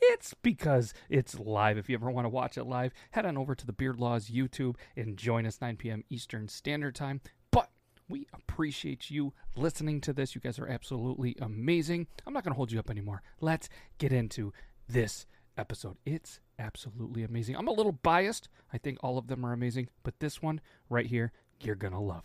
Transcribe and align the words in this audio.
it's 0.00 0.34
because 0.34 0.94
it's 1.08 1.38
live. 1.38 1.78
If 1.78 1.88
you 1.88 1.94
ever 1.94 2.10
want 2.10 2.24
to 2.24 2.30
watch 2.30 2.56
it 2.56 2.64
live, 2.64 2.92
head 3.12 3.26
on 3.26 3.36
over 3.36 3.54
to 3.54 3.66
the 3.66 3.72
Beard 3.72 3.98
Laws 3.98 4.28
YouTube 4.28 4.76
and 4.96 5.16
join 5.16 5.46
us 5.46 5.60
9 5.60 5.76
p.m. 5.76 6.04
Eastern 6.10 6.48
Standard 6.48 6.94
Time. 6.94 7.20
But 7.50 7.70
we 8.08 8.26
appreciate 8.32 9.10
you 9.10 9.32
listening 9.56 10.00
to 10.02 10.12
this. 10.12 10.34
You 10.34 10.40
guys 10.40 10.58
are 10.58 10.68
absolutely 10.68 11.36
amazing. 11.40 12.06
I'm 12.26 12.32
not 12.32 12.44
going 12.44 12.52
to 12.52 12.56
hold 12.56 12.72
you 12.72 12.78
up 12.78 12.90
anymore. 12.90 13.22
Let's 13.40 13.68
get 13.98 14.12
into 14.12 14.52
this 14.88 15.26
episode. 15.56 15.96
It's 16.04 16.40
absolutely 16.58 17.22
amazing. 17.22 17.56
I'm 17.56 17.68
a 17.68 17.72
little 17.72 17.92
biased. 17.92 18.48
I 18.72 18.78
think 18.78 18.98
all 19.02 19.18
of 19.18 19.28
them 19.28 19.44
are 19.44 19.52
amazing, 19.52 19.88
but 20.02 20.18
this 20.20 20.40
one 20.42 20.60
right 20.88 21.06
here, 21.06 21.32
you're 21.60 21.74
going 21.74 21.92
to 21.92 22.00
love. 22.00 22.24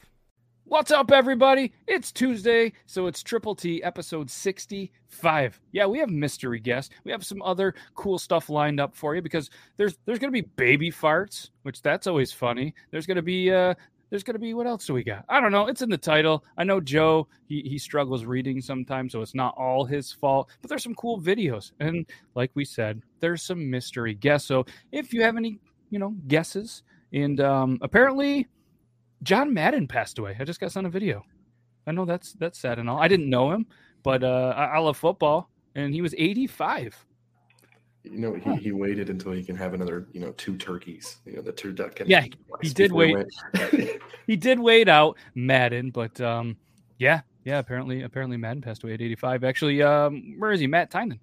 What's 0.68 0.90
up, 0.90 1.12
everybody? 1.12 1.74
It's 1.86 2.12
Tuesday, 2.12 2.74
so 2.88 3.06
it's 3.06 3.22
Triple 3.22 3.54
T 3.54 3.84
episode 3.84 4.32
65. 4.32 5.62
Yeah, 5.72 5.86
we 5.86 6.00
have 6.00 6.10
mystery 6.10 6.60
guests. 6.60 6.92
We 7.04 7.12
have 7.12 7.24
some 7.24 7.44
other 7.44 7.76
cool 7.94 8.18
stuff 8.18 8.50
lined 8.50 8.80
up 8.80 8.96
for 8.96 9.14
you 9.14 9.22
because 9.22 9.52
there's 9.78 9.96
there's 10.06 10.18
gonna 10.18 10.32
be 10.32 10.42
baby 10.42 10.90
farts, 10.92 11.52
which 11.62 11.84
that's 11.84 12.08
always 12.08 12.32
funny. 12.32 12.74
There's 12.90 13.06
gonna 13.06 13.22
be 13.22 13.52
uh 13.52 13.76
there's 14.10 14.24
gonna 14.24 14.40
be 14.40 14.56
what 14.56 14.66
else 14.66 14.88
do 14.88 14.96
we 14.96 15.04
got? 15.04 15.24
I 15.30 15.40
don't 15.40 15.52
know. 15.52 15.68
It's 15.68 15.84
in 15.84 15.90
the 15.92 16.00
title. 16.00 16.44
I 16.58 16.64
know 16.64 16.82
Joe 16.82 17.28
he 17.46 17.62
he 17.62 17.78
struggles 17.78 18.26
reading 18.26 18.60
sometimes, 18.60 19.12
so 19.12 19.22
it's 19.22 19.36
not 19.36 19.54
all 19.56 19.86
his 19.86 20.12
fault. 20.12 20.50
But 20.64 20.70
there's 20.70 20.84
some 20.84 20.96
cool 20.96 21.22
videos, 21.22 21.74
and 21.80 22.08
like 22.34 22.50
we 22.56 22.66
said, 22.66 23.04
there's 23.20 23.44
some 23.44 23.70
mystery 23.70 24.16
guests. 24.16 24.48
So 24.48 24.66
if 24.92 25.14
you 25.14 25.22
have 25.22 25.38
any 25.38 25.60
you 25.92 26.00
know 26.00 26.16
guesses, 26.28 26.82
and 27.14 27.40
um 27.40 27.78
apparently 27.84 28.48
John 29.26 29.54
Madden 29.54 29.88
passed 29.88 30.20
away. 30.20 30.38
I 30.40 30.44
just 30.44 30.60
got 30.60 30.72
sent 30.72 30.86
a 30.86 30.90
video. 30.90 31.26
I 31.88 31.92
know 31.92 32.06
that's 32.06 32.34
that's 32.34 32.60
sad 32.60 32.80
and 32.80 32.90
all. 32.90 33.00
I 33.00 33.08
didn't 33.08 33.30
know 33.30 33.52
him, 33.52 33.66
but 34.04 34.24
uh, 34.24 34.54
I, 34.56 34.66
I 34.66 34.78
love 34.78 34.98
football, 34.98 35.50
and 35.74 35.94
he 35.94 36.02
was 36.02 36.14
85. 36.18 37.06
You 38.04 38.20
know, 38.20 38.34
he, 38.36 38.56
he 38.58 38.72
waited 38.72 39.10
until 39.10 39.32
he 39.32 39.44
can 39.44 39.56
have 39.56 39.74
another, 39.74 40.08
you 40.12 40.20
know, 40.20 40.32
two 40.38 40.58
turkeys. 40.58 41.18
You 41.26 41.38
know, 41.38 41.42
the 41.42 41.52
two 41.52 41.74
duck. 41.74 42.00
Yeah, 42.06 42.26
he 42.62 42.70
did 42.70 42.92
wait. 42.92 43.18
he 44.28 44.36
did 44.36 44.60
wait 44.60 44.88
out 44.88 45.18
Madden, 45.34 45.90
but 45.90 46.22
um, 46.22 46.56
yeah, 47.00 47.22
yeah. 47.46 47.58
Apparently, 47.58 48.04
apparently 48.04 48.38
Madden 48.38 48.62
passed 48.62 48.84
away 48.84 48.94
at 48.94 49.02
85. 49.02 49.44
Actually, 49.44 49.82
um, 49.82 50.36
where 50.38 50.52
is 50.52 50.60
he? 50.60 50.68
Matt 50.68 50.92
Tynan. 50.92 51.20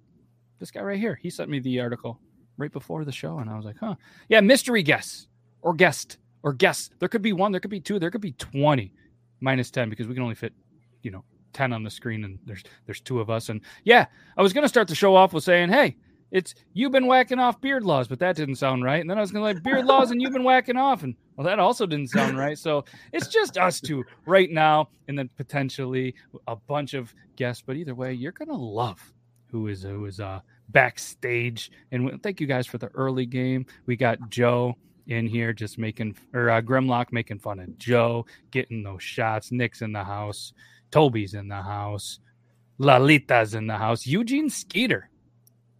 This 0.59 0.71
guy 0.71 0.81
right 0.81 0.99
here. 0.99 1.15
He 1.15 1.29
sent 1.29 1.49
me 1.49 1.59
the 1.59 1.79
article 1.79 2.19
right 2.57 2.71
before 2.71 3.05
the 3.05 3.11
show, 3.13 3.39
and 3.39 3.49
I 3.49 3.55
was 3.55 3.65
like, 3.65 3.77
huh. 3.79 3.95
Yeah, 4.27 4.41
mystery 4.41 4.83
guest 4.83 5.29
or 5.61 5.73
guest 5.73 6.17
or 6.43 6.53
guess 6.53 6.89
there 6.99 7.09
could 7.09 7.21
be 7.21 7.33
one, 7.33 7.51
there 7.51 7.61
could 7.61 7.71
be 7.71 7.79
two, 7.79 7.99
there 7.99 8.11
could 8.11 8.21
be 8.21 8.33
20 8.33 8.93
minus 9.39 9.71
10 9.71 9.89
because 9.89 10.07
we 10.07 10.13
can 10.13 10.23
only 10.23 10.35
fit, 10.35 10.53
you 11.01 11.11
know, 11.11 11.23
10 11.53 11.73
on 11.73 11.83
the 11.83 11.89
screen 11.89 12.23
and 12.23 12.39
there's 12.45 12.63
there's 12.85 13.01
two 13.01 13.19
of 13.19 13.29
us. 13.29 13.49
And 13.49 13.61
yeah, 13.83 14.05
I 14.37 14.41
was 14.41 14.53
gonna 14.53 14.69
start 14.69 14.87
the 14.87 14.95
show 14.95 15.15
off 15.15 15.33
with 15.33 15.43
saying, 15.43 15.69
hey, 15.69 15.95
it's 16.31 16.55
you've 16.73 16.91
been 16.91 17.05
whacking 17.05 17.39
off 17.39 17.61
beard 17.61 17.83
laws, 17.83 18.07
but 18.07 18.19
that 18.19 18.35
didn't 18.35 18.55
sound 18.55 18.83
right. 18.83 18.99
And 18.99 19.09
then 19.09 19.17
I 19.19 19.21
was 19.21 19.31
gonna 19.31 19.45
like 19.45 19.61
beard 19.63 19.85
laws 19.85 20.11
and 20.11 20.21
you've 20.21 20.33
been 20.33 20.43
whacking 20.43 20.77
off, 20.77 21.03
and 21.03 21.15
well, 21.37 21.45
that 21.45 21.59
also 21.59 21.85
didn't 21.85 22.09
sound 22.09 22.37
right. 22.37 22.57
So 22.57 22.83
it's 23.13 23.27
just 23.27 23.57
us 23.57 23.79
two 23.79 24.03
right 24.25 24.49
now, 24.49 24.89
and 25.07 25.17
then 25.17 25.29
potentially 25.37 26.15
a 26.47 26.55
bunch 26.55 26.95
of 26.95 27.13
guests. 27.35 27.63
But 27.65 27.77
either 27.77 27.93
way, 27.93 28.13
you're 28.13 28.31
gonna 28.31 28.57
love 28.57 28.99
who 29.51 29.67
is 29.67 29.83
who 29.83 30.05
is 30.05 30.19
uh 30.19 30.39
backstage. 30.69 31.71
And 31.91 32.21
thank 32.23 32.41
you 32.41 32.47
guys 32.47 32.65
for 32.65 32.79
the 32.79 32.87
early 32.95 33.27
game. 33.27 33.67
We 33.85 33.95
got 33.95 34.17
Joe 34.29 34.75
in 35.07 35.27
here 35.27 35.53
just 35.53 35.77
making 35.77 36.15
or 36.33 36.49
uh, 36.49 36.61
Grimlock 36.61 37.11
making 37.11 37.39
fun 37.39 37.59
of 37.59 37.77
Joe, 37.77 38.25
getting 38.51 38.83
those 38.83 39.03
shots. 39.03 39.51
Nick's 39.51 39.81
in 39.81 39.91
the 39.91 40.03
house, 40.03 40.53
Toby's 40.91 41.33
in 41.33 41.47
the 41.47 41.61
house, 41.61 42.19
Lalita's 42.79 43.53
in 43.53 43.67
the 43.67 43.77
house. 43.77 44.05
Eugene 44.05 44.49
Skeeter, 44.49 45.09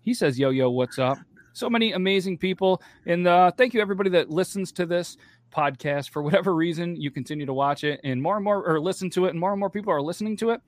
he 0.02 0.14
says, 0.14 0.38
"Yo, 0.38 0.50
yo, 0.50 0.70
what's 0.70 1.00
up?" 1.00 1.18
So 1.54 1.70
many 1.70 1.94
amazing 1.94 2.38
people, 2.38 2.82
and 3.06 3.28
uh, 3.28 3.52
thank 3.52 3.74
you 3.74 3.82
everybody 3.82 4.10
that 4.12 4.30
listens 4.30 4.72
to 4.74 4.86
this 4.86 5.18
podcast. 5.56 6.10
For 6.10 6.22
whatever 6.22 6.56
reason, 6.56 6.96
you 6.96 7.12
continue 7.12 7.46
to 7.46 7.54
watch 7.54 7.84
it, 7.84 8.00
and 8.04 8.22
more 8.22 8.36
and 8.36 8.44
more 8.44 8.66
or 8.66 8.80
listen 8.80 9.10
to 9.12 9.26
it, 9.26 9.30
and 9.30 9.40
more 9.40 9.52
and 9.52 9.60
more 9.60 9.70
people 9.70 9.94
are 9.94 10.02
listening 10.02 10.36
to 10.38 10.50
it. 10.52 10.62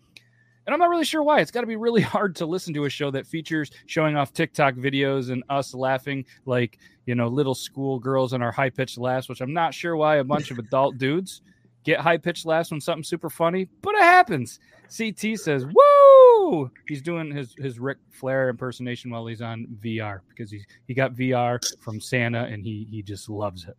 And 0.65 0.73
I'm 0.73 0.79
not 0.79 0.89
really 0.89 1.05
sure 1.05 1.23
why. 1.23 1.41
It's 1.41 1.51
got 1.51 1.61
to 1.61 1.67
be 1.67 1.75
really 1.75 2.01
hard 2.15 2.35
to 2.37 2.45
listen 2.45 2.73
to 2.73 2.85
a 2.85 2.89
show 2.89 3.11
that 3.11 3.27
features 3.27 3.71
showing 3.85 4.15
off 4.15 4.33
TikTok 4.33 4.75
videos 4.75 5.31
and 5.31 5.43
us 5.49 5.73
laughing 5.73 6.25
like, 6.45 6.79
you 7.05 7.15
know, 7.15 7.27
little 7.27 7.55
school 7.55 7.99
girls 7.99 8.33
in 8.33 8.41
our 8.41 8.51
high 8.51 8.69
pitched 8.69 8.97
laughs, 8.97 9.29
which 9.29 9.41
I'm 9.41 9.53
not 9.53 9.73
sure 9.73 9.95
why 9.95 10.17
a 10.17 10.23
bunch 10.23 10.51
of 10.51 10.59
adult 10.59 10.97
dudes 10.99 11.41
get 11.85 11.99
high 11.99 12.17
pitched 12.17 12.45
laughs 12.45 12.71
when 12.71 12.81
something's 12.81 13.07
super 13.07 13.29
funny, 13.29 13.69
but 13.81 13.95
it 13.95 14.01
happens. 14.01 14.59
CT 14.95 15.39
says, 15.39 15.65
"Woo!" 15.65 16.69
He's 16.87 17.01
doing 17.01 17.31
his 17.31 17.55
his 17.57 17.79
Ric 17.79 17.97
Flair 18.09 18.49
impersonation 18.49 19.11
while 19.11 19.25
he's 19.25 19.41
on 19.41 19.67
VR 19.83 20.21
because 20.29 20.51
he 20.51 20.63
he 20.87 20.93
got 20.93 21.13
VR 21.13 21.59
from 21.79 22.01
Santa 22.01 22.43
and 22.43 22.63
he 22.63 22.87
he 22.89 23.01
just 23.01 23.29
loves 23.29 23.65
it. 23.65 23.77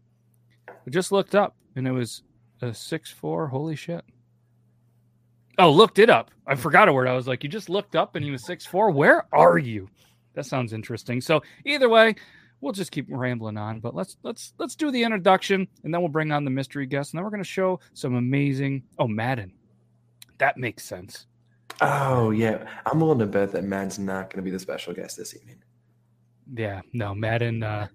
I 0.68 0.90
just 0.90 1.12
looked 1.12 1.34
up 1.34 1.56
and 1.74 1.86
it 1.86 1.92
was 1.92 2.22
a 2.62 2.72
six 2.72 3.10
four. 3.10 3.48
Holy 3.48 3.76
shit! 3.76 4.04
Oh, 5.58 5.70
looked 5.70 5.98
it 5.98 6.10
up. 6.10 6.30
I 6.46 6.54
forgot 6.54 6.88
a 6.88 6.92
word. 6.92 7.08
I 7.08 7.14
was 7.14 7.26
like, 7.26 7.42
you 7.42 7.48
just 7.48 7.70
looked 7.70 7.96
up 7.96 8.14
and 8.14 8.24
he 8.24 8.30
was 8.30 8.44
six 8.44 8.66
four. 8.66 8.90
Where 8.90 9.26
are 9.32 9.58
you? 9.58 9.88
That 10.34 10.44
sounds 10.44 10.72
interesting. 10.72 11.20
So 11.20 11.42
either 11.64 11.88
way, 11.88 12.14
we'll 12.60 12.72
just 12.72 12.92
keep 12.92 13.06
rambling 13.08 13.56
on. 13.56 13.80
But 13.80 13.94
let's 13.94 14.16
let's 14.22 14.52
let's 14.58 14.76
do 14.76 14.90
the 14.90 15.02
introduction 15.02 15.66
and 15.82 15.92
then 15.92 16.00
we'll 16.00 16.10
bring 16.10 16.32
on 16.32 16.44
the 16.44 16.50
mystery 16.50 16.86
guest 16.86 17.12
and 17.12 17.18
then 17.18 17.24
we're 17.24 17.30
gonna 17.30 17.44
show 17.44 17.80
some 17.94 18.14
amazing 18.14 18.82
oh 18.98 19.08
Madden. 19.08 19.52
That 20.38 20.58
makes 20.58 20.84
sense. 20.84 21.26
Oh 21.80 22.30
yeah. 22.30 22.68
I'm 22.84 23.00
willing 23.00 23.18
to 23.20 23.26
bet 23.26 23.52
that 23.52 23.64
Madden's 23.64 23.98
not 23.98 24.30
gonna 24.30 24.42
be 24.42 24.50
the 24.50 24.58
special 24.58 24.92
guest 24.92 25.16
this 25.16 25.34
evening. 25.34 25.62
Yeah, 26.54 26.82
no, 26.92 27.14
Madden 27.14 27.62
uh 27.62 27.88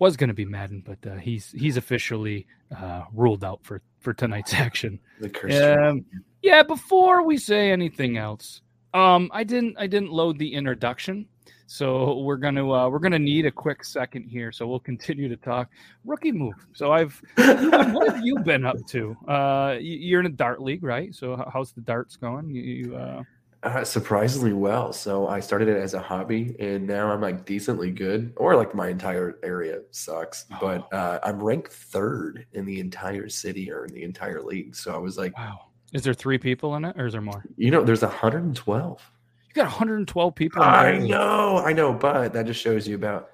was 0.00 0.16
going 0.16 0.28
to 0.28 0.34
be 0.34 0.46
Madden, 0.46 0.82
but 0.84 1.08
uh, 1.08 1.16
he's 1.16 1.52
he's 1.52 1.76
officially 1.76 2.46
uh, 2.76 3.04
ruled 3.14 3.44
out 3.44 3.60
for 3.62 3.82
for 4.00 4.12
tonight's 4.12 4.54
action. 4.66 4.98
The 5.20 5.88
Um, 5.88 6.04
yeah, 6.42 6.62
before 6.62 7.22
we 7.22 7.36
say 7.36 7.70
anything 7.70 8.16
else, 8.16 8.62
um, 8.94 9.30
I 9.32 9.44
didn't 9.44 9.76
I 9.78 9.86
didn't 9.86 10.10
load 10.10 10.38
the 10.38 10.52
introduction, 10.52 11.26
so 11.66 12.18
we're 12.18 12.36
gonna 12.36 12.68
uh, 12.68 12.88
we're 12.88 12.98
gonna 12.98 13.18
need 13.18 13.46
a 13.46 13.50
quick 13.50 13.84
second 13.84 14.24
here. 14.24 14.50
So 14.50 14.66
we'll 14.66 14.80
continue 14.90 15.28
to 15.28 15.36
talk 15.36 15.68
rookie 16.04 16.32
move. 16.32 16.54
So 16.72 16.92
I've 16.92 17.20
what 17.36 18.08
have 18.08 18.24
you 18.24 18.38
been 18.40 18.64
up 18.64 18.84
to? 18.88 19.16
Uh, 19.28 19.76
you're 19.80 20.20
in 20.20 20.26
a 20.26 20.30
dart 20.30 20.62
league, 20.62 20.82
right? 20.82 21.14
So 21.14 21.44
how's 21.52 21.72
the 21.72 21.82
darts 21.82 22.16
going? 22.16 22.50
You, 22.50 22.62
you 22.62 22.96
uh... 22.96 23.22
Uh, 23.62 23.84
surprisingly 23.84 24.54
well. 24.54 24.90
So 24.90 25.28
I 25.28 25.38
started 25.38 25.68
it 25.68 25.76
as 25.76 25.92
a 25.92 26.00
hobby, 26.00 26.56
and 26.58 26.86
now 26.86 27.12
I'm 27.12 27.20
like 27.20 27.44
decently 27.44 27.90
good, 27.90 28.32
or 28.36 28.56
like 28.56 28.74
my 28.74 28.88
entire 28.88 29.38
area 29.42 29.82
sucks. 29.90 30.46
Oh. 30.54 30.56
But 30.60 30.92
uh, 30.96 31.20
I'm 31.22 31.42
ranked 31.42 31.70
third 31.70 32.46
in 32.54 32.64
the 32.64 32.80
entire 32.80 33.28
city 33.28 33.70
or 33.70 33.84
in 33.84 33.92
the 33.92 34.02
entire 34.02 34.42
league. 34.42 34.74
So 34.74 34.94
I 34.94 34.98
was 34.98 35.18
like, 35.18 35.36
wow. 35.36 35.66
Is 35.92 36.02
there 36.02 36.14
three 36.14 36.38
people 36.38 36.76
in 36.76 36.84
it, 36.84 36.96
or 36.98 37.06
is 37.06 37.12
there 37.12 37.20
more? 37.20 37.44
You 37.56 37.70
know, 37.70 37.82
there's 37.82 38.02
112. 38.02 39.10
You 39.48 39.54
got 39.54 39.64
112 39.64 40.34
people. 40.34 40.62
I 40.62 40.98
know, 40.98 41.58
I 41.58 41.72
know, 41.72 41.92
but 41.92 42.32
that 42.32 42.46
just 42.46 42.60
shows 42.60 42.86
you 42.86 42.94
about, 42.94 43.30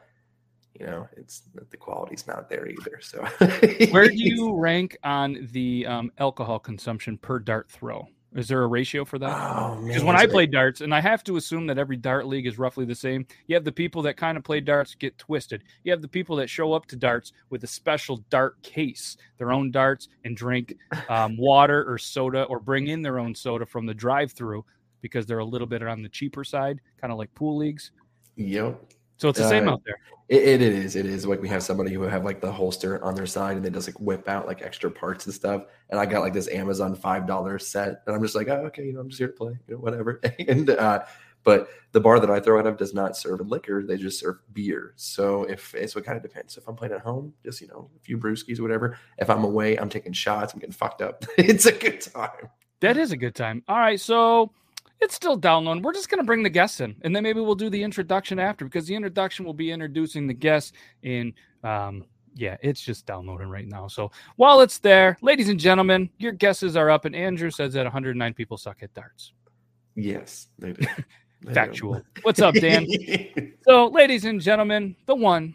you 0.78 0.86
know, 0.86 1.06
it's 1.16 1.42
the 1.70 1.76
quality's 1.76 2.26
not 2.26 2.48
there 2.48 2.66
either. 2.66 2.98
So, 3.02 3.22
where 3.90 4.08
do 4.08 4.14
you 4.16 4.54
rank 4.56 4.96
on 5.04 5.48
the 5.52 5.86
um, 5.86 6.10
alcohol 6.16 6.58
consumption 6.58 7.18
per 7.18 7.38
dart 7.38 7.70
throw? 7.70 8.08
Is 8.36 8.48
there 8.48 8.62
a 8.62 8.66
ratio 8.66 9.04
for 9.04 9.18
that? 9.18 9.30
Oh 9.34 9.80
Because 9.82 10.04
when 10.04 10.14
I 10.14 10.26
play 10.26 10.46
darts, 10.46 10.82
and 10.82 10.94
I 10.94 11.00
have 11.00 11.24
to 11.24 11.36
assume 11.36 11.66
that 11.68 11.78
every 11.78 11.96
dart 11.96 12.26
league 12.26 12.46
is 12.46 12.58
roughly 12.58 12.84
the 12.84 12.94
same. 12.94 13.26
You 13.46 13.54
have 13.54 13.64
the 13.64 13.72
people 13.72 14.02
that 14.02 14.18
kind 14.18 14.36
of 14.36 14.44
play 14.44 14.60
darts 14.60 14.94
get 14.94 15.16
twisted. 15.16 15.64
You 15.84 15.92
have 15.92 16.02
the 16.02 16.08
people 16.08 16.36
that 16.36 16.50
show 16.50 16.74
up 16.74 16.86
to 16.86 16.96
darts 16.96 17.32
with 17.48 17.64
a 17.64 17.66
special 17.66 18.18
dart 18.28 18.62
case, 18.62 19.16
their 19.38 19.52
own 19.52 19.70
darts, 19.70 20.08
and 20.24 20.36
drink 20.36 20.76
um, 21.08 21.36
water 21.38 21.90
or 21.90 21.96
soda, 21.96 22.42
or 22.44 22.60
bring 22.60 22.88
in 22.88 23.00
their 23.00 23.18
own 23.18 23.34
soda 23.34 23.64
from 23.64 23.86
the 23.86 23.94
drive-through 23.94 24.64
because 25.00 25.24
they're 25.24 25.38
a 25.38 25.44
little 25.44 25.66
bit 25.66 25.82
on 25.82 26.02
the 26.02 26.08
cheaper 26.08 26.44
side, 26.44 26.80
kind 27.00 27.12
of 27.12 27.18
like 27.18 27.34
pool 27.34 27.56
leagues. 27.56 27.90
Yep. 28.36 28.78
So 29.16 29.28
it's 29.28 29.38
the 29.38 29.48
same 29.48 29.68
uh, 29.68 29.72
out 29.72 29.82
there. 29.84 29.98
It, 30.28 30.42
it 30.42 30.62
is. 30.62 30.96
It 30.96 31.06
is 31.06 31.26
like 31.26 31.40
we 31.40 31.48
have 31.48 31.62
somebody 31.62 31.92
who 31.92 32.02
have 32.02 32.24
like 32.24 32.40
the 32.40 32.50
holster 32.50 33.02
on 33.04 33.14
their 33.14 33.26
side 33.26 33.56
and 33.56 33.64
they 33.64 33.70
just 33.70 33.88
like 33.88 33.98
whip 34.00 34.28
out 34.28 34.46
like 34.46 34.62
extra 34.62 34.90
parts 34.90 35.26
and 35.26 35.34
stuff. 35.34 35.62
And 35.90 36.00
I 36.00 36.06
got 36.06 36.20
like 36.20 36.32
this 36.32 36.48
Amazon 36.48 36.94
five 36.94 37.26
dollar 37.26 37.58
set, 37.58 38.02
and 38.06 38.14
I'm 38.14 38.22
just 38.22 38.34
like, 38.34 38.48
oh, 38.48 38.66
okay, 38.66 38.84
you 38.84 38.92
know, 38.92 39.00
I'm 39.00 39.08
just 39.08 39.18
here 39.18 39.28
to 39.28 39.32
play, 39.32 39.58
you 39.68 39.74
know, 39.74 39.80
whatever. 39.80 40.20
and 40.48 40.68
uh, 40.70 41.04
But 41.44 41.68
the 41.92 42.00
bar 42.00 42.18
that 42.18 42.28
I 42.28 42.40
throw 42.40 42.58
out 42.58 42.66
of 42.66 42.76
does 42.76 42.92
not 42.92 43.16
serve 43.16 43.40
liquor; 43.48 43.84
they 43.86 43.96
just 43.96 44.18
serve 44.18 44.38
beer. 44.52 44.94
So 44.96 45.44
if 45.44 45.74
so, 45.86 46.00
it 46.00 46.04
kind 46.04 46.16
of 46.16 46.22
depends. 46.22 46.56
If 46.56 46.66
I'm 46.66 46.74
playing 46.74 46.94
at 46.94 47.02
home, 47.02 47.32
just 47.44 47.60
you 47.60 47.68
know, 47.68 47.88
a 47.96 48.00
few 48.00 48.18
brewskis 48.18 48.58
or 48.58 48.62
whatever. 48.62 48.98
If 49.18 49.30
I'm 49.30 49.44
away, 49.44 49.76
I'm 49.76 49.88
taking 49.88 50.12
shots. 50.12 50.52
I'm 50.52 50.58
getting 50.58 50.72
fucked 50.72 51.02
up. 51.02 51.24
it's 51.38 51.66
a 51.66 51.72
good 51.72 52.00
time. 52.00 52.50
That 52.80 52.96
is 52.96 53.12
a 53.12 53.16
good 53.16 53.36
time. 53.36 53.62
All 53.68 53.78
right, 53.78 54.00
so 54.00 54.50
it's 55.00 55.14
still 55.14 55.36
downloading. 55.36 55.82
We're 55.82 55.92
just 55.92 56.08
going 56.08 56.20
to 56.20 56.26
bring 56.26 56.42
the 56.42 56.50
guests 56.50 56.80
in, 56.80 56.96
and 57.02 57.14
then 57.14 57.22
maybe 57.22 57.40
we'll 57.40 57.54
do 57.54 57.70
the 57.70 57.82
introduction 57.82 58.38
after 58.38 58.64
because 58.64 58.86
the 58.86 58.94
introduction 58.94 59.44
will 59.44 59.54
be 59.54 59.70
introducing 59.70 60.26
the 60.26 60.34
guests 60.34 60.72
in. 61.02 61.34
Um, 61.62 62.04
yeah, 62.34 62.56
it's 62.62 62.82
just 62.82 63.06
downloading 63.06 63.48
right 63.48 63.66
now. 63.66 63.88
So 63.88 64.10
while 64.36 64.60
it's 64.60 64.78
there, 64.78 65.16
ladies 65.22 65.48
and 65.48 65.58
gentlemen, 65.58 66.10
your 66.18 66.32
guesses 66.32 66.76
are 66.76 66.90
up, 66.90 67.06
and 67.06 67.16
Andrew 67.16 67.50
says 67.50 67.72
that 67.72 67.84
109 67.84 68.34
people 68.34 68.58
suck 68.58 68.82
at 68.82 68.92
darts. 68.92 69.32
Yes, 69.94 70.48
they 70.58 70.72
do. 70.72 70.86
They 71.42 71.52
Factual. 71.52 72.02
What's 72.22 72.40
up, 72.40 72.54
Dan? 72.54 72.86
so, 73.68 73.88
ladies 73.88 74.24
and 74.24 74.40
gentlemen, 74.40 74.96
the 75.04 75.14
one, 75.14 75.54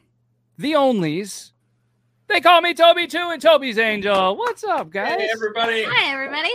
the 0.58 0.74
onlys. 0.74 1.52
They 2.28 2.40
call 2.40 2.62
me 2.62 2.76
Toby 2.76 3.08
too, 3.08 3.30
and 3.32 3.42
Toby's 3.42 3.80
Angel. 3.80 4.38
What's 4.38 4.64
up, 4.64 4.92
guys? 4.92 5.20
Hey, 5.20 5.30
everybody. 5.34 5.84
Hi, 5.84 6.14
everybody. 6.14 6.54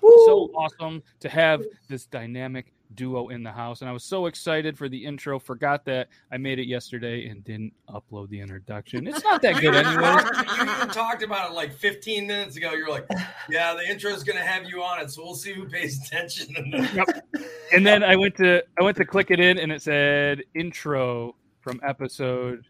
So 0.00 0.50
awesome 0.54 1.02
to 1.20 1.28
have 1.28 1.62
this 1.88 2.06
dynamic 2.06 2.72
duo 2.94 3.28
in 3.28 3.42
the 3.42 3.52
house 3.52 3.82
and 3.82 3.90
i 3.90 3.92
was 3.92 4.02
so 4.02 4.24
excited 4.26 4.76
for 4.76 4.88
the 4.88 5.04
intro 5.04 5.38
forgot 5.38 5.84
that 5.84 6.08
i 6.32 6.38
made 6.38 6.58
it 6.58 6.66
yesterday 6.66 7.28
and 7.28 7.44
didn't 7.44 7.70
upload 7.90 8.30
the 8.30 8.40
introduction 8.40 9.06
it's 9.06 9.22
not 9.22 9.42
that 9.42 9.60
good 9.60 9.74
anyway 9.86 10.16
you 10.56 10.72
even 10.72 10.88
talked 10.88 11.22
about 11.22 11.50
it 11.50 11.54
like 11.54 11.70
15 11.72 12.26
minutes 12.26 12.56
ago. 12.56 12.72
You're 12.72 12.88
like, 12.88 13.06
yeah, 13.50 13.74
the 13.74 13.86
intro 13.86 14.10
is 14.10 14.24
going 14.24 14.38
to 14.38 14.44
have 14.44 14.64
you 14.64 14.82
on 14.82 15.00
it, 15.00 15.10
so 15.10 15.22
we'll 15.22 15.34
see 15.34 15.52
who 15.52 15.66
pays 15.66 16.00
attention. 16.02 16.54
And 16.56 16.72
then, 16.72 16.88
Yep. 16.94 17.26
and 17.72 17.86
then 17.86 18.02
i 18.02 18.16
went 18.16 18.34
to 18.36 18.62
i 18.80 18.82
went 18.82 18.96
to 18.96 19.04
click 19.04 19.30
it 19.30 19.38
in 19.40 19.58
and 19.58 19.70
it 19.70 19.82
said 19.82 20.42
intro 20.54 21.34
from 21.60 21.78
episode 21.86 22.64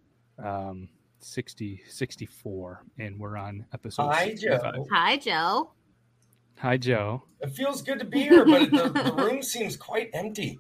um 0.44 0.88
60 1.20 1.80
64 1.88 2.82
and 2.98 3.19
we're 3.19 3.36
on 3.36 3.64
episode 3.72 4.08
Hi, 4.10 4.28
65. 4.30 4.75
Joe. 4.75 4.86
Hi, 4.92 5.16
Joe. 5.16 5.70
Hi 6.58 6.76
joe 6.76 7.22
It 7.40 7.50
feels 7.50 7.82
good 7.82 7.99
to 8.00 8.05
be 8.05 8.20
here, 8.20 8.44
but 8.44 8.70
the, 8.70 8.88
the 8.88 9.12
room 9.16 9.43
seems 9.43 9.76
quite 9.76 10.10
empty. 10.12 10.58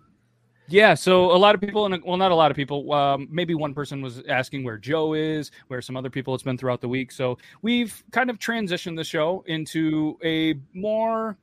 Yeah, 0.70 0.92
so 0.92 1.32
a 1.32 1.38
lot 1.38 1.54
of 1.54 1.62
people, 1.62 1.86
and 1.86 2.04
well, 2.04 2.18
not 2.18 2.30
a 2.30 2.34
lot 2.34 2.50
of 2.50 2.56
people. 2.56 2.92
Um, 2.92 3.26
maybe 3.30 3.54
one 3.54 3.72
person 3.72 4.02
was 4.02 4.22
asking 4.28 4.64
where 4.64 4.76
Joe 4.76 5.14
is, 5.14 5.50
where 5.68 5.80
some 5.80 5.96
other 5.96 6.10
people 6.10 6.34
it's 6.34 6.42
been 6.42 6.58
throughout 6.58 6.82
the 6.82 6.88
week. 6.88 7.10
So 7.10 7.38
we've 7.62 8.04
kind 8.12 8.28
of 8.28 8.38
transitioned 8.38 8.96
the 8.96 9.04
show 9.04 9.42
into 9.46 10.18
a 10.22 10.54
more 10.74 11.38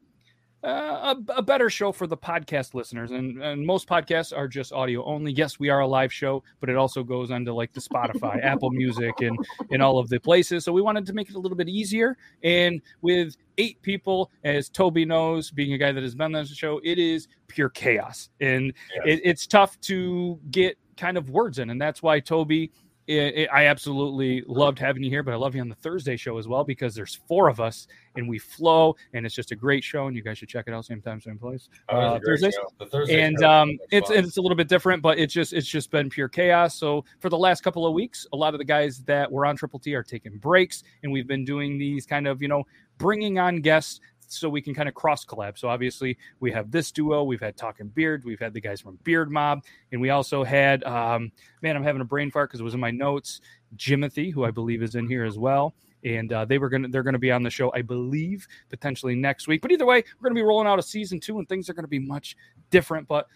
uh, 0.65 1.13
a, 1.15 1.33
a 1.33 1.41
better 1.41 1.69
show 1.69 1.91
for 1.91 2.07
the 2.07 2.17
podcast 2.17 2.73
listeners. 2.73 3.11
And, 3.11 3.41
and 3.41 3.65
most 3.65 3.87
podcasts 3.87 4.35
are 4.35 4.47
just 4.47 4.73
audio 4.73 5.03
only. 5.05 5.31
Yes, 5.31 5.59
we 5.59 5.69
are 5.69 5.81
a 5.81 5.87
live 5.87 6.11
show, 6.11 6.43
but 6.59 6.69
it 6.69 6.75
also 6.75 7.03
goes 7.03 7.29
onto 7.29 7.53
like 7.53 7.71
the 7.73 7.79
Spotify, 7.79 8.39
Apple 8.43 8.71
Music, 8.71 9.13
and 9.21 9.37
and 9.69 9.81
all 9.81 9.99
of 9.99 10.09
the 10.09 10.19
places. 10.19 10.65
So 10.65 10.73
we 10.73 10.81
wanted 10.81 11.05
to 11.05 11.13
make 11.13 11.29
it 11.29 11.35
a 11.35 11.39
little 11.39 11.57
bit 11.57 11.69
easier. 11.69 12.17
And 12.43 12.81
with 13.01 13.35
eight 13.59 13.81
people, 13.83 14.31
as 14.43 14.69
Toby 14.69 15.05
knows, 15.05 15.51
being 15.51 15.73
a 15.73 15.77
guy 15.77 15.91
that 15.91 16.01
has 16.01 16.15
been 16.15 16.35
on 16.35 16.43
the 16.43 16.45
show, 16.45 16.81
it 16.83 16.97
is 16.97 17.27
pure 17.47 17.69
chaos, 17.69 18.29
and 18.41 18.73
it, 19.05 19.21
it's 19.23 19.45
tough 19.45 19.79
to 19.81 20.39
get 20.49 20.77
kind 20.97 21.17
of 21.17 21.29
words 21.29 21.59
in, 21.59 21.69
and 21.69 21.79
that's 21.79 22.01
why 22.01 22.19
Toby. 22.19 22.71
I 23.09 23.47
I 23.51 23.65
absolutely 23.65 24.43
loved 24.47 24.79
having 24.79 25.03
you 25.03 25.09
here, 25.09 25.23
but 25.23 25.33
I 25.33 25.37
love 25.37 25.55
you 25.55 25.61
on 25.61 25.69
the 25.69 25.75
Thursday 25.75 26.17
show 26.17 26.37
as 26.37 26.47
well 26.47 26.63
because 26.63 26.95
there's 26.95 27.15
four 27.27 27.47
of 27.47 27.59
us 27.59 27.87
and 28.15 28.27
we 28.27 28.39
flow, 28.39 28.95
and 29.13 29.25
it's 29.25 29.35
just 29.35 29.51
a 29.51 29.55
great 29.55 29.83
show, 29.83 30.07
and 30.07 30.15
you 30.15 30.23
guys 30.23 30.37
should 30.37 30.49
check 30.49 30.65
it 30.67 30.73
out 30.73 30.85
same 30.85 31.01
time, 31.01 31.21
same 31.21 31.37
place. 31.37 31.69
Oh, 31.89 31.97
Uh, 31.97 32.19
Thursdays? 32.25 32.57
Thursday 32.89 33.21
and 33.21 33.43
um, 33.43 33.77
it's 33.91 34.09
fun. 34.09 34.17
it's 34.17 34.37
a 34.37 34.41
little 34.41 34.55
bit 34.55 34.67
different, 34.67 35.01
but 35.01 35.19
it's 35.19 35.33
just 35.33 35.53
it's 35.53 35.67
just 35.67 35.91
been 35.91 36.09
pure 36.09 36.29
chaos. 36.29 36.75
So 36.75 37.05
for 37.19 37.29
the 37.29 37.37
last 37.37 37.61
couple 37.61 37.85
of 37.85 37.93
weeks, 37.93 38.25
a 38.33 38.37
lot 38.37 38.53
of 38.53 38.59
the 38.59 38.65
guys 38.65 39.03
that 39.03 39.31
were 39.31 39.45
on 39.45 39.55
Triple 39.55 39.79
T 39.79 39.93
are 39.95 40.03
taking 40.03 40.37
breaks, 40.37 40.83
and 41.03 41.11
we've 41.11 41.27
been 41.27 41.45
doing 41.45 41.77
these 41.77 42.05
kind 42.05 42.27
of 42.27 42.41
you 42.41 42.47
know 42.47 42.63
bringing 42.97 43.39
on 43.39 43.57
guests 43.57 43.99
so 44.27 44.49
we 44.49 44.61
can 44.61 44.73
kind 44.73 44.89
of 44.89 44.95
cross 44.95 45.25
collab. 45.25 45.57
So 45.57 45.67
obviously 45.67 46.17
we 46.39 46.51
have 46.51 46.71
this 46.71 46.91
duo, 46.91 47.23
we've 47.23 47.41
had 47.41 47.57
Talking 47.57 47.87
Beard, 47.87 48.23
we've 48.25 48.39
had 48.39 48.53
the 48.53 48.61
guys 48.61 48.81
from 48.81 48.97
Beard 49.03 49.31
Mob, 49.31 49.63
and 49.91 50.01
we 50.01 50.09
also 50.09 50.43
had 50.43 50.83
um, 50.83 51.31
man, 51.61 51.75
I'm 51.75 51.83
having 51.83 52.01
a 52.01 52.05
brain 52.05 52.31
fart 52.31 52.49
because 52.49 52.61
it 52.61 52.63
was 52.63 52.73
in 52.73 52.79
my 52.79 52.91
notes. 52.91 53.41
Jimothy, 53.75 54.31
who 54.31 54.43
I 54.45 54.51
believe 54.51 54.81
is 54.81 54.95
in 54.95 55.07
here 55.07 55.25
as 55.25 55.37
well. 55.37 55.75
And 56.03 56.31
uh, 56.31 56.45
they 56.45 56.59
were 56.59 56.69
gonna 56.69 56.87
they're 56.87 57.03
gonna 57.03 57.17
be 57.17 57.31
on 57.31 57.41
the 57.41 57.49
show, 57.49 57.71
I 57.73 57.81
believe, 57.81 58.47
potentially 58.69 59.15
next 59.15 59.47
week. 59.47 59.61
But 59.61 59.71
either 59.71 59.85
way, 59.85 60.03
we're 60.19 60.29
gonna 60.29 60.39
be 60.39 60.43
rolling 60.43 60.67
out 60.67 60.77
a 60.77 60.83
season 60.83 61.19
two, 61.19 61.39
and 61.39 61.49
things 61.49 61.67
are 61.69 61.73
gonna 61.73 61.87
be 61.87 61.99
much 61.99 62.37
different. 62.69 63.07
But 63.07 63.27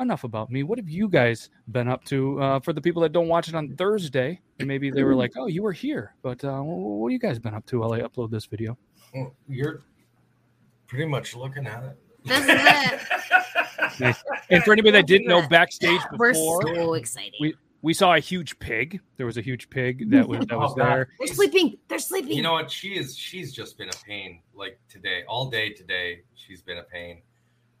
enough 0.00 0.24
about 0.24 0.50
me. 0.50 0.62
What 0.62 0.78
have 0.78 0.88
you 0.88 1.08
guys 1.08 1.50
been 1.68 1.88
up 1.88 2.04
to? 2.04 2.40
Uh, 2.40 2.60
for 2.60 2.72
the 2.72 2.80
people 2.80 3.02
that 3.02 3.12
don't 3.12 3.28
watch 3.28 3.48
it 3.48 3.54
on 3.54 3.74
Thursday, 3.76 4.40
and 4.58 4.68
maybe 4.68 4.90
they 4.90 5.04
were 5.04 5.14
like, 5.14 5.32
"Oh, 5.36 5.46
you 5.46 5.62
were 5.62 5.72
here," 5.72 6.14
but 6.22 6.42
uh, 6.44 6.60
what 6.60 7.10
have 7.10 7.12
you 7.12 7.18
guys 7.18 7.38
been 7.38 7.54
up 7.54 7.66
to 7.66 7.80
while 7.80 7.92
I 7.92 8.00
upload 8.00 8.30
this 8.30 8.46
video? 8.46 8.78
You're 9.48 9.82
pretty 10.88 11.06
much 11.06 11.36
looking 11.36 11.66
at 11.66 11.84
it. 11.84 11.98
This 12.24 12.40
is 12.40 12.48
it. 12.48 14.00
Nice. 14.00 14.24
And 14.50 14.62
for 14.64 14.72
anybody 14.72 14.92
that 14.92 15.06
didn't 15.06 15.28
know, 15.28 15.46
backstage 15.48 16.00
We're 16.16 16.34
so 16.34 16.94
excited. 16.94 17.34
we- 17.40 17.54
we 17.80 17.94
saw 17.94 18.14
a 18.14 18.18
huge 18.18 18.58
pig. 18.58 19.00
There 19.18 19.26
was 19.26 19.36
a 19.36 19.40
huge 19.40 19.70
pig 19.70 20.10
that 20.10 20.26
was 20.28 20.44
that 20.46 20.58
was 20.58 20.72
Oh, 20.72 20.82
there. 20.84 21.10
They're 21.20 21.28
sleeping. 21.32 21.78
They're 21.86 22.00
sleeping. 22.00 22.32
You 22.32 22.42
know 22.42 22.54
what? 22.54 22.68
She 22.72 22.98
is. 22.98 23.16
She's 23.16 23.52
just 23.52 23.78
been 23.78 23.88
a 23.88 24.04
pain. 24.04 24.42
Like 24.52 24.80
today, 24.88 25.22
all 25.28 25.48
day 25.48 25.70
today, 25.70 26.22
she's 26.34 26.60
been 26.60 26.78
a 26.78 26.82
pain. 26.82 27.22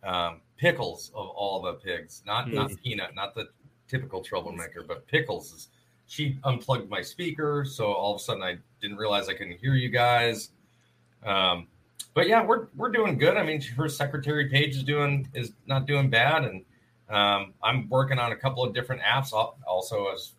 Um, 0.04 0.40
pickles 0.56 1.10
of 1.16 1.26
all 1.30 1.60
the 1.62 1.72
pigs, 1.74 2.22
not 2.24 2.48
not 2.52 2.70
peanut, 2.84 3.16
not 3.16 3.34
the 3.34 3.48
typical 3.88 4.22
troublemaker, 4.22 4.84
but 4.86 5.04
pickles 5.08 5.52
is. 5.52 5.68
She 6.06 6.38
unplugged 6.44 6.88
my 6.88 7.02
speaker, 7.02 7.64
so 7.68 7.92
all 7.92 8.14
of 8.14 8.20
a 8.20 8.22
sudden 8.22 8.42
I 8.44 8.58
didn't 8.80 8.98
realize 8.98 9.28
I 9.28 9.34
couldn't 9.34 9.58
hear 9.58 9.74
you 9.74 9.88
guys. 9.88 10.50
Um, 11.26 11.66
but 12.14 12.28
yeah, 12.28 12.44
we're 12.44 12.66
we're 12.76 12.90
doing 12.90 13.18
good. 13.18 13.36
I 13.36 13.42
mean, 13.44 13.60
her 13.60 13.88
secretary 13.88 14.48
page 14.48 14.76
is 14.76 14.82
doing 14.82 15.28
is 15.34 15.52
not 15.66 15.86
doing 15.86 16.10
bad, 16.10 16.44
and 16.44 16.64
um, 17.08 17.54
I'm 17.62 17.88
working 17.88 18.18
on 18.18 18.32
a 18.32 18.36
couple 18.36 18.64
of 18.64 18.74
different 18.74 19.02
apps. 19.02 19.32
Also, 19.66 20.08
as 20.08 20.32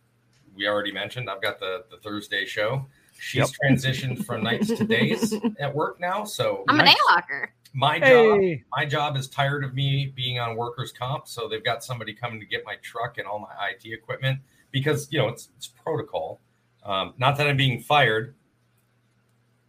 we 0.54 0.66
already 0.66 0.92
mentioned, 0.92 1.30
I've 1.30 1.42
got 1.42 1.58
the 1.58 1.84
the 1.90 1.96
Thursday 1.98 2.44
show. 2.44 2.86
She's 3.18 3.52
transitioned 3.62 4.24
from 4.24 4.42
nights 4.42 4.68
to 4.68 4.84
days 4.84 5.34
at 5.60 5.74
work 5.74 6.00
now. 6.00 6.24
So 6.24 6.64
I'm 6.68 6.76
an 6.76 6.80
a 6.80 6.84
Nice. 6.86 6.94
day 6.94 7.00
walker. 7.10 7.52
my 7.74 7.98
job 8.00 8.40
Hey, 8.40 8.64
my 8.72 8.84
job 8.84 9.16
is 9.16 9.28
tired 9.28 9.62
of 9.62 9.74
me 9.74 10.12
being 10.16 10.38
on 10.38 10.56
workers 10.56 10.90
comp 10.90 11.28
so 11.28 11.46
they've 11.48 11.62
got 11.62 11.84
somebody 11.84 12.12
coming 12.12 12.40
to 12.40 12.46
get 12.46 12.64
my 12.64 12.76
truck 12.82 13.18
and 13.18 13.26
all 13.28 13.38
my 13.38 13.48
it 13.70 13.92
equipment 13.92 14.40
because 14.72 15.06
you 15.12 15.18
know 15.18 15.28
it's, 15.28 15.50
it's 15.56 15.68
protocol 15.68 16.40
um, 16.82 17.14
not 17.18 17.36
that 17.36 17.46
i'm 17.46 17.56
being 17.56 17.80
fired 17.80 18.34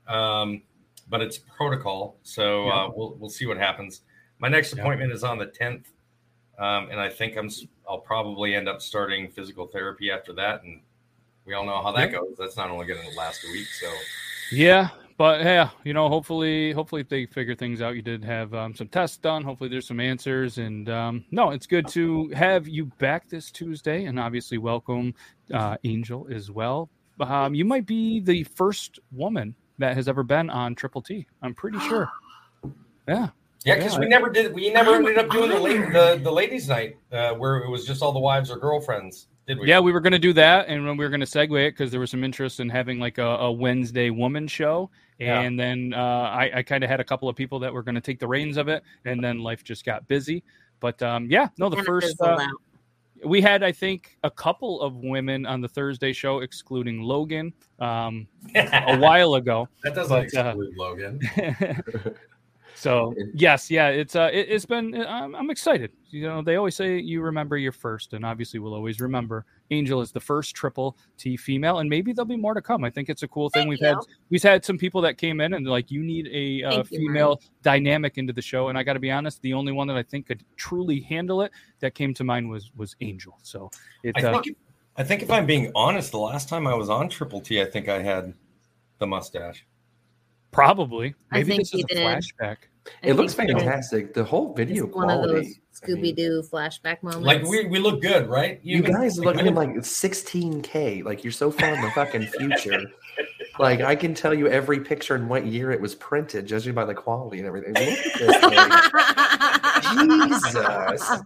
um, 0.07 0.63
but 1.12 1.22
it's 1.22 1.38
protocol 1.38 2.18
so 2.24 2.65
Yeah. 2.65 2.74
uh, 2.74 2.89
we'll, 2.96 3.15
we'll 3.20 3.30
see 3.30 3.46
what 3.46 3.58
happens 3.58 4.01
my 4.39 4.48
next 4.48 4.74
Yeah. 4.74 4.82
appointment 4.82 5.12
is 5.12 5.24
on 5.24 5.38
the 5.38 5.46
10th 5.48 5.86
um, 6.58 6.89
and 6.89 7.00
i 7.00 7.10
think 7.10 7.38
i'm 7.38 7.50
I'll 7.88 8.00
probably 8.00 8.56
end 8.56 8.68
up 8.68 8.82
starting 8.82 9.30
physical 9.30 9.68
therapy 9.68 10.10
after 10.10 10.34
that 10.34 10.63
and 10.63 10.82
we 11.46 11.53
all 11.53 11.65
know 11.65 11.82
how 11.84 11.91
that 11.91 12.10
Yeah. 12.10 12.18
goes 12.20 12.36
that's 12.39 12.58
not 12.58 12.72
only 12.72 12.88
going 12.88 13.01
to 13.08 13.15
last 13.15 13.44
a 13.48 13.51
week 13.51 13.68
so 13.68 13.88
yeah, 14.53 14.89
but 15.18 15.39
yeah, 15.41 15.70
you 15.86 15.94
know, 15.94 16.10
hopefully, 16.10 16.74
hopefully 16.74 17.03
they 17.03 17.25
figure 17.25 17.56
things 17.56 17.82
out. 17.82 17.96
You 17.96 18.01
did 18.01 18.22
have 18.25 18.53
um, 18.53 18.75
some 18.75 18.89
tests 18.89 19.15
done. 19.18 19.44
Hopefully, 19.44 19.70
there's 19.70 19.88
some 19.88 20.01
answers. 20.01 20.58
And 20.58 20.89
um, 20.89 21.24
no, 21.32 21.51
it's 21.51 21.65
good 21.65 21.88
to 21.89 22.27
have 22.32 22.68
you 22.68 22.88
back 23.00 23.30
this 23.30 23.50
Tuesday, 23.50 24.06
and 24.06 24.20
obviously 24.20 24.58
welcome 24.58 25.13
uh, 25.53 25.77
Angel 25.86 26.27
as 26.30 26.51
well. 26.51 26.89
Um, 27.22 27.53
you 27.53 27.63
might 27.63 27.86
be 27.86 28.20
the 28.20 28.44
first 28.44 29.00
woman 29.13 29.56
that 29.79 29.95
has 29.95 30.07
ever 30.07 30.23
been 30.23 30.49
on 30.49 30.75
Triple 30.75 31.01
T. 31.01 31.27
I'm 31.41 31.53
pretty 31.53 31.79
sure. 31.79 32.09
Yeah. 33.07 33.29
Yeah, 33.63 33.75
because 33.75 33.93
Yeah, 33.93 33.99
we 33.99 34.07
never 34.07 34.29
did. 34.29 34.53
We 34.53 34.71
never 34.71 34.91
I'm 34.95 35.05
ended 35.05 35.17
up 35.19 35.29
doing 35.29 35.49
the 35.49 35.59
la- 35.59 35.69
the, 36.15 36.19
the 36.23 36.31
ladies' 36.31 36.67
night 36.67 36.97
uh, 37.11 37.33
where 37.33 37.57
it 37.57 37.69
was 37.69 37.85
just 37.85 38.01
all 38.01 38.11
the 38.11 38.19
wives 38.19 38.49
or 38.49 38.57
girlfriends, 38.57 39.27
did 39.47 39.59
we? 39.59 39.67
Yeah, 39.67 39.79
we 39.79 39.91
were 39.91 39.99
going 39.99 40.13
to 40.13 40.19
do 40.19 40.33
that, 40.33 40.67
and 40.67 40.87
then 40.87 40.97
we 40.97 41.05
were 41.05 41.09
going 41.09 41.19
to 41.21 41.25
segue 41.27 41.67
it 41.67 41.71
because 41.71 41.91
there 41.91 41.99
was 41.99 42.09
some 42.09 42.23
interest 42.23 42.59
in 42.59 42.69
having 42.69 42.99
like 42.99 43.19
a, 43.19 43.23
a 43.25 43.51
Wednesday 43.51 44.09
woman 44.09 44.47
show, 44.47 44.89
Yeah. 45.19 45.41
and 45.41 45.59
then 45.59 45.93
uh, 45.95 45.99
I, 45.99 46.51
I 46.55 46.63
kind 46.63 46.83
of 46.83 46.89
had 46.89 46.99
a 46.99 47.03
couple 47.03 47.29
of 47.29 47.35
people 47.35 47.59
that 47.59 47.71
were 47.71 47.83
going 47.83 47.95
to 47.95 48.01
take 48.01 48.19
the 48.19 48.27
reins 48.27 48.57
of 48.57 48.67
it, 48.67 48.83
and 49.05 49.23
then 49.23 49.39
life 49.39 49.63
just 49.63 49.85
got 49.85 50.07
busy. 50.07 50.43
But 50.79 50.99
um, 51.03 51.27
yeah, 51.29 51.49
no, 51.59 51.69
the 51.69 51.83
first 51.83 52.19
uh, 52.19 52.37
out. 52.39 52.49
We 53.23 53.41
had 53.41 53.63
I 53.63 53.71
think 53.71 54.17
a 54.23 54.31
couple 54.31 54.81
of 54.81 54.95
women 54.95 55.45
on 55.45 55.61
the 55.61 55.67
Thursday 55.67 56.13
show, 56.13 56.39
excluding 56.39 57.01
Logan, 57.01 57.53
um, 57.79 58.27
a 58.55 58.97
while 58.99 59.35
ago. 59.35 59.67
that 59.83 59.95
doesn't 59.95 60.31
but, 60.33 60.45
uh, 60.45 60.49
exclude 60.49 60.77
Logan. 60.77 61.19
So 62.81 63.13
yes, 63.35 63.69
yeah, 63.69 63.89
it's 63.89 64.15
uh, 64.15 64.31
it, 64.33 64.50
has 64.50 64.65
been. 64.65 64.95
I'm, 64.95 65.35
I'm, 65.35 65.51
excited. 65.51 65.91
You 66.09 66.27
know, 66.27 66.41
they 66.41 66.55
always 66.55 66.75
say 66.75 66.97
you 66.97 67.21
remember 67.21 67.55
your 67.55 67.71
first, 67.71 68.13
and 68.13 68.25
obviously 68.25 68.59
we'll 68.59 68.73
always 68.73 69.00
remember 69.00 69.45
Angel 69.69 70.01
is 70.01 70.11
the 70.11 70.19
first 70.19 70.55
triple 70.55 70.97
T 71.15 71.38
female, 71.38 71.77
and 71.77 71.88
maybe 71.88 72.11
there'll 72.11 72.25
be 72.25 72.35
more 72.35 72.55
to 72.55 72.61
come. 72.61 72.83
I 72.83 72.89
think 72.89 73.07
it's 73.07 73.21
a 73.21 73.27
cool 73.27 73.51
thing. 73.51 73.61
Thank 73.61 73.69
we've 73.69 73.81
you. 73.81 73.88
had 73.88 73.97
we've 74.31 74.41
had 74.41 74.65
some 74.65 74.79
people 74.79 75.00
that 75.01 75.19
came 75.19 75.41
in 75.41 75.53
and 75.53 75.67
like 75.67 75.91
you 75.91 76.01
need 76.03 76.27
a 76.33 76.63
uh, 76.63 76.71
Thank 76.71 76.91
you, 76.91 76.97
female 76.97 77.39
dynamic 77.61 78.17
into 78.17 78.33
the 78.33 78.41
show, 78.41 78.69
and 78.69 78.77
I 78.79 78.81
got 78.81 78.93
to 78.93 79.00
be 79.00 79.11
honest, 79.11 79.43
the 79.43 79.53
only 79.53 79.73
one 79.73 79.85
that 79.88 79.97
I 79.97 80.01
think 80.01 80.25
could 80.25 80.43
truly 80.55 81.01
handle 81.01 81.43
it 81.43 81.51
that 81.81 81.93
came 81.93 82.15
to 82.15 82.23
mind 82.23 82.50
was 82.50 82.71
was 82.75 82.95
Angel. 83.01 83.38
So 83.43 83.69
it. 84.01 84.17
I 84.17 84.23
uh, 84.23 84.31
think, 84.31 84.47
if, 84.47 84.55
I 84.97 85.03
think 85.03 85.21
if 85.21 85.29
I'm 85.29 85.45
being 85.45 85.71
honest, 85.75 86.09
the 86.09 86.17
last 86.17 86.50
time 86.50 86.65
I 86.65 86.73
was 86.73 86.89
on 86.89 87.09
Triple 87.09 87.41
T, 87.41 87.61
I 87.61 87.65
think 87.65 87.89
I 87.89 88.01
had 88.01 88.33
the 88.97 89.05
mustache. 89.05 89.67
Probably. 90.51 91.15
I 91.31 91.38
Maybe 91.38 91.50
think 91.50 91.59
this 91.61 91.73
is 91.75 91.83
a 91.83 91.93
did. 91.93 91.97
flashback. 91.97 92.57
I 93.03 93.07
It 93.07 93.15
looks 93.15 93.33
fantastic. 93.33 94.13
The 94.13 94.23
whole 94.23 94.53
video 94.53 94.85
one 94.88 95.09
of 95.09 95.21
quality. 95.23 95.33
those 95.33 95.55
I 95.83 95.88
mean, 95.88 96.03
Scooby 96.03 96.15
Doo 96.15 96.43
flashback 96.51 97.01
moments. 97.03 97.25
Like 97.25 97.43
we, 97.43 97.65
we 97.67 97.79
look 97.79 98.01
good, 98.01 98.27
right? 98.27 98.59
You 98.63 98.77
Even- 98.79 98.91
guys 98.93 99.17
look 99.19 99.35
we 99.35 99.47
at 99.47 99.53
like 99.53 99.69
16k. 99.69 101.03
Like 101.03 101.23
you're 101.23 101.31
so 101.31 101.51
far 101.51 101.73
in 101.73 101.81
the 101.81 101.91
fucking 101.91 102.27
future. 102.27 102.81
Like 103.59 103.81
I 103.81 103.95
can 103.95 104.13
tell 104.13 104.33
you 104.33 104.47
every 104.47 104.79
picture 104.79 105.15
and 105.15 105.29
what 105.29 105.45
year 105.45 105.71
it 105.71 105.79
was 105.81 105.93
printed, 105.95 106.45
judging 106.47 106.73
by 106.73 106.85
the 106.85 106.93
quality 106.93 107.38
and 107.39 107.47
everything. 107.47 107.73
Look 107.73 107.81
at 107.81 108.19
this 108.19 108.38
thing. 110.31 110.31
Jesus. 110.31 110.55
As 110.55 111.21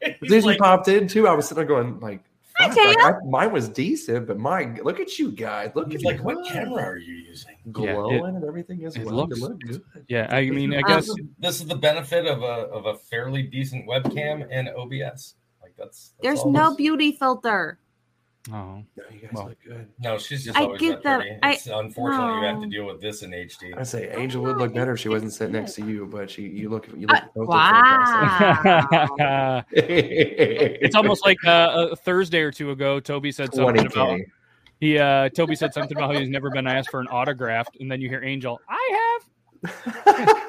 He's 0.20 0.28
soon 0.28 0.38
as 0.38 0.44
you 0.44 0.50
like- 0.50 0.58
popped 0.58 0.88
in 0.88 1.08
too, 1.08 1.26
I 1.28 1.34
was 1.34 1.46
sitting 1.48 1.66
there 1.66 1.76
going 1.76 2.00
like, 2.00 2.20
Hi, 2.68 2.74
fuck, 2.94 2.96
like, 3.02 3.14
I- 3.14 3.24
mine 3.28 3.52
was 3.52 3.68
decent, 3.68 4.26
but 4.26 4.38
my 4.38 4.74
look 4.82 5.00
at 5.00 5.18
you 5.18 5.32
guys. 5.32 5.72
Look 5.74 5.90
He's 5.92 6.02
at 6.02 6.06
like, 6.06 6.16
you 6.18 6.22
what 6.24 6.46
camera 6.46 6.82
are 6.82 6.96
you 6.98 7.14
using? 7.14 7.56
glowing 7.72 8.24
and 8.36 8.44
everything 8.44 8.84
as 8.84 8.96
it 8.96 9.04
well. 9.04 9.14
looks- 9.16 9.38
you 9.38 9.48
look 9.48 9.60
good. 9.60 9.82
Yeah, 10.08 10.26
I 10.30 10.48
mean, 10.50 10.72
I 10.74 10.78
Um, 10.78 10.82
guess 10.88 11.10
This 11.38 11.60
is 11.60 11.66
the 11.66 11.76
benefit 11.76 12.26
of 12.26 12.42
a 12.42 12.68
of 12.72 12.86
a 12.86 12.94
fairly 12.96 13.42
decent 13.42 13.86
webcam 13.88 14.46
and 14.50 14.68
OBS. 14.68 15.34
Like 15.62 15.74
that's, 15.76 16.10
that's 16.10 16.22
There's 16.22 16.40
all 16.40 16.52
no 16.52 16.74
beauty 16.76 17.12
filter. 17.12 17.78
Oh, 18.52 18.52
No, 18.52 18.84
you 19.10 19.18
guys 19.20 19.30
Well, 19.32 19.48
look 19.48 19.58
good. 19.64 19.88
No, 19.98 20.18
she's 20.18 20.44
just 20.44 20.56
I 20.56 20.62
always 20.64 20.80
get 20.80 21.02
that 21.02 21.18
the- 21.18 21.24
pretty. 21.24 21.38
I- 21.42 21.52
It's 21.52 21.66
unfortunate 21.66 22.40
you 22.40 22.46
have 22.46 22.60
to 22.62 22.68
deal 22.68 22.86
with 22.86 23.00
this 23.00 23.22
in 23.22 23.30
HD. 23.32 23.74
I 23.76 23.82
say 23.82 24.12
Angel 24.16 24.42
would 24.42 24.58
look 24.58 24.74
better 24.74 24.92
if 24.92 25.00
she 25.00 25.08
wasn't 25.08 25.32
sitting 25.32 25.54
next 25.54 25.74
to 25.74 25.84
you, 25.84 26.06
but 26.06 26.30
she 26.30 26.42
you 26.42 26.68
look 26.68 26.86
you 26.96 27.06
Uh, 27.08 27.14
look 27.14 27.22
both 27.34 27.36
look 27.36 27.48
wow. 27.48 29.64
it's 29.72 30.94
almost 30.94 31.24
like 31.24 31.38
uh, 31.44 31.88
a 31.92 31.96
Thursday 31.96 32.40
or 32.40 32.52
two 32.52 32.70
ago. 32.70 33.00
Toby 33.00 33.32
said 33.32 33.52
something 33.54 33.86
about 33.86 34.18
20K. 34.18 34.24
he. 34.80 34.98
Uh, 34.98 35.28
Toby 35.30 35.56
said 35.56 35.72
something 35.74 35.96
about 35.96 36.12
how 36.12 36.18
he's 36.20 36.28
never 36.28 36.50
been 36.50 36.66
asked 36.66 36.90
for 36.90 37.00
an 37.00 37.08
autograph, 37.08 37.68
and 37.80 37.90
then 37.90 38.00
you 38.00 38.08
hear 38.08 38.22
Angel, 38.22 38.60
I 38.68 39.18
have, 39.62 39.66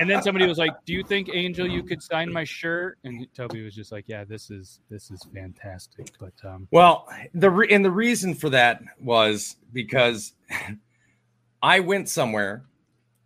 and 0.00 0.08
then 0.08 0.22
somebody 0.22 0.46
was 0.46 0.58
like, 0.58 0.72
"Do 0.84 0.92
you 0.92 1.02
think 1.02 1.30
Angel, 1.32 1.66
you 1.66 1.82
could 1.82 2.02
sign 2.02 2.32
my 2.32 2.44
shirt?" 2.44 2.98
And 3.04 3.26
Toby 3.34 3.62
was 3.64 3.74
just 3.74 3.92
like, 3.92 4.04
"Yeah, 4.06 4.24
this 4.24 4.50
is 4.50 4.80
this 4.88 5.10
is 5.10 5.22
fantastic." 5.34 6.10
But 6.18 6.32
um, 6.44 6.68
Well, 6.70 7.08
the 7.34 7.50
re- 7.50 7.68
and 7.70 7.84
the 7.84 7.90
reason 7.90 8.34
for 8.34 8.50
that 8.50 8.82
was 9.00 9.56
because 9.72 10.34
I 11.62 11.80
went 11.80 12.08
somewhere 12.08 12.64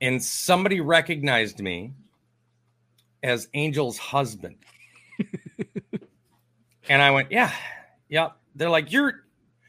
and 0.01 0.23
somebody 0.23 0.81
recognized 0.81 1.61
me 1.61 1.93
as 3.23 3.49
Angel's 3.55 3.99
husband. 3.99 4.57
and 6.89 7.03
I 7.03 7.11
went, 7.11 7.31
"Yeah. 7.31 7.53
Yep." 8.09 8.37
They're 8.57 8.71
like, 8.71 8.93
"You're 8.93 9.25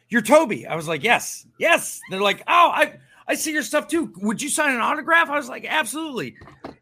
you're 0.10 0.22
Toby." 0.22 0.68
I 0.68 0.76
was 0.76 0.88
like, 0.88 1.04
"Yes. 1.04 1.46
Yes." 1.58 2.02
They're 2.10 2.22
like, 2.22 2.42
"Oh, 2.48 2.72
I 2.74 3.00
I 3.32 3.36
see 3.36 3.54
your 3.54 3.64
stuff 3.64 3.88
too. 3.88 4.12
Would 4.18 4.42
you 4.42 4.50
sign 4.50 4.76
an 4.76 4.82
autograph?" 4.82 5.30
I 5.30 5.38
was 5.38 5.48
like, 5.48 5.66
"Absolutely." 5.66 6.36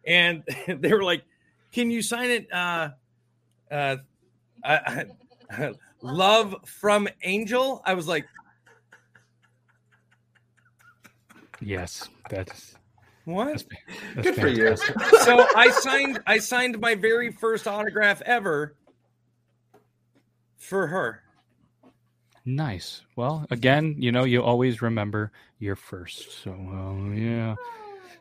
And 0.06 0.44
they 0.68 0.92
were 0.92 1.04
like, 1.04 1.24
"Can 1.72 1.92
you 1.92 2.02
sign 2.02 2.32
it 2.32 2.52
uh 2.52 2.90
uh 3.72 3.98
I, 4.64 5.06
I, 5.52 5.72
love 6.02 6.56
from 6.66 7.08
Angel. 7.24 7.82
I 7.86 7.94
was 7.94 8.08
like, 8.08 8.26
yes, 11.62 12.10
that's, 12.30 12.76
what? 13.26 13.48
that's, 13.48 13.64
that's 14.16 14.28
Good 14.28 14.36
for 14.36 14.48
you. 14.48 14.76
so 15.24 15.46
I 15.56 15.70
signed 15.70 16.20
I 16.26 16.40
signed 16.40 16.80
my 16.80 16.96
very 16.96 17.32
first 17.32 17.68
autograph 17.68 18.22
ever 18.26 18.76
for 20.58 20.88
her. 20.88 21.24
Nice. 22.46 23.04
Well, 23.16 23.46
again, 23.52 23.96
you 24.00 24.12
know, 24.12 24.24
you 24.24 24.42
always 24.42 24.82
remember 24.82 25.32
your 25.60 25.76
first. 25.76 26.44
So, 26.44 26.52
uh, 26.52 27.14
yeah. 27.14 27.56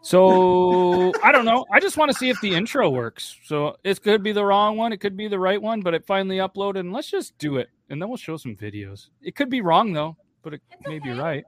So, 0.01 1.13
I 1.25 1.33
don't 1.33 1.45
know. 1.45 1.65
I 1.73 1.81
just 1.81 1.97
want 1.97 2.13
to 2.13 2.17
see 2.17 2.29
if 2.29 2.41
the 2.41 2.55
intro 2.55 2.89
works. 2.89 3.37
So, 3.45 3.77
it 3.83 4.01
could 4.03 4.23
be 4.23 4.33
the 4.33 4.45
wrong 4.45 4.77
one, 4.77 4.93
it 4.93 4.99
could 4.99 5.17
be 5.17 5.29
the 5.29 5.39
right 5.39 5.61
one, 5.61 5.81
but 5.81 5.95
it 5.95 6.05
finally 6.07 6.37
uploaded. 6.37 6.81
And 6.81 6.93
let's 6.93 7.11
just 7.11 7.37
do 7.39 7.57
it. 7.57 7.71
And 7.91 8.01
then 8.01 8.09
we'll 8.09 8.19
show 8.19 8.37
some 8.37 8.55
videos. 8.55 9.09
It 9.23 9.35
could 9.35 9.51
be 9.51 9.61
wrong, 9.61 9.93
though, 9.93 10.17
but 10.43 10.55
it 10.55 10.63
may 10.87 10.99
be 10.99 11.11
right. 11.11 11.45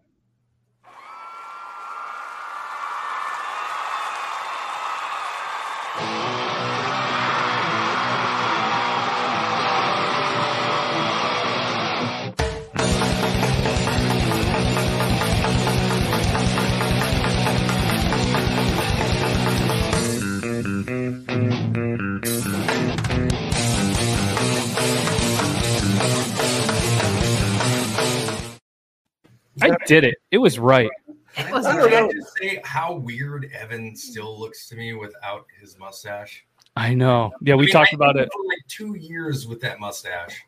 I 29.62 29.76
did 29.86 30.04
it. 30.04 30.16
It 30.30 30.38
was 30.38 30.58
right. 30.58 30.88
It 31.36 31.50
was 31.52 31.66
I 31.66 31.76
don't 31.76 31.90
know. 31.90 32.10
just 32.12 32.36
say 32.38 32.60
how 32.64 32.94
weird 32.94 33.50
Evan 33.52 33.94
still 33.94 34.38
looks 34.38 34.68
to 34.68 34.76
me 34.76 34.94
without 34.94 35.46
his 35.60 35.78
mustache? 35.78 36.44
I 36.76 36.94
know. 36.94 37.32
Yeah, 37.42 37.54
we 37.54 37.64
I 37.64 37.66
mean, 37.66 37.72
talked 37.72 37.92
I 37.92 37.96
about 37.96 38.16
it. 38.16 38.28
for 38.32 38.42
like 38.44 38.66
two 38.68 38.94
years 38.94 39.46
with 39.46 39.60
that 39.60 39.80
mustache. 39.80 40.40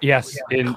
Yes. 0.00 0.38
And 0.50 0.76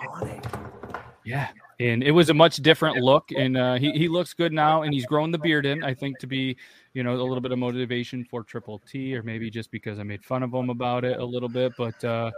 Yeah, 1.24 1.50
and 1.80 2.04
it 2.04 2.12
was 2.12 2.30
a 2.30 2.34
much 2.34 2.58
different 2.58 2.98
look, 2.98 3.30
and 3.36 3.58
uh, 3.58 3.76
he 3.76 3.92
he 3.92 4.08
looks 4.08 4.34
good 4.34 4.52
now, 4.54 4.82
and 4.82 4.94
he's 4.94 5.06
grown 5.06 5.32
the 5.32 5.38
beard 5.38 5.66
in. 5.66 5.84
I 5.84 5.94
think 5.94 6.18
to 6.20 6.28
be, 6.28 6.58
you 6.94 7.04
know, 7.04 7.14
a 7.14 7.22
little 7.22 7.42
bit 7.42 7.52
of 7.52 7.60
motivation 7.60 8.24
for 8.24 8.44
Triple 8.44 8.80
T, 8.80 9.16
or 9.16 9.24
maybe 9.24 9.50
just 9.50 9.72
because 9.72 10.00
I 10.00 10.04
made 10.04 10.24
fun 10.24 10.44
of 10.44 10.54
him 10.54 10.70
about 10.70 11.06
it 11.06 11.20
a 11.20 11.26
little 11.26 11.50
bit. 11.50 11.74
But 11.78 12.04
uh, 12.04 12.32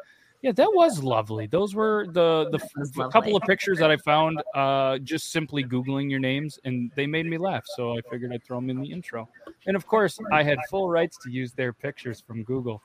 yeah, 0.43 0.51
that 0.51 0.69
was 0.73 1.01
lovely. 1.01 1.47
Those 1.47 1.73
were 1.73 2.05
the 2.07 2.49
the 2.51 3.09
couple 3.09 3.35
of 3.35 3.43
pictures 3.43 3.79
that 3.79 3.89
I 3.89 3.97
found 3.97 4.43
uh, 4.53 4.97
just 4.99 5.31
simply 5.31 5.63
googling 5.63 6.11
your 6.11 6.19
names, 6.19 6.59
and 6.65 6.91
they 6.95 7.07
made 7.07 7.25
me 7.25 7.37
laugh. 7.37 7.63
So 7.75 7.97
I 7.97 8.01
figured 8.11 8.33
I'd 8.33 8.43
throw 8.43 8.57
them 8.57 8.69
in 8.69 8.81
the 8.81 8.91
intro. 8.91 9.29
And 9.65 9.75
of 9.75 9.87
course, 9.87 10.19
I 10.31 10.43
had 10.43 10.59
full 10.69 10.89
rights 10.89 11.17
to 11.23 11.31
use 11.31 11.53
their 11.53 11.71
pictures 11.71 12.21
from 12.25 12.43
Google. 12.43 12.81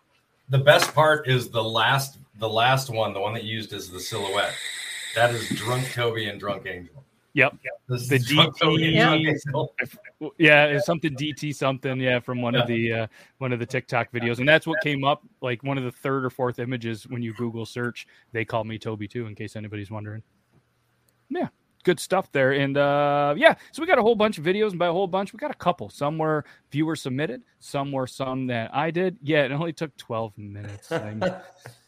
The 0.50 0.58
best 0.58 0.94
part 0.94 1.28
is 1.28 1.50
the 1.50 1.62
last 1.62 2.18
the 2.38 2.48
last 2.48 2.90
one, 2.90 3.12
the 3.12 3.20
one 3.20 3.34
that 3.34 3.44
used 3.44 3.72
as 3.72 3.90
the 3.90 4.00
silhouette. 4.00 4.54
That 5.16 5.34
is 5.34 5.48
drunk 5.50 5.90
Toby 5.92 6.28
and 6.28 6.38
drunk 6.38 6.64
Angel. 6.66 7.04
Yep. 7.38 7.56
This 7.88 8.08
The 8.08 8.18
DT 8.18 8.58
Toby 8.58 8.98
and 8.98 9.22
drunk 9.22 9.26
Angel. 9.28 9.74
Well, 10.18 10.32
Yeah, 10.38 10.64
it's 10.64 10.86
something 10.86 11.14
DT 11.14 11.54
something. 11.54 12.00
Yeah, 12.00 12.18
from 12.18 12.42
one 12.42 12.56
of 12.56 12.66
the 12.66 12.92
uh, 12.92 13.06
one 13.38 13.52
of 13.52 13.60
the 13.60 13.66
TikTok 13.66 14.10
videos, 14.10 14.38
and 14.40 14.48
that's 14.48 14.66
what 14.66 14.80
came 14.82 15.04
up. 15.04 15.22
Like 15.40 15.62
one 15.62 15.78
of 15.78 15.84
the 15.84 15.92
third 15.92 16.24
or 16.24 16.30
fourth 16.30 16.58
images 16.58 17.06
when 17.06 17.22
you 17.22 17.32
Google 17.34 17.64
search, 17.64 18.08
they 18.32 18.44
call 18.44 18.64
me 18.64 18.76
Toby 18.76 19.06
too. 19.06 19.26
In 19.26 19.36
case 19.36 19.54
anybody's 19.54 19.88
wondering. 19.88 20.24
Yeah, 21.30 21.48
good 21.84 22.00
stuff 22.00 22.32
there, 22.32 22.52
and 22.52 22.76
uh, 22.76 23.34
yeah, 23.36 23.54
so 23.70 23.82
we 23.82 23.86
got 23.86 23.98
a 23.98 24.02
whole 24.02 24.16
bunch 24.16 24.38
of 24.38 24.44
videos, 24.44 24.70
and 24.70 24.78
by 24.80 24.88
a 24.88 24.92
whole 24.92 25.06
bunch, 25.06 25.32
we 25.32 25.36
got 25.36 25.52
a 25.52 25.54
couple. 25.54 25.90
Some 25.90 26.18
were 26.18 26.44
viewer 26.72 26.96
submitted, 26.96 27.42
some 27.60 27.92
were 27.92 28.08
some 28.08 28.48
that 28.48 28.74
I 28.74 28.90
did. 28.90 29.16
Yeah, 29.22 29.44
it 29.44 29.52
only 29.52 29.72
took 29.72 29.96
twelve 29.96 30.36
minutes. 30.36 30.90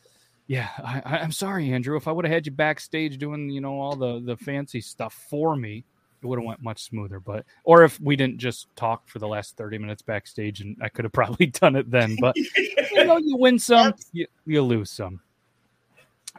Yeah, 0.51 0.69
I, 0.83 1.01
I- 1.07 1.19
I'm 1.19 1.31
sorry, 1.31 1.73
Andrew. 1.73 1.97
If 1.97 2.09
I 2.09 2.13
would 2.13 2.25
have 2.25 2.35
had 2.35 2.45
you 2.45 2.51
backstage 2.51 3.19
doing, 3.19 3.51
you 3.51 3.61
know, 3.61 3.81
all 3.81 3.95
the 3.95 4.19
the 4.19 4.37
fancy 4.37 4.81
stuff 4.81 5.15
for 5.31 5.55
me, 5.55 5.85
it 6.21 6.27
would 6.27 6.41
have 6.41 6.45
went 6.45 6.61
much 6.61 6.83
smoother. 6.83 7.21
But 7.21 7.45
or 7.63 7.85
if 7.85 8.01
we 8.01 8.17
didn't 8.17 8.39
just 8.39 8.67
talk 8.75 9.09
for 9.09 9.21
the 9.21 9.29
last 9.29 9.57
30 9.57 9.79
minutes 9.79 10.03
backstage, 10.03 10.61
and 10.61 10.77
I 10.83 10.89
could 10.89 11.05
have 11.05 11.13
probably 11.21 11.47
done 11.47 11.77
it 11.77 11.89
then. 11.89 12.17
But 12.21 12.35
you 12.37 13.05
know, 13.05 13.19
you 13.19 13.37
win 13.37 13.59
some, 13.71 13.95
you, 14.13 14.27
you 14.45 14.61
lose 14.61 14.91
some. 14.91 15.21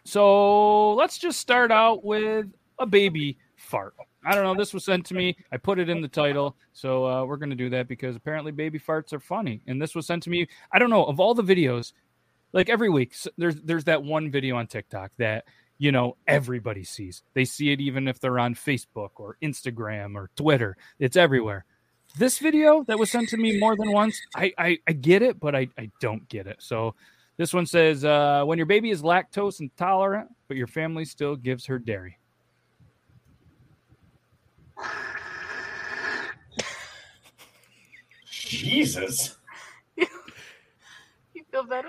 So 0.04 0.94
let's 0.96 1.18
just 1.18 1.40
start 1.40 1.72
out 1.72 2.04
with 2.04 2.48
a 2.80 2.86
baby 2.86 3.38
fart. 3.56 3.94
I 4.26 4.36
don't 4.36 4.44
know. 4.44 4.56
This 4.56 4.74
was 4.74 4.84
sent 4.84 5.06
to 5.06 5.14
me. 5.14 5.38
I 5.54 5.58
put 5.58 5.80
it 5.80 5.90
in 5.90 6.02
the 6.02 6.08
title, 6.10 6.58
so 6.74 7.06
uh, 7.06 7.24
we're 7.24 7.38
going 7.38 7.50
to 7.50 7.56
do 7.56 7.70
that 7.70 7.88
because 7.88 8.18
apparently 8.18 8.52
baby 8.52 8.78
farts 8.78 9.14
are 9.14 9.20
funny. 9.22 9.62
And 9.68 9.82
this 9.82 9.96
was 9.96 10.06
sent 10.06 10.22
to 10.24 10.30
me. 10.30 10.48
I 10.74 10.80
don't 10.80 10.90
know 10.90 11.06
of 11.06 11.20
all 11.22 11.34
the 11.34 11.44
videos, 11.44 11.94
like 12.54 12.70
every 12.70 12.90
week. 12.90 13.12
s- 13.14 13.28
There's 13.38 13.56
there's 13.56 13.86
that 13.86 14.04
one 14.04 14.32
video 14.32 14.58
on 14.58 14.68
TikTok 14.68 15.12
that 15.18 15.46
you 15.78 15.92
know 15.92 16.18
everybody 16.28 16.84
sees. 16.84 17.24
They 17.34 17.46
see 17.46 17.72
it 17.72 17.82
even 17.82 18.08
if 18.08 18.20
they're 18.20 18.40
on 18.40 18.56
Facebook 18.56 19.12
or 19.18 19.38
Instagram 19.42 20.16
or 20.16 20.30
Twitter. 20.36 20.78
It's 21.00 21.16
everywhere. 21.18 21.66
This 22.18 22.40
video 22.40 22.84
that 22.86 23.00
was 23.00 23.10
sent 23.10 23.30
to 23.30 23.38
me 23.38 23.58
more 23.60 23.76
than 23.76 23.92
once, 23.92 24.20
I 24.36 24.54
I, 24.58 24.80
I 24.88 24.92
get 24.94 25.22
it, 25.22 25.40
but 25.40 25.56
I, 25.56 25.70
I 25.78 25.90
don't 26.02 26.28
get 26.30 26.48
it. 26.48 26.58
So 26.60 26.96
this 27.38 27.54
one 27.54 27.66
says, 27.66 28.04
uh, 28.06 28.44
when 28.46 28.58
your 28.58 28.68
baby 28.68 28.92
is 28.92 29.02
lactose 29.02 29.62
intolerant, 29.62 30.30
but 30.48 30.58
your 30.58 30.68
family 30.68 31.06
still 31.06 31.36
gives 31.36 31.66
her 31.68 31.80
dairy. 31.80 32.18
Jesus. 38.30 39.38
You 41.34 41.44
feel 41.50 41.64
better? 41.64 41.88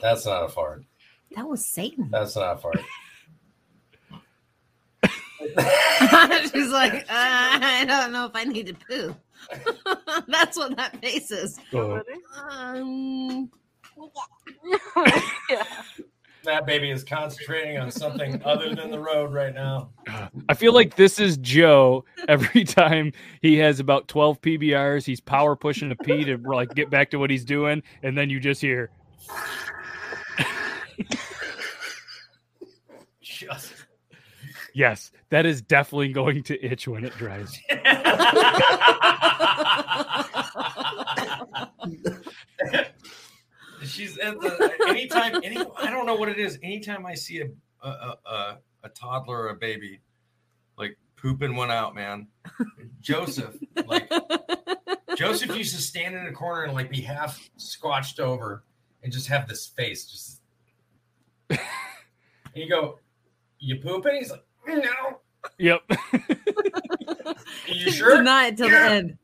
That's 0.00 0.26
not 0.26 0.44
a 0.44 0.48
fart. 0.48 0.84
That 1.34 1.46
was 1.46 1.64
Satan. 1.64 2.08
That's 2.10 2.36
not 2.36 2.56
a 2.56 2.58
fart. 2.58 2.80
She's 6.52 6.70
like, 6.70 6.94
uh, 6.94 7.04
I 7.08 7.84
don't 7.86 8.12
know 8.12 8.26
if 8.26 8.32
I 8.34 8.44
need 8.44 8.66
to 8.66 8.74
poo. 8.74 9.16
That's 10.28 10.56
what 10.56 10.76
that 10.76 11.00
face 11.00 11.30
is. 11.30 11.58
Um, 11.74 13.50
yeah. 15.50 15.72
That 16.44 16.64
baby 16.64 16.90
is 16.90 17.02
concentrating 17.02 17.76
on 17.78 17.90
something 17.90 18.40
other 18.44 18.74
than 18.74 18.90
the 18.90 19.00
road 19.00 19.32
right 19.32 19.54
now. 19.54 19.90
I 20.48 20.54
feel 20.54 20.72
like 20.72 20.94
this 20.96 21.18
is 21.18 21.36
Joe 21.38 22.04
every 22.28 22.64
time 22.64 23.12
he 23.42 23.58
has 23.58 23.80
about 23.80 24.08
12 24.08 24.40
PBRs. 24.40 25.04
He's 25.04 25.20
power 25.20 25.56
pushing 25.56 25.90
a 25.90 25.96
P 25.96 26.24
to 26.24 26.36
like 26.38 26.74
get 26.74 26.88
back 26.88 27.10
to 27.10 27.18
what 27.18 27.30
he's 27.30 27.44
doing. 27.44 27.82
And 28.02 28.16
then 28.16 28.30
you 28.30 28.38
just 28.40 28.60
hear, 28.60 28.90
Just. 33.20 33.74
yes, 34.74 35.12
that 35.30 35.46
is 35.46 35.62
definitely 35.62 36.12
going 36.12 36.42
to 36.44 36.64
itch 36.64 36.88
when 36.88 37.04
it 37.04 37.12
dries. 37.16 37.58
She's 43.84 44.18
at 44.18 44.40
the 44.40 44.72
anytime 44.88 45.40
any 45.44 45.58
I 45.78 45.90
don't 45.90 46.06
know 46.06 46.16
what 46.16 46.28
it 46.28 46.38
is. 46.38 46.58
Anytime 46.62 47.06
I 47.06 47.14
see 47.14 47.40
a 47.40 47.48
a, 47.82 48.16
a, 48.26 48.58
a, 48.84 48.88
toddler 48.90 49.42
or 49.42 49.48
a 49.50 49.54
baby 49.54 50.00
like 50.76 50.96
pooping 51.16 51.54
one 51.56 51.70
out, 51.70 51.94
man. 51.94 52.26
Joseph, 53.00 53.54
like 53.86 54.10
Joseph 55.16 55.56
used 55.56 55.74
to 55.74 55.80
stand 55.80 56.14
in 56.14 56.26
a 56.26 56.32
corner 56.32 56.64
and 56.64 56.74
like 56.74 56.90
be 56.90 57.00
half 57.00 57.48
squatched 57.58 58.20
over 58.20 58.64
and 59.02 59.12
just 59.12 59.28
have 59.28 59.48
this 59.48 59.66
face 59.66 60.10
just 60.10 60.35
you 62.54 62.68
go, 62.68 62.98
You 63.58 63.76
pooping? 63.76 64.16
He's 64.16 64.30
like, 64.30 64.44
No. 64.66 65.20
Yep. 65.58 65.82
you 67.68 67.90
sure? 67.90 68.22
Not 68.22 68.50
until 68.50 68.68
Yeah. 68.70 68.88
the 68.88 68.94
end. 68.94 69.18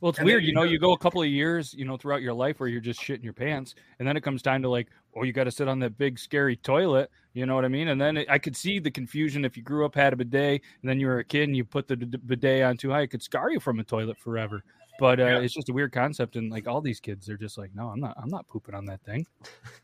Well, 0.00 0.10
it's 0.10 0.18
And 0.18 0.26
weird, 0.26 0.42
you 0.42 0.48
you 0.48 0.54
know, 0.54 0.64
go- 0.64 0.70
you 0.70 0.78
go 0.78 0.92
a 0.92 0.98
couple 0.98 1.22
of 1.22 1.28
years, 1.28 1.72
you 1.72 1.86
know, 1.86 1.96
throughout 1.96 2.20
your 2.20 2.34
life 2.34 2.60
where 2.60 2.68
you're 2.68 2.82
just 2.82 3.00
shitting 3.00 3.24
your 3.24 3.32
pants, 3.32 3.74
and 3.98 4.06
then 4.06 4.14
it 4.16 4.20
comes 4.20 4.42
time 4.42 4.60
to 4.62 4.68
like, 4.68 4.88
oh, 5.16 5.22
you 5.22 5.32
got 5.32 5.44
to 5.44 5.50
sit 5.50 5.68
on 5.68 5.78
that 5.78 5.96
big 5.96 6.18
scary 6.18 6.54
toilet, 6.54 7.10
you 7.32 7.46
know 7.46 7.54
what 7.54 7.64
I 7.64 7.68
mean? 7.68 7.88
And 7.88 7.98
then 7.98 8.18
it, 8.18 8.28
I 8.30 8.38
could 8.38 8.54
see 8.54 8.78
the 8.78 8.90
confusion 8.90 9.42
if 9.44 9.56
you 9.56 9.62
grew 9.62 9.86
up 9.86 9.94
had 9.94 10.12
a 10.12 10.16
bidet, 10.16 10.60
and 10.82 10.88
then 10.90 11.00
you 11.00 11.06
were 11.06 11.20
a 11.20 11.24
kid 11.24 11.44
and 11.44 11.56
you 11.56 11.64
put 11.64 11.88
the 11.88 11.96
d- 11.96 12.04
d- 12.06 12.18
bidet 12.26 12.62
on 12.62 12.76
too 12.76 12.90
high, 12.90 13.00
it 13.02 13.06
could 13.06 13.22
scar 13.22 13.50
you 13.50 13.58
from 13.58 13.80
a 13.80 13.84
toilet 13.84 14.18
forever. 14.18 14.62
But 15.00 15.18
uh, 15.18 15.24
Yeah. 15.24 15.38
it's 15.38 15.54
just 15.54 15.70
a 15.70 15.72
weird 15.72 15.92
concept, 15.92 16.36
and 16.36 16.52
like 16.52 16.68
all 16.68 16.82
these 16.82 17.00
kids, 17.00 17.26
they're 17.26 17.38
just 17.38 17.56
like, 17.56 17.74
no, 17.74 17.88
I'm 17.88 17.98
not, 18.00 18.14
I'm 18.22 18.28
not 18.28 18.46
pooping 18.48 18.74
on 18.74 18.84
that 18.86 19.00
thing. 19.02 19.26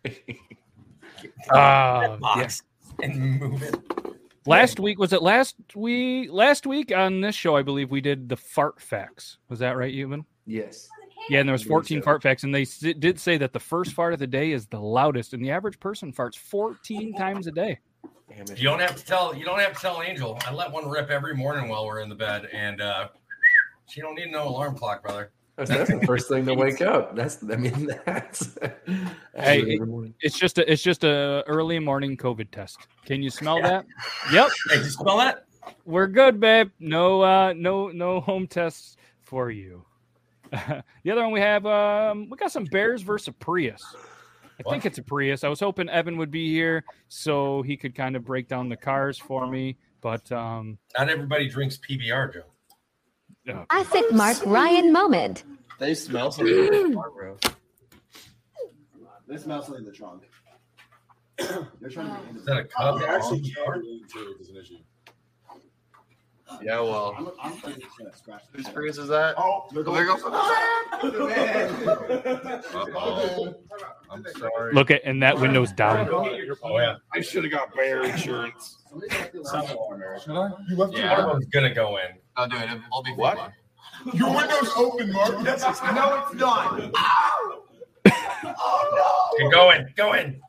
Ah, 1.51 2.17
yeah. 2.39 2.49
and 3.03 3.41
move 3.41 3.63
it. 3.63 3.77
Last 4.47 4.81
week 4.81 4.99
was 4.99 5.13
it 5.13 5.23
last 5.23 5.55
week? 5.77 6.29
Last 6.33 6.67
week 6.67 6.93
on 6.95 7.21
this 7.21 7.35
show, 7.35 7.57
I 7.57 7.63
believe 7.63 7.91
we 7.91 8.01
did 8.01 8.29
the 8.29 8.37
fart 8.37 8.81
facts. 8.81 9.39
Was 9.49 9.61
that 9.61 9.77
right, 9.77 9.93
Ewan? 9.93 10.25
Yes. 10.47 10.89
Yeah, 11.31 11.39
and 11.39 11.49
there 11.49 11.53
was 11.53 11.63
14 11.63 12.01
so. 12.01 12.05
fart 12.05 12.23
facts, 12.23 12.43
and 12.43 12.53
they 12.53 12.63
s- 12.63 12.79
did 12.81 13.21
say 13.21 13.39
that 13.39 13.53
the 13.53 13.61
first 13.61 13.93
fart 13.93 14.13
of 14.13 14.19
the 14.19 14.27
day 14.27 14.51
is 14.51 14.67
the 14.67 14.81
loudest, 14.81 15.33
and 15.35 15.45
the 15.45 15.53
average 15.53 15.79
person 15.79 16.13
farts 16.13 16.37
14 16.37 17.15
times 17.15 17.47
a 17.47 17.53
day. 17.53 17.79
Damn 18.29 18.41
it. 18.41 18.59
You 18.59 18.65
don't 18.65 18.81
have 18.81 18.97
to 18.97 19.05
tell. 19.05 19.33
You 19.37 19.45
don't 19.45 19.61
have 19.61 19.75
to 19.75 19.81
tell 19.81 20.03
Angel. 20.03 20.37
I 20.45 20.53
let 20.53 20.73
one 20.73 20.89
rip 20.89 21.11
every 21.11 21.35
morning 21.37 21.69
while 21.69 21.87
we're 21.87 22.01
in 22.01 22.09
the 22.09 22.15
bed, 22.17 22.49
and 22.53 22.81
uh 22.81 23.09
she 23.89 24.01
don't 24.01 24.17
need 24.17 24.33
no 24.33 24.49
alarm 24.49 24.77
clock, 24.77 25.03
brother. 25.03 25.31
That's, 25.57 25.69
that's 25.69 25.91
the 25.91 26.07
first 26.07 26.29
thing 26.29 26.47
to 26.47 26.55
wake 26.55 26.81
up. 26.81 27.15
That's 27.15 27.39
I 27.43 27.57
mean 27.57 27.91
that's, 28.07 28.57
Hey, 29.35 29.61
every 29.61 29.79
morning. 29.81 30.15
It's 30.21 30.39
just 30.39 30.59
a 30.59 30.71
it's 30.71 30.83
just 30.83 31.05
a 31.05 31.45
early 31.47 31.79
morning 31.79 32.17
COVID 32.17 32.51
test. 32.51 32.79
Can 33.05 33.23
you 33.23 33.31
smell 33.31 33.61
that? 33.61 33.85
Yep, 34.33 34.51
Hey, 34.71 34.77
did 34.77 34.85
you 34.85 34.91
smell 34.91 35.19
that? 35.19 35.45
we're 35.85 36.07
good, 36.07 36.41
babe. 36.41 36.71
No 36.81 37.23
uh 37.23 37.53
no 37.55 37.89
no 37.89 38.21
home 38.21 38.47
tests 38.47 38.97
for 39.21 39.51
you. 39.51 39.85
the 40.51 41.11
other 41.11 41.23
one 41.23 41.33
we 41.33 41.41
have 41.41 41.67
um 41.67 42.29
we 42.31 42.37
got 42.39 42.51
some 42.53 42.65
Bears 42.65 43.03
versus 43.03 43.29
a 43.29 43.33
Prius. 43.33 43.85
I 44.59 44.71
think 44.71 44.87
it's 44.87 44.99
a 44.99 45.03
Prius. 45.03 45.45
I 45.45 45.49
was 45.49 45.61
hoping 45.61 45.89
Evan 45.89 46.17
would 46.19 46.31
be 46.31 46.51
here 46.51 46.85
so 47.09 47.63
he 47.63 47.77
could 47.77 47.95
kind 47.95 48.17
of 48.17 48.25
break 48.25 48.49
down 48.49 48.69
the 48.69 48.77
cars 48.77 49.19
for 49.19 49.47
me, 49.47 49.77
but 50.01 50.31
um 50.33 50.79
Not 50.97 51.11
everybody 51.11 51.49
drinks 51.49 51.79
PBR, 51.79 52.33
Joe. 52.33 52.45
Uh, 53.49 53.65
Classic 53.67 54.13
Mark 54.13 54.45
Ryan 54.47 54.93
moment. 54.93 55.45
They 55.79 55.95
smell 55.95 56.31
something 56.31 56.55
in 56.55 56.91
the 56.91 56.95
car, 56.95 57.11
bro. 57.11 57.37
They 59.27 59.37
smell 59.37 59.63
something 59.63 59.85
in 59.85 59.91
the 59.91 59.93
trunk. 59.97 60.23
They're 61.39 61.91
trying 61.91 62.09
to 62.09 62.39
Is 62.39 62.45
that 62.45 62.57
a 62.59 62.65
cub? 62.65 63.01
They're 63.01 63.09
actually 63.09 63.43
Yeah, 66.63 66.81
well. 66.81 67.15
I'm, 67.19 67.29
I'm 67.43 67.53
thinking 67.53 67.83
it's 67.85 67.97
gonna 67.99 68.15
scratch. 68.15 68.43
the 68.53 68.59
Whose 68.59 68.67
tire. 68.67 68.75
Prius 68.75 68.99
is 68.99 69.09
that? 69.09 69.35
Oh, 69.39 69.65
There 69.73 69.83
goes- 69.83 70.23
Uh-oh. 72.75 73.55
I'm 74.11 74.25
sorry. 74.39 74.75
look 74.75 74.91
at 74.91 75.01
and 75.05 75.23
that 75.23 75.39
window's 75.41 75.73
down. 75.73 76.09
Oh 76.11 76.79
yeah. 76.79 76.97
I 77.15 77.21
should 77.23 77.45
have 77.45 77.53
got 77.53 77.75
bear 77.75 78.05
insurance. 78.05 78.79
Somebody's 78.89 79.17
got 79.17 79.33
the 79.33 79.41
alarm. 79.75 80.03
Should 80.23 80.37
I? 80.37 80.51
You 80.69 80.77
left 80.77 80.93
Yeah. 80.95 81.27
One 81.27 81.37
of 81.37 81.51
gonna 81.51 81.75
go 81.75 81.97
in. 81.97 82.19
I'll 82.37 82.49
do 82.49 82.57
it. 82.57 82.69
I'll 82.93 83.03
be 83.03 83.13
What? 83.13 83.37
fine. 83.39 83.53
Your 84.15 84.35
window's 84.35 84.71
open, 84.77 85.13
Mark. 85.13 85.33
no, 85.43 85.53
it's 85.53 86.35
not. 86.35 86.81
Oh 88.45 89.37
no! 89.41 89.51
go 89.51 89.71
in. 89.71 89.89
Go 89.97 90.13
in. 90.15 90.41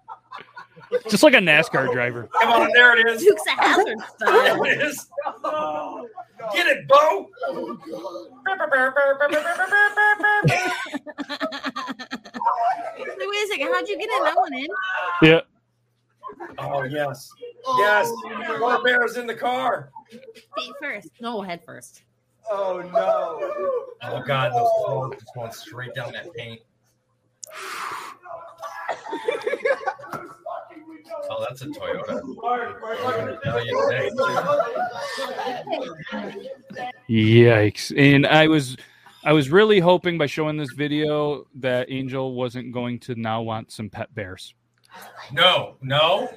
Just 1.10 1.24
like 1.24 1.34
a 1.34 1.38
NASCAR 1.38 1.92
driver. 1.92 2.28
Come 2.42 2.52
on, 2.52 2.70
there 2.74 2.98
it 2.98 3.08
is. 3.08 3.24
Dukes 3.24 3.42
of 3.52 3.58
Hazzard 3.60 4.00
style. 4.18 4.64
There 4.64 4.66
it 4.74 4.82
is. 4.82 5.08
Oh, 5.44 6.08
get 6.54 6.68
it, 6.68 6.88
Bo. 6.88 7.30
Wait, 7.52 7.78
wait 13.28 13.44
a 13.44 13.48
second. 13.50 13.68
How'd 13.74 13.88
you 13.88 13.98
get 13.98 14.10
in 14.10 14.24
that 14.24 14.36
one 14.36 14.54
in? 14.54 14.68
Yeah. 15.22 15.42
Oh 16.58 16.84
yes, 16.84 17.30
yes. 17.78 18.10
Oh. 18.10 18.58
Four 18.60 18.84
bears 18.84 19.18
in 19.18 19.28
the 19.28 19.36
car. 19.36 19.90
Feet 20.10 20.74
first. 20.82 21.10
No, 21.22 21.42
head 21.42 21.62
first. 21.66 22.04
Oh 22.50 22.82
no. 22.94 23.40
Oh 24.04 24.22
god, 24.26 24.52
those 24.54 24.70
claws 24.84 25.14
just 25.20 25.34
going 25.34 25.52
straight 25.52 25.94
down 25.96 26.12
that 26.14 26.34
paint. 26.34 26.62
Oh, 31.30 31.46
that's 31.48 31.62
a 31.62 31.68
Toyota. 31.68 32.22
I'm 32.22 32.36
gonna 32.36 33.40
tell 33.44 33.66
you 33.66 33.90
today, 33.90 34.10
too. 34.10 34.16
Yikes. 37.10 37.92
And 37.98 38.28
I 38.28 38.48
was 38.48 38.76
I 39.24 39.32
was 39.32 39.50
really 39.50 39.80
hoping 39.80 40.18
by 40.18 40.26
showing 40.26 40.58
this 40.58 40.74
video 40.74 41.46
that 41.56 41.90
Angel 41.90 42.34
wasn't 42.34 42.74
going 42.74 43.00
to 43.00 43.16
now 43.16 43.42
want 43.42 43.72
some 43.72 43.90
pet 43.90 44.14
bears. 44.14 44.54
No, 45.32 45.78
no. 45.82 46.30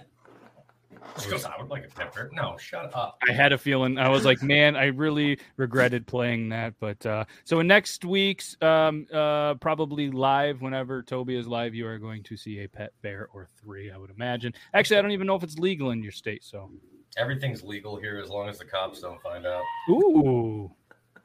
She 1.22 1.30
goes, 1.30 1.44
I 1.44 1.54
would 1.58 1.70
like 1.70 1.84
a 1.86 1.88
pepper. 1.88 2.30
No, 2.32 2.56
shut 2.58 2.94
up. 2.94 3.18
I 3.28 3.32
had 3.32 3.52
a 3.52 3.58
feeling 3.58 3.98
I 3.98 4.08
was 4.08 4.24
like, 4.24 4.42
man, 4.42 4.76
I 4.76 4.86
really 4.86 5.38
regretted 5.56 6.06
playing 6.06 6.48
that. 6.50 6.74
But 6.80 7.04
uh 7.06 7.24
so 7.44 7.60
in 7.60 7.66
next 7.66 8.04
week's 8.04 8.56
um 8.62 9.06
uh 9.12 9.54
probably 9.54 10.10
live, 10.10 10.60
whenever 10.62 11.02
Toby 11.02 11.36
is 11.36 11.46
live, 11.46 11.74
you 11.74 11.86
are 11.86 11.98
going 11.98 12.22
to 12.24 12.36
see 12.36 12.60
a 12.60 12.68
pet 12.68 12.92
bear 13.02 13.28
or 13.32 13.48
three, 13.60 13.90
I 13.90 13.96
would 13.96 14.10
imagine. 14.10 14.52
Actually, 14.74 14.98
I 14.98 15.02
don't 15.02 15.12
even 15.12 15.26
know 15.26 15.36
if 15.36 15.42
it's 15.42 15.58
legal 15.58 15.90
in 15.90 16.02
your 16.02 16.12
state, 16.12 16.44
so 16.44 16.70
Everything's 17.16 17.62
legal 17.62 17.96
here 17.96 18.20
as 18.22 18.28
long 18.28 18.48
as 18.48 18.58
the 18.58 18.66
cops 18.66 19.00
don't 19.00 19.20
find 19.22 19.46
out. 19.46 19.62
ooh. 19.88 20.70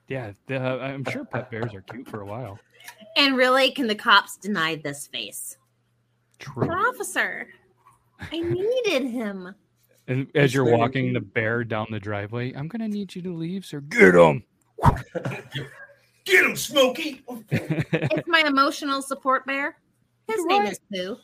Yeah, 0.07 0.31
the, 0.47 0.57
I'm 0.59 1.05
sure 1.05 1.23
pet 1.25 1.49
bears 1.51 1.73
are 1.73 1.81
cute 1.81 2.07
for 2.07 2.21
a 2.21 2.25
while. 2.25 2.59
And 3.15 3.37
really, 3.37 3.71
can 3.71 3.87
the 3.87 3.95
cops 3.95 4.37
deny 4.37 4.75
this 4.75 5.07
face? 5.07 5.57
True. 6.39 6.69
Officer, 6.69 7.47
I 8.19 8.39
needed 8.39 9.09
him. 9.09 9.53
And 10.11 10.27
as 10.35 10.53
you're 10.53 10.65
walking 10.65 11.13
the 11.13 11.21
bear 11.21 11.63
down 11.63 11.87
the 11.89 11.99
driveway, 11.99 12.51
I'm 12.53 12.67
gonna 12.67 12.89
need 12.89 13.15
you 13.15 13.21
to 13.21 13.33
leave, 13.33 13.63
sir. 13.65 13.79
Get 13.79 14.13
him. 14.13 14.43
Get 16.25 16.45
him, 16.45 16.55
Smokey. 16.57 17.23
It's 17.49 18.27
my 18.27 18.43
emotional 18.45 19.01
support 19.01 19.45
bear. 19.45 19.77
His 20.27 20.43
name 20.45 20.63
is 20.63 20.79
Pooh. 20.93 21.15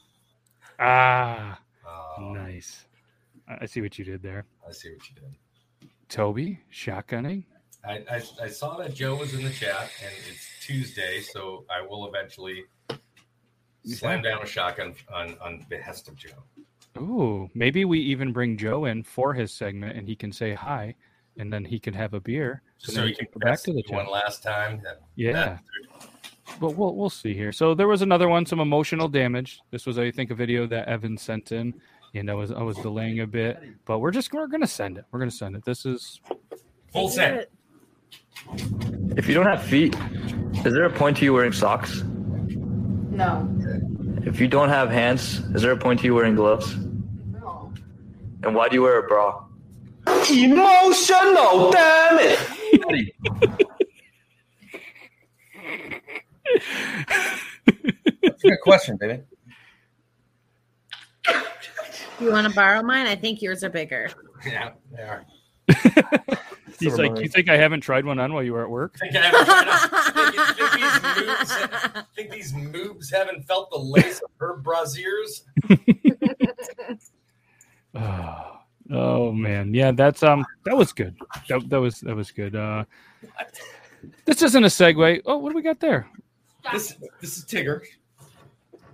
ah, 0.80 1.60
Oh, 1.86 2.32
nice. 2.34 2.86
I 3.50 3.58
I 3.62 3.66
see 3.66 3.82
what 3.82 4.00
you 4.00 4.06
did 4.06 4.24
there. 4.24 4.46
I 4.66 4.72
see 4.72 4.90
what 4.94 5.02
you 5.10 5.16
did. 5.16 5.90
Toby 6.08 6.62
shotgunning. 6.74 7.44
I, 7.86 8.04
I, 8.10 8.22
I 8.42 8.48
saw 8.48 8.78
that 8.78 8.94
Joe 8.94 9.16
was 9.16 9.34
in 9.34 9.44
the 9.44 9.50
chat, 9.50 9.90
and 10.02 10.14
it's 10.30 10.48
Tuesday, 10.66 11.20
so 11.20 11.66
I 11.70 11.86
will 11.86 12.08
eventually 12.08 12.64
slam 13.84 14.22
down 14.22 14.42
a 14.42 14.46
shotgun 14.46 14.96
on, 15.14 15.38
on 15.42 15.66
behest 15.70 16.08
of 16.08 16.16
Joe. 16.16 16.44
Ooh, 16.98 17.50
maybe 17.54 17.86
we 17.86 18.00
even 18.00 18.32
bring 18.34 18.58
Joe 18.58 18.86
in 18.86 19.04
for 19.04 19.34
his 19.34 19.54
segment, 19.54 19.98
and 19.98 20.08
he 20.08 20.16
can 20.16 20.32
say 20.32 20.54
hi, 20.54 20.96
and 21.38 21.52
then 21.52 21.64
he 21.66 21.80
can 21.80 21.94
have 21.94 22.14
a 22.14 22.20
beer, 22.20 22.62
so, 22.78 22.92
So 22.92 22.96
then 23.00 23.04
you 23.04 23.10
we 23.12 23.16
can 23.16 23.26
can 23.28 23.40
go 23.40 23.46
back 23.52 23.62
to 23.64 23.74
the 23.74 23.84
one 23.90 24.08
last 24.10 24.44
time. 24.44 24.82
That- 24.84 25.02
Yeah. 25.16 25.32
that- 25.34 25.64
But 26.62 26.76
we'll 26.78 26.96
we'll 26.96 27.10
see 27.10 27.34
here. 27.34 27.52
So 27.52 27.76
there 27.76 27.90
was 27.90 28.02
another 28.02 28.30
one, 28.30 28.46
some 28.46 28.62
emotional 28.62 29.10
damage. 29.10 29.60
This 29.70 29.86
was, 29.86 30.00
I 30.00 30.10
think, 30.12 30.32
a 30.32 30.36
video 30.36 30.66
that 30.68 30.88
Evan 30.88 31.18
sent 31.18 31.52
in. 31.52 31.74
And 32.16 32.32
I 32.32 32.34
was 32.36 32.52
I 32.52 32.62
was 32.62 32.78
delaying 32.78 33.20
a 33.20 33.28
bit, 33.28 33.62
but 33.86 34.00
we're 34.00 34.12
just 34.12 34.34
we're 34.34 34.48
gonna 34.48 34.66
send 34.66 34.98
it. 34.98 35.04
We're 35.12 35.20
gonna 35.20 35.30
send 35.30 35.58
it. 35.58 35.66
This 35.66 35.86
is 35.86 36.22
Full 36.94 37.10
set. 37.10 37.50
If 39.18 39.28
you 39.28 39.34
don't 39.34 39.46
have 39.46 39.62
feet, 39.62 39.94
is 40.66 40.74
there 40.74 40.86
a 40.86 40.90
point 40.90 41.18
to 41.18 41.26
you 41.26 41.34
wearing 41.34 41.52
socks? 41.52 42.02
No. 43.12 43.48
If 44.26 44.40
you 44.40 44.48
don't 44.48 44.70
have 44.70 44.90
hands, 44.90 45.40
is 45.54 45.62
there 45.62 45.74
a 45.74 45.78
point 45.78 46.00
to 46.00 46.06
you 46.06 46.16
wearing 46.16 46.36
gloves? 46.36 46.76
No. 48.40 48.48
And 48.48 48.56
why 48.56 48.70
do 48.70 48.76
you 48.76 48.82
wear 48.84 49.00
a 49.00 49.08
bra? 49.08 49.44
Emotional, 50.32 51.72
damn 51.72 52.20
it! 52.20 52.40
That's 58.22 58.44
a 58.44 58.48
good 58.50 58.62
question, 58.64 58.98
baby. 58.98 59.24
You 62.20 62.32
want 62.32 62.48
to 62.48 62.54
borrow 62.54 62.82
mine? 62.82 63.06
I 63.06 63.16
think 63.16 63.42
yours 63.42 63.64
are 63.64 63.70
bigger. 63.70 64.10
Yeah, 64.46 64.72
they 64.92 65.04
are. 65.04 65.26
he's 66.80 66.98
like, 66.98 67.20
you 67.20 67.28
think 67.28 67.50
I 67.50 67.58
haven't 67.58 67.82
tried 67.82 68.06
one 68.06 68.20
on 68.20 68.34
while 68.34 68.44
you 68.44 68.54
were 68.54 68.64
at 68.64 68.70
work? 68.70 68.98
Think, 68.98 69.16
I 69.16 69.28
haven't 69.28 69.46
think, 70.16 70.48
think 70.56 70.72
these 70.72 71.28
moves, 71.28 71.54
think 72.16 72.32
these 72.32 72.54
moves 72.54 73.12
haven't 73.12 73.44
felt 73.44 73.70
the 73.72 73.78
lace 73.78 74.22
of 74.22 74.32
her 74.40 74.62
brasiers? 74.62 75.42
Oh, 77.96 78.60
oh 78.92 79.32
man, 79.32 79.74
yeah, 79.74 79.92
that's 79.92 80.24
um, 80.24 80.46
that 80.66 80.76
was 80.78 80.92
good. 80.94 81.16
That, 81.50 81.70
that 81.70 81.80
was 81.80 82.00
that 82.02 82.16
was 82.16 82.32
good. 82.32 82.56
Uh, 82.56 82.86
this 84.26 84.42
isn't 84.42 84.64
a 84.64 84.68
segue. 84.68 85.22
Oh, 85.26 85.38
what 85.38 85.50
do 85.52 85.56
we 85.56 85.62
got 85.62 85.80
there? 85.80 86.08
This 86.72 86.96
this 87.22 87.38
is 87.38 87.46
Tigger. 87.46 87.82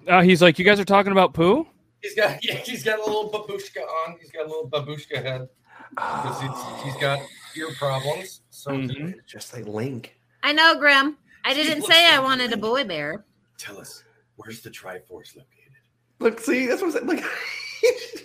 Uh, 0.08 0.22
he's 0.22 0.42
like, 0.42 0.60
you 0.60 0.66
guys 0.66 0.80
are 0.80 0.86
talking 0.86 1.12
about 1.12 1.34
poo. 1.34 1.66
He's 2.02 2.16
got 2.16 2.44
yeah, 2.46 2.56
he's 2.56 2.84
got 2.84 3.00
a 3.00 3.04
little 3.06 3.30
babushka 3.32 3.82
on. 4.08 4.18
He's 4.20 4.32
got 4.32 4.46
a 4.46 4.50
little 4.50 4.70
babushka 4.70 5.16
head. 5.24 5.48
'Cause 5.96 6.42
he's- 6.42 6.84
he's 6.84 6.96
got 6.96 7.20
ear 7.56 7.70
problems. 7.78 8.42
So 8.50 8.72
Mhm. 8.72 9.14
Just 9.28 9.54
like 9.54 9.66
Link. 9.68 10.18
I 10.42 10.52
know, 10.52 10.78
Grim. 10.80 11.18
I 11.46 11.54
didn't 11.54 11.84
say 11.84 12.08
I 12.10 12.20
wanted 12.20 12.52
a 12.52 12.58
boy 12.58 12.84
bear. 12.84 13.26
tell 13.60 13.80
us, 13.80 14.04
where's 14.38 14.62
the 14.62 14.70
Triforce 14.72 15.36
located? 15.36 15.74
Look, 16.20 16.40
see, 16.40 16.66
that's 16.66 16.82
what 16.82 16.96
I'm 16.96 17.08
saying. 17.08 17.22
Look. 17.22 17.24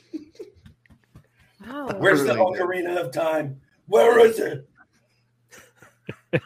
Oh. 1.69 1.95
Where's 1.99 2.25
the 2.25 2.35
Really 2.35 2.57
good. 2.59 2.67
Ocarina 2.67 2.97
of 3.05 3.13
Time? 3.13 3.61
Where 3.87 4.25
is 4.25 4.39
it? 4.39 4.69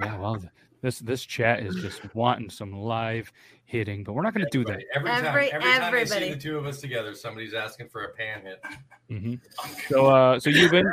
Yeah, 0.00 0.18
well, 0.18 0.42
this 0.82 0.98
this 0.98 1.24
chat 1.24 1.60
is 1.60 1.76
just 1.76 2.14
wanting 2.14 2.50
some 2.50 2.72
live 2.72 3.32
hitting, 3.64 4.04
but 4.04 4.12
we're 4.12 4.22
not 4.22 4.34
going 4.34 4.44
to 4.44 4.50
do 4.50 4.64
that. 4.64 4.82
Every 4.94 5.08
time, 5.08 5.24
Every- 5.24 5.52
every 5.52 5.70
time 5.70 5.82
I 5.94 6.04
see 6.04 6.14
everybody. 6.16 6.34
the 6.34 6.40
two 6.40 6.58
of 6.58 6.66
us 6.66 6.80
together, 6.80 7.14
somebody's 7.14 7.54
asking 7.54 7.88
for 7.88 8.04
a 8.04 8.08
pan 8.12 8.42
hit. 8.42 8.62
hmm 9.08 9.34
So, 9.88 10.06
uh, 10.06 10.38
so 10.40 10.50
you've 10.50 10.72
been. 10.72 10.86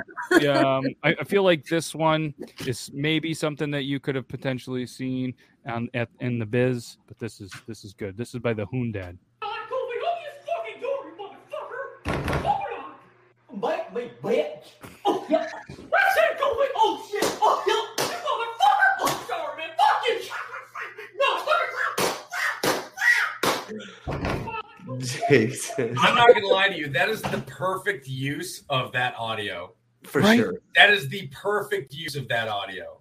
Um, 0.56 0.86
I, 1.04 1.16
I 1.20 1.24
feel 1.26 1.44
like 1.44 1.66
this 1.66 1.94
one 1.96 2.34
is 2.66 2.90
maybe 2.94 3.34
something 3.34 3.72
that 3.72 3.84
you 3.84 4.00
could 4.00 4.16
have 4.16 4.28
potentially 4.28 4.86
seen 4.86 5.34
on 5.66 5.90
at 5.94 6.10
in 6.20 6.40
the 6.40 6.46
biz, 6.46 6.98
but 7.08 7.18
this 7.20 7.42
is 7.42 7.52
this 7.68 7.84
is 7.84 7.94
good. 7.94 8.16
This 8.16 8.34
is 8.34 8.40
by 8.40 8.54
the 8.54 8.68
Hoon 8.68 8.92
Bite 13.54 13.94
me, 13.94 14.12
bitch! 14.24 14.64
Oh, 15.06 15.26
yeah. 15.30 15.48
Where's 15.68 16.16
that 16.16 16.40
going? 16.40 16.70
Oh, 16.76 17.06
shit! 17.12 17.24
Oh, 17.42 17.64
yeah! 17.68 18.06
You 18.06 18.14
motherfucker! 18.14 18.96
Oh, 19.02 19.26
sorry, 19.28 19.58
man! 19.58 19.70
Fuck 19.78 20.08
you! 20.08 20.20
Jason. 25.30 25.98
I'm 25.98 26.16
not 26.16 26.34
gonna 26.34 26.48
lie 26.48 26.70
to 26.70 26.78
you. 26.78 26.88
That 26.90 27.10
is 27.10 27.22
the 27.22 27.44
perfect 27.48 28.08
use 28.08 28.64
of 28.70 28.92
that 28.94 29.16
audio. 29.18 29.74
For 30.04 30.22
Right? 30.22 30.38
sure. 30.40 30.56
That 30.76 30.90
is 30.92 31.08
the 31.10 31.28
perfect 31.28 31.94
use 31.94 32.16
of 32.16 32.28
that 32.30 32.48
audio. 32.48 33.01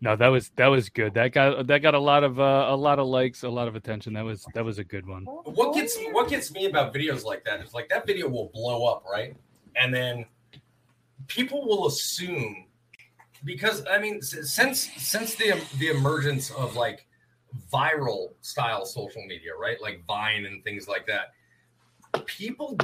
No, 0.00 0.14
that 0.16 0.28
was 0.28 0.50
that 0.56 0.66
was 0.66 0.88
good. 0.88 1.14
That 1.14 1.32
got 1.32 1.66
that 1.66 1.78
got 1.78 1.94
a 1.94 1.98
lot 1.98 2.24
of 2.24 2.38
uh, 2.38 2.66
a 2.68 2.76
lot 2.76 2.98
of 2.98 3.06
likes, 3.06 3.42
a 3.42 3.48
lot 3.48 3.68
of 3.68 3.76
attention. 3.76 4.12
That 4.12 4.24
was 4.24 4.46
that 4.54 4.64
was 4.64 4.78
a 4.78 4.84
good 4.84 5.06
one. 5.06 5.24
What 5.24 5.74
gets 5.74 5.96
what 6.12 6.28
gets 6.28 6.52
me 6.52 6.66
about 6.66 6.94
videos 6.94 7.24
like 7.24 7.44
that 7.44 7.60
is 7.62 7.72
like 7.72 7.88
that 7.88 8.06
video 8.06 8.28
will 8.28 8.50
blow 8.52 8.86
up, 8.86 9.04
right? 9.10 9.34
And 9.74 9.92
then 9.94 10.26
people 11.28 11.66
will 11.66 11.86
assume 11.86 12.66
because 13.44 13.84
I 13.90 13.98
mean 13.98 14.20
since 14.20 14.90
since 14.96 15.34
the 15.34 15.60
the 15.78 15.88
emergence 15.88 16.50
of 16.50 16.76
like 16.76 17.06
viral 17.72 18.34
style 18.42 18.84
social 18.84 19.24
media, 19.26 19.52
right? 19.58 19.80
Like 19.80 20.04
Vine 20.06 20.46
and 20.46 20.62
things 20.62 20.88
like 20.88 21.06
that. 21.06 21.32
People 22.26 22.76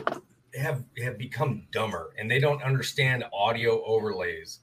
have 0.54 0.84
have 1.02 1.18
become 1.18 1.66
dumber 1.72 2.14
and 2.18 2.30
they 2.30 2.38
don't 2.38 2.62
understand 2.62 3.24
audio 3.32 3.84
overlays. 3.84 4.60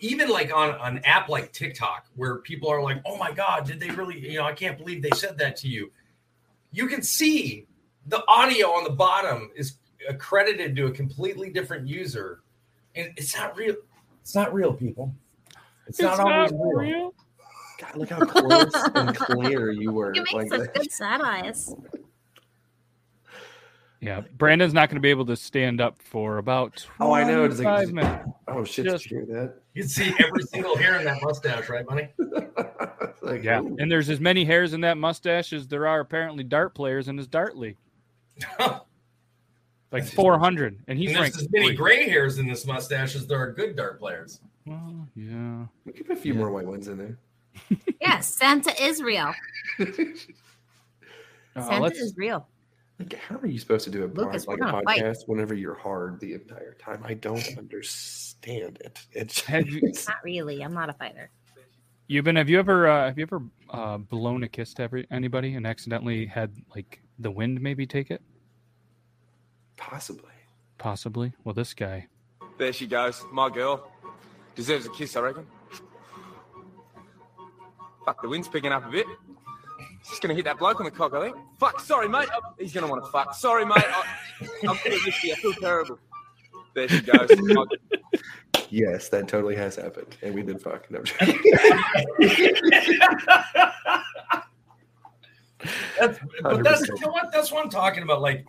Even 0.00 0.28
like 0.30 0.52
on 0.54 0.76
an 0.80 1.04
app 1.04 1.28
like 1.28 1.52
TikTok, 1.52 2.06
where 2.16 2.36
people 2.38 2.70
are 2.70 2.82
like, 2.82 3.02
"Oh 3.04 3.18
my 3.18 3.32
god, 3.32 3.66
did 3.66 3.78
they 3.78 3.90
really? 3.90 4.18
You 4.18 4.38
know, 4.38 4.44
I 4.44 4.52
can't 4.54 4.78
believe 4.78 5.02
they 5.02 5.10
said 5.10 5.36
that 5.38 5.56
to 5.58 5.68
you." 5.68 5.90
you 6.74 6.88
can 6.88 7.02
see 7.02 7.66
the 8.08 8.22
audio 8.28 8.68
on 8.68 8.84
the 8.84 8.90
bottom 8.90 9.50
is 9.54 9.76
accredited 10.08 10.76
to 10.76 10.86
a 10.86 10.90
completely 10.90 11.48
different 11.48 11.86
user 11.86 12.40
and 12.96 13.12
it's 13.16 13.34
not 13.34 13.56
real 13.56 13.74
it's 14.20 14.34
not 14.34 14.52
real 14.52 14.72
people 14.72 15.14
it's, 15.86 16.00
not 16.00 16.18
always 16.18 16.50
real. 16.52 17.14
God, 17.78 17.96
look 17.96 18.08
how 18.08 18.24
close 18.24 18.72
and 18.94 19.14
clear 19.14 19.70
you 19.70 19.92
were. 19.92 20.14
You 20.14 20.22
make 20.22 20.32
like 20.32 20.48
such 20.48 20.60
that. 20.60 20.74
good 20.74 20.90
sad 20.90 21.20
eyes. 21.20 21.74
Yeah, 24.00 24.22
Brandon's 24.38 24.72
not 24.72 24.88
going 24.88 24.96
to 24.96 25.02
be 25.02 25.10
able 25.10 25.26
to 25.26 25.36
stand 25.36 25.82
up 25.82 26.00
for 26.00 26.38
about 26.38 26.86
Oh, 27.00 27.12
I 27.12 27.24
know. 27.24 27.44
It's 27.44 27.60
five 27.60 27.90
like, 27.90 27.94
minutes. 27.94 28.28
oh 28.48 28.64
shit! 28.64 28.86
Just- 28.86 29.04
Did 29.04 29.10
you 29.10 29.26
hear 29.26 29.26
that? 29.26 29.54
You 29.74 29.82
can 29.82 29.88
see 29.88 30.12
every 30.18 30.42
single 30.44 30.76
hair 30.76 30.96
in 30.96 31.04
that 31.04 31.20
mustache 31.22 31.68
right 31.68 31.86
buddy 31.86 32.08
like, 33.22 33.42
Yeah, 33.42 33.60
ooh. 33.60 33.76
and 33.78 33.90
there's 33.90 34.08
as 34.08 34.20
many 34.20 34.44
hairs 34.44 34.72
in 34.72 34.80
that 34.82 34.96
mustache 34.98 35.52
as 35.52 35.66
there 35.68 35.86
are 35.86 36.00
apparently 36.00 36.44
dart 36.44 36.74
players 36.74 37.08
in 37.08 37.16
his 37.18 37.26
dart 37.26 37.56
league. 37.56 37.76
Like 39.92 40.06
400, 40.06 40.80
and 40.88 40.98
he's 40.98 41.10
and 41.10 41.16
there's 41.18 41.22
ranked. 41.22 41.36
as 41.36 41.48
many 41.52 41.72
gray 41.72 42.08
hairs 42.08 42.38
in 42.40 42.48
this 42.48 42.66
mustache 42.66 43.14
as 43.14 43.28
there 43.28 43.38
are 43.38 43.52
good 43.52 43.76
dart 43.76 44.00
players 44.00 44.40
Well, 44.66 45.06
yeah. 45.14 45.66
We 45.84 45.92
could 45.92 46.08
put 46.08 46.16
a 46.18 46.20
few 46.20 46.34
more 46.34 46.50
white 46.50 46.66
ones 46.66 46.88
in 46.88 46.98
there. 46.98 47.16
Yes, 48.00 48.34
Santa 48.34 48.72
is 48.82 49.00
real. 49.02 49.32
Uh, 51.56 51.62
Santa 51.62 51.82
let's- 51.82 51.98
is 52.00 52.14
real. 52.16 52.48
Like, 52.98 53.14
how 53.14 53.38
are 53.38 53.46
you 53.46 53.58
supposed 53.58 53.84
to 53.84 53.90
do 53.90 54.04
a 54.04 54.06
Lucas, 54.06 54.46
like 54.46 54.58
a 54.58 54.60
gonna 54.60 54.82
fight. 54.84 55.02
podcast 55.02 55.26
whenever 55.26 55.54
you're 55.54 55.74
hard 55.74 56.20
the 56.20 56.34
entire 56.34 56.74
time? 56.74 57.02
I 57.04 57.14
don't 57.14 57.46
understand 57.58 58.78
it. 58.80 59.00
It's 59.12 59.40
Have 59.42 59.68
you, 59.68 59.80
Not 59.82 60.16
really. 60.24 60.62
I'm 60.62 60.72
not 60.74 60.88
a 60.88 60.92
fighter. 60.92 61.30
you've 62.06 62.24
been? 62.24 62.36
Have 62.36 62.48
you 62.48 62.58
ever? 62.58 62.88
Uh, 62.88 63.06
have 63.06 63.18
you 63.18 63.22
ever 63.22 63.42
uh, 63.70 63.98
blown 63.98 64.44
a 64.44 64.48
kiss 64.48 64.74
to 64.74 64.82
every, 64.82 65.06
anybody 65.10 65.54
and 65.54 65.66
accidentally 65.66 66.26
had 66.26 66.54
like 66.74 67.00
the 67.18 67.30
wind 67.30 67.60
maybe 67.60 67.86
take 67.86 68.10
it? 68.10 68.22
possibly. 69.76 70.30
Possibly. 70.78 71.32
Well, 71.44 71.54
this 71.54 71.74
guy. 71.74 72.06
There 72.58 72.72
she 72.72 72.86
goes, 72.86 73.24
my 73.32 73.50
girl. 73.50 73.90
Deserves 74.54 74.86
a 74.86 74.90
kiss, 74.90 75.16
I 75.16 75.20
reckon. 75.20 75.46
Fuck, 78.04 78.22
the 78.22 78.28
wind's 78.28 78.48
picking 78.48 78.72
up 78.72 78.86
a 78.86 78.90
bit. 78.90 79.06
Just 80.08 80.20
gonna 80.22 80.34
hit 80.34 80.44
that 80.44 80.58
bloke 80.58 80.80
on 80.80 80.84
the 80.84 80.90
cock, 80.90 81.14
I 81.14 81.22
think. 81.30 81.36
Fuck, 81.58 81.80
sorry, 81.80 82.08
mate. 82.08 82.28
Oh, 82.34 82.40
he's 82.58 82.72
gonna 82.72 82.86
want 82.88 83.04
to 83.04 83.10
fuck. 83.10 83.34
Sorry, 83.34 83.64
mate. 83.64 83.76
I, 83.78 84.04
I'm 84.68 84.76
feeling 84.76 85.00
risky. 85.06 85.32
I 85.32 85.36
feel 85.36 85.52
terrible. 85.54 85.98
There 86.74 86.88
she 86.88 87.00
goes. 87.02 87.30
Yes, 88.70 89.08
that 89.10 89.28
totally 89.28 89.54
has 89.56 89.76
happened, 89.76 90.16
and 90.22 90.34
we 90.34 90.42
did 90.42 90.60
fuck. 90.60 90.90
No, 90.90 91.02
That's, 95.98 96.18
but 96.42 96.56
100%. 96.56 96.64
that's 96.64 96.88
you 96.88 96.94
know 97.00 97.08
what 97.12 97.32
that's 97.32 97.50
what 97.52 97.64
I'm 97.64 97.70
talking 97.70 98.02
about. 98.02 98.20
Like, 98.20 98.44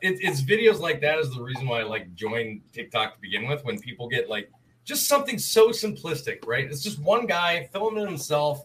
it, 0.00 0.18
it's 0.20 0.40
videos 0.40 0.78
like 0.80 1.00
that 1.02 1.18
is 1.18 1.34
the 1.34 1.42
reason 1.42 1.66
why 1.66 1.80
I 1.80 1.82
like 1.82 2.14
joined 2.14 2.62
TikTok 2.72 3.14
to 3.14 3.20
begin 3.20 3.46
with. 3.46 3.64
When 3.64 3.78
people 3.78 4.08
get 4.08 4.28
like 4.28 4.50
just 4.84 5.06
something 5.06 5.38
so 5.38 5.70
simplistic, 5.70 6.46
right? 6.46 6.64
It's 6.64 6.82
just 6.82 6.98
one 7.00 7.26
guy 7.26 7.68
filming 7.72 8.06
himself, 8.06 8.64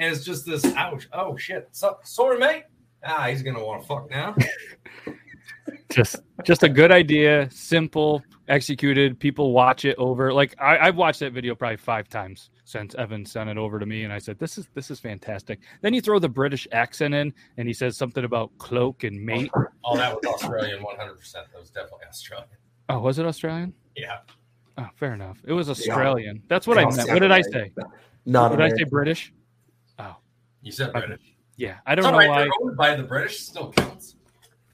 and 0.00 0.14
it's 0.14 0.24
just 0.24 0.46
this. 0.46 0.64
Ouch! 0.74 1.08
Oh 1.12 1.36
shit! 1.36 1.68
So, 1.72 1.98
sorry, 2.02 2.38
mate. 2.38 2.64
Ah, 3.04 3.26
he's 3.26 3.42
gonna 3.42 3.62
want 3.62 3.82
to 3.82 3.86
fuck 3.86 4.10
now. 4.10 4.34
just 5.90 6.16
just 6.44 6.62
a 6.62 6.68
good 6.68 6.90
idea, 6.90 7.48
simple, 7.50 8.22
executed. 8.48 9.20
People 9.20 9.52
watch 9.52 9.84
it 9.84 9.96
over. 9.98 10.32
Like 10.32 10.54
I, 10.58 10.78
I've 10.78 10.96
watched 10.96 11.20
that 11.20 11.32
video 11.32 11.54
probably 11.54 11.76
five 11.76 12.08
times 12.08 12.50
since 12.64 12.94
Evan 12.94 13.26
sent 13.26 13.50
it 13.50 13.58
over 13.58 13.78
to 13.78 13.86
me, 13.86 14.04
and 14.04 14.12
I 14.12 14.18
said, 14.18 14.38
"This 14.38 14.56
is 14.56 14.68
this 14.74 14.90
is 14.90 14.98
fantastic." 14.98 15.60
Then 15.82 15.92
you 15.92 16.00
throw 16.00 16.18
the 16.18 16.28
British 16.28 16.66
accent 16.72 17.14
in, 17.14 17.32
and 17.58 17.68
he 17.68 17.74
says 17.74 17.96
something 17.96 18.24
about 18.24 18.50
cloak 18.58 19.04
and 19.04 19.22
mate. 19.22 19.50
Oh, 19.84 19.96
that 19.96 20.14
was 20.14 20.24
Australian, 20.26 20.82
one 20.82 20.96
hundred 20.96 21.18
percent. 21.18 21.46
That 21.52 21.60
was 21.60 21.70
definitely 21.70 22.06
Australian. 22.08 22.48
Oh, 22.88 23.00
was 23.00 23.18
it 23.18 23.26
Australian? 23.26 23.74
Yeah. 23.96 24.18
Oh, 24.78 24.88
fair 24.96 25.12
enough. 25.12 25.38
It 25.46 25.52
was 25.52 25.68
Australian. 25.68 26.42
That's 26.48 26.66
what 26.66 26.78
I 26.78 26.84
all 26.84 26.92
meant. 26.92 27.10
What 27.10 27.18
did 27.18 27.30
I 27.30 27.42
say? 27.42 27.70
Not 28.24 28.50
Did 28.50 28.60
I 28.60 28.70
say 28.70 28.84
British? 28.84 29.32
You 30.62 30.72
said 30.72 30.92
British. 30.92 31.20
Yeah, 31.56 31.78
I 31.86 31.94
don't 31.94 32.04
It's 32.06 32.12
know 32.12 32.18
right, 32.18 32.28
why. 32.28 32.38
They're 32.42 32.50
owned 32.62 32.76
by 32.76 32.94
the 32.94 33.02
British. 33.02 33.40
Still 33.40 33.72
counts. 33.72 34.16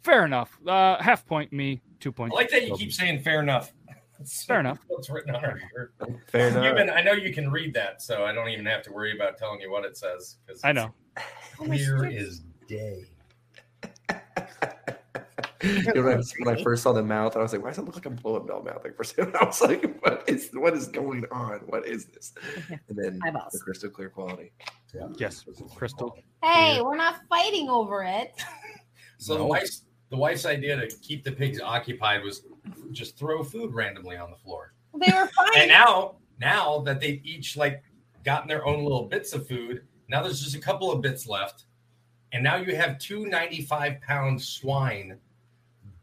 Fair 0.03 0.25
enough. 0.25 0.57
Uh, 0.67 1.03
half 1.03 1.27
point 1.27 1.53
me, 1.53 1.83
two 2.01 2.13
points. 2.13 2.35
I 2.35 2.37
like 2.41 2.51
that 2.51 2.67
you 2.67 2.77
keep 2.77 2.93
saying 2.93 3.23
fair 3.23 3.41
enough. 3.41 3.73
That's 4.19 4.45
Fair 4.47 4.61
enough. 4.61 4.79
What's 4.89 5.11
written 5.11 5.35
on 5.35 5.45
our 5.45 5.59
shirt. 5.73 5.95
Fair 6.29 6.47
You've 6.49 6.57
enough. 6.57 6.77
been- 6.77 6.91
I 6.91 7.03
know 7.03 7.13
you 7.13 7.33
can 7.35 7.51
read 7.51 7.75
that, 7.75 8.01
so 8.03 8.25
I 8.25 8.33
don't 8.33 8.49
even 8.49 8.65
have 8.67 8.83
to 8.85 8.93
worry 8.93 9.15
about 9.17 9.37
telling 9.37 9.61
you 9.61 9.71
what 9.71 9.85
it 9.85 9.97
says. 9.97 10.37
'cause 10.47 10.61
I 10.65 10.73
know. 10.73 10.95
Clear 11.57 12.05
as 12.07 12.43
day. 12.69 13.05
You 15.87 15.95
know, 15.95 16.03
when, 16.03 16.19
I, 16.19 16.21
oh, 16.21 16.25
when 16.43 16.57
I 16.57 16.63
first 16.63 16.83
saw 16.83 16.93
the 16.93 17.03
mouth, 17.03 17.37
I 17.37 17.41
was 17.41 17.53
like, 17.53 17.63
"Why 17.63 17.71
does 17.71 17.79
it 17.79 17.85
look 17.85 17.95
like 17.95 18.07
a 18.07 18.11
blow-up 18.11 18.49
doll 18.49 18.63
mouth?" 18.63 18.81
Like 18.85 18.97
for 18.97 19.03
a 19.03 19.05
second, 19.07 19.37
I 19.37 19.45
was 19.45 19.61
like, 19.61 20.01
"What 20.03 20.25
is 20.27 20.51
what 20.53 20.75
is 20.75 20.87
going 20.89 21.25
on? 21.31 21.61
What 21.67 21.87
is 21.87 22.07
this?" 22.07 22.33
And 22.69 22.81
then 22.97 23.21
Eyeballs. 23.25 23.53
the 23.53 23.61
crystal 23.61 23.91
clear 23.91 24.11
quality. 24.11 24.53
Yes, 25.19 25.45
Crystal. 25.75 26.17
Hey, 26.43 26.81
we're 26.81 26.97
not 26.97 27.17
fighting 27.29 27.69
over 27.69 28.03
it. 28.03 28.33
So 29.19 29.39
the 29.39 29.45
wife's 29.45 29.87
the 30.11 30.17
wife's 30.17 30.45
idea 30.45 30.77
to 30.77 30.95
keep 30.99 31.25
the 31.25 31.33
pigs 31.33 31.59
occupied 31.61 32.23
was 32.23 32.43
just 32.93 33.19
throw 33.19 33.43
food 33.43 33.75
randomly 33.75 34.17
on 34.17 34.31
the 34.31 34.37
floor. 34.37 34.75
They 34.95 35.11
were 35.13 35.27
fine. 35.37 35.49
And 35.57 35.69
now, 35.69 36.17
now 36.39 36.81
that 36.81 37.01
they've 37.01 37.25
each 37.25 37.57
like 37.57 37.83
gotten 38.25 38.47
their 38.49 38.67
own 38.67 38.83
little 38.83 39.05
bits 39.05 39.33
of 39.33 39.49
food, 39.49 39.83
now 40.09 40.23
there's 40.23 40.43
just 40.43 40.55
a 40.55 40.61
couple 40.61 40.93
of 40.93 41.01
bits 41.01 41.27
left. 41.27 41.65
And 42.33 42.45
now 42.45 42.57
you 42.57 42.77
have 42.77 42.99
two 42.99 43.27
95 43.27 44.01
pound 44.01 44.41
swine 44.41 45.19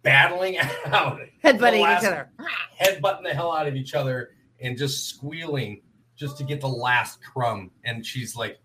battling 0.04 0.58
out, 0.86 1.20
Headbutting 1.44 1.60
the 1.60 1.76
each 1.78 1.82
last- 1.82 2.06
other. 2.06 2.30
headbutting 2.82 3.24
the 3.24 3.34
hell 3.34 3.52
out 3.52 3.68
of 3.68 3.76
each 3.76 3.94
other 3.96 4.32
and 4.62 4.78
just 4.78 5.08
squealing 5.10 5.82
just 6.16 6.38
to 6.38 6.44
get 6.44 6.62
the 6.62 6.68
last 6.70 7.20
crumb. 7.24 7.72
And 7.86 8.06
she's 8.06 8.36
like, 8.36 8.60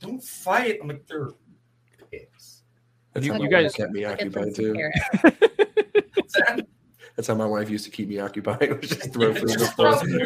Don't 0.00 0.22
fight. 0.22 0.78
I'm 0.82 0.88
like, 0.88 1.06
They're 1.06 1.30
pigs. 2.10 2.62
You- 3.20 3.32
how 3.32 3.38
you 3.38 3.44
my 3.50 3.56
wife 3.56 3.62
guys- 3.64 3.74
kept 3.74 3.92
me 3.92 4.04
occupied 4.04 4.54
too. 4.54 4.90
What's 7.14 7.28
that? 7.28 7.36
That's 7.36 7.40
how 7.40 7.46
my 7.46 7.58
wife 7.58 7.70
used 7.70 7.84
to 7.84 7.90
keep 7.90 8.08
me 8.08 8.18
occupied. 8.18 8.70
was 8.80 8.90
just 8.90 9.12
throw 9.12 9.34
food 9.34 9.48
Just 9.48 9.76
throw 9.76 9.94
food. 9.96 10.20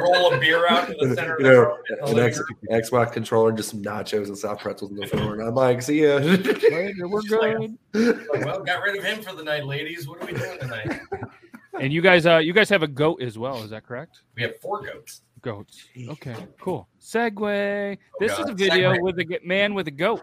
Roll 0.00 0.32
a 0.34 0.38
beer 0.38 0.66
out 0.68 0.88
to 0.88 0.94
the 1.00 1.14
center 1.14 1.34
of 1.34 1.40
you 1.40 1.46
know, 1.46 1.60
room 1.60 1.78
in 1.88 2.14
the 2.16 2.22
an 2.22 2.26
X. 2.26 2.90
Xbox 2.90 3.12
controller, 3.12 3.52
just 3.52 3.70
some 3.70 3.82
nachos 3.82 4.26
and 4.26 4.36
soft 4.36 4.62
pretzels 4.62 4.90
on 4.90 4.96
the 4.96 5.06
floor, 5.06 5.34
and 5.34 5.42
I'm 5.42 5.54
like, 5.54 5.82
"See 5.82 6.02
ya." 6.02 6.16
Later, 6.16 7.08
we're 7.08 7.22
She's 7.22 7.30
like, 7.32 7.56
good. 7.92 8.28
Like, 8.28 8.44
well, 8.44 8.60
got 8.62 8.82
rid 8.82 8.96
of 8.96 9.04
him 9.04 9.22
for 9.22 9.34
the 9.34 9.44
night, 9.44 9.64
ladies. 9.64 10.08
What 10.08 10.22
are 10.22 10.26
we 10.26 10.32
doing 10.32 10.58
tonight? 10.58 11.00
And 11.78 11.94
you 11.94 12.02
guys, 12.02 12.26
uh, 12.26 12.38
you 12.38 12.52
guys 12.52 12.68
have 12.68 12.82
a 12.82 12.88
goat 12.88 13.22
as 13.22 13.38
well. 13.38 13.62
Is 13.62 13.70
that 13.70 13.86
correct? 13.86 14.20
We 14.36 14.42
have 14.42 14.60
four 14.60 14.82
goats. 14.82 15.22
Goats. 15.40 15.86
Okay, 15.96 16.36
cool. 16.60 16.86
Segue. 17.00 17.96
This 18.18 18.38
is 18.38 18.50
a 18.50 18.52
video 18.52 18.92
Segue. 18.92 19.00
with 19.00 19.18
a 19.18 19.40
man 19.44 19.72
with 19.72 19.86
a 19.86 19.90
goat, 19.90 20.20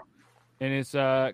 and 0.59 0.71
it's 0.71 0.93
uh 0.93 1.31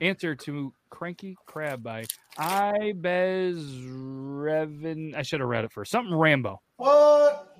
answer 0.00 0.34
to 0.34 0.72
Cranky 0.90 1.36
Crab 1.46 1.82
by 1.82 2.04
Ibez 2.38 3.56
Revan. 3.86 5.14
I 5.14 5.22
should 5.22 5.40
have 5.40 5.48
read 5.48 5.64
it 5.64 5.72
first. 5.72 5.90
Something 5.90 6.14
Rambo. 6.14 6.60
What? 6.76 7.56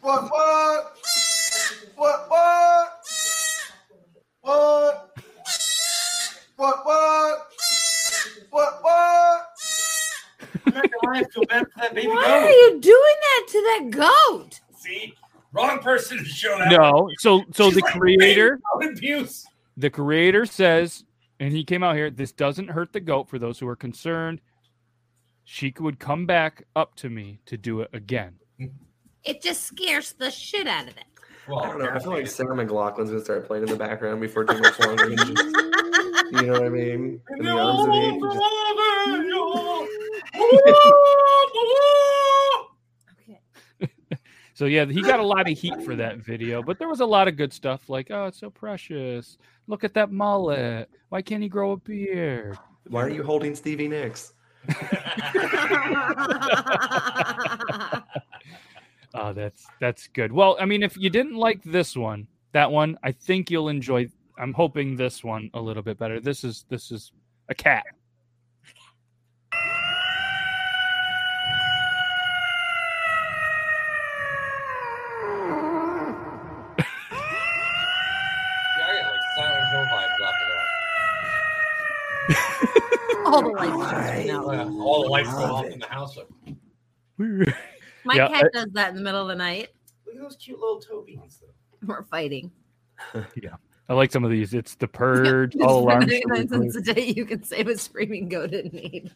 What? 0.00 0.22
What? 0.30 0.96
What? 1.96 2.28
What? 2.28 3.00
What? 4.40 5.10
What? 6.56 6.86
What? 6.86 7.48
What? 8.50 8.82
What? 8.82 9.46
I'm 10.66 10.74
not 10.74 10.84
gonna 10.90 11.12
lie, 11.12 11.20
I 11.20 11.24
feel 11.24 11.44
bad 11.44 11.66
for 11.72 11.80
that 11.80 11.94
baby 11.94 12.08
Why 12.08 12.40
are 12.40 12.50
you 12.50 12.80
doing 12.80 13.16
that 13.20 13.46
to 13.48 13.58
that 13.60 13.90
goat? 13.90 14.60
See, 14.76 15.14
wrong 15.52 15.78
person 15.80 16.18
to 16.18 16.24
show 16.24 16.58
that. 16.58 16.70
No, 16.70 17.08
so 17.18 17.44
so 17.52 17.66
She's 17.66 17.76
the 17.76 17.82
like, 17.82 17.94
creator, 17.94 18.60
abuse. 18.82 19.46
The 19.82 19.90
creator 19.90 20.46
says, 20.46 21.02
and 21.40 21.52
he 21.52 21.64
came 21.64 21.82
out 21.82 21.96
here. 21.96 22.08
This 22.08 22.30
doesn't 22.30 22.68
hurt 22.70 22.92
the 22.92 23.00
goat. 23.00 23.28
For 23.28 23.40
those 23.40 23.58
who 23.58 23.66
are 23.66 23.74
concerned, 23.74 24.40
she 25.42 25.74
would 25.80 25.98
come 25.98 26.24
back 26.24 26.62
up 26.76 26.94
to 26.98 27.10
me 27.10 27.40
to 27.46 27.56
do 27.56 27.80
it 27.80 27.90
again. 27.92 28.36
It 29.24 29.42
just 29.42 29.64
scares 29.64 30.12
the 30.12 30.30
shit 30.30 30.68
out 30.68 30.86
of 30.86 30.96
it. 30.96 31.02
Well, 31.48 31.58
I 31.64 31.66
don't 31.70 31.80
know. 31.80 31.90
I 31.90 31.98
feel 31.98 32.12
like 32.12 32.28
Sarah 32.28 32.54
McLachlan's 32.54 33.10
gonna 33.10 33.24
start 33.24 33.44
playing 33.48 33.64
in 33.64 33.70
the 33.70 33.76
background 33.76 34.20
before 34.20 34.44
too 34.44 34.60
much 34.60 34.78
longer. 34.78 35.16
just- 35.16 35.30
you 35.32 36.42
know 36.42 36.52
what 36.52 36.62
I 36.62 36.68
mean? 36.68 37.20
In 37.38 37.44
the 37.44 37.50
arms 37.50 37.80
of 37.82 37.88
me, 37.88 38.20
just- 38.20 38.38
So 44.62 44.66
yeah, 44.66 44.84
he 44.84 45.02
got 45.02 45.18
a 45.18 45.24
lot 45.24 45.50
of 45.50 45.58
heat 45.58 45.82
for 45.82 45.96
that 45.96 46.18
video, 46.18 46.62
but 46.62 46.78
there 46.78 46.86
was 46.86 47.00
a 47.00 47.04
lot 47.04 47.26
of 47.26 47.36
good 47.36 47.52
stuff 47.52 47.88
like, 47.88 48.12
"Oh, 48.12 48.26
it's 48.26 48.38
so 48.38 48.48
precious. 48.48 49.36
Look 49.66 49.82
at 49.82 49.92
that 49.94 50.12
mullet. 50.12 50.88
Why 51.08 51.20
can't 51.20 51.42
he 51.42 51.48
grow 51.48 51.72
a 51.72 51.76
beard?" 51.76 52.56
Why 52.86 53.02
are 53.02 53.08
you 53.08 53.24
holding 53.24 53.56
Stevie 53.56 53.88
Nicks? 53.88 54.34
Oh, 59.14 59.32
that's 59.32 59.66
that's 59.80 60.06
good. 60.06 60.32
Well, 60.32 60.56
I 60.60 60.64
mean, 60.64 60.84
if 60.84 60.96
you 60.96 61.10
didn't 61.10 61.34
like 61.34 61.60
this 61.64 61.96
one, 61.96 62.28
that 62.52 62.70
one, 62.70 62.96
I 63.02 63.10
think 63.10 63.50
you'll 63.50 63.68
enjoy. 63.68 64.08
I'm 64.38 64.52
hoping 64.52 64.96
this 64.96 65.24
one 65.24 65.50
a 65.54 65.60
little 65.60 65.82
bit 65.82 65.98
better. 65.98 66.20
This 66.20 66.44
is 66.44 66.64
this 66.68 66.92
is 66.92 67.10
a 67.48 67.54
cat. 67.54 67.84
Yeah, 78.78 78.86
I 78.88 79.02
got 79.02 79.12
like 79.12 79.20
Silent 79.36 79.68
Hill 79.70 79.84
vibes 79.84 80.20
off 80.26 80.34
All 83.32 83.42
the 83.42 83.48
lights 83.48 83.66
just 83.72 83.74
of 83.74 83.92
went 83.92 84.26
that. 84.26 84.30
out. 84.30 84.52
Yeah, 84.52 84.64
all 84.82 85.02
the 85.02 85.08
lights 85.08 85.30
go 85.30 85.36
off 85.44 85.66
in 85.66 85.78
the 85.78 85.86
house. 85.86 86.16
My 87.18 88.14
Yeah, 88.14 88.28
cat 88.28 88.44
I- 88.44 88.48
does 88.52 88.72
that 88.72 88.90
in 88.90 88.96
the 88.96 89.02
middle 89.02 89.22
of 89.22 89.28
the 89.28 89.34
night. 89.34 89.68
Look 90.06 90.16
at 90.16 90.20
those 90.22 90.36
cute 90.36 90.58
little 90.58 90.80
toe 90.80 91.02
beans, 91.06 91.40
though. 91.40 91.86
We're 91.86 92.02
fighting. 92.04 92.50
yeah, 93.42 93.56
I 93.88 93.94
like 93.94 94.12
some 94.12 94.24
of 94.24 94.30
these. 94.30 94.54
It's 94.54 94.74
the 94.74 94.86
purge. 94.88 95.56
all 95.56 95.80
alarms. 95.84 96.04
should 96.04 96.22
be 96.22 96.24
99 96.26 96.48
cents 96.48 96.76
clear. 96.76 96.92
a 96.92 96.94
day 96.94 97.12
you 97.16 97.24
can 97.24 97.42
save 97.42 97.68
a 97.68 97.76
screaming 97.78 98.28
goat 98.28 98.52
in 98.52 98.68
need. 98.68 99.12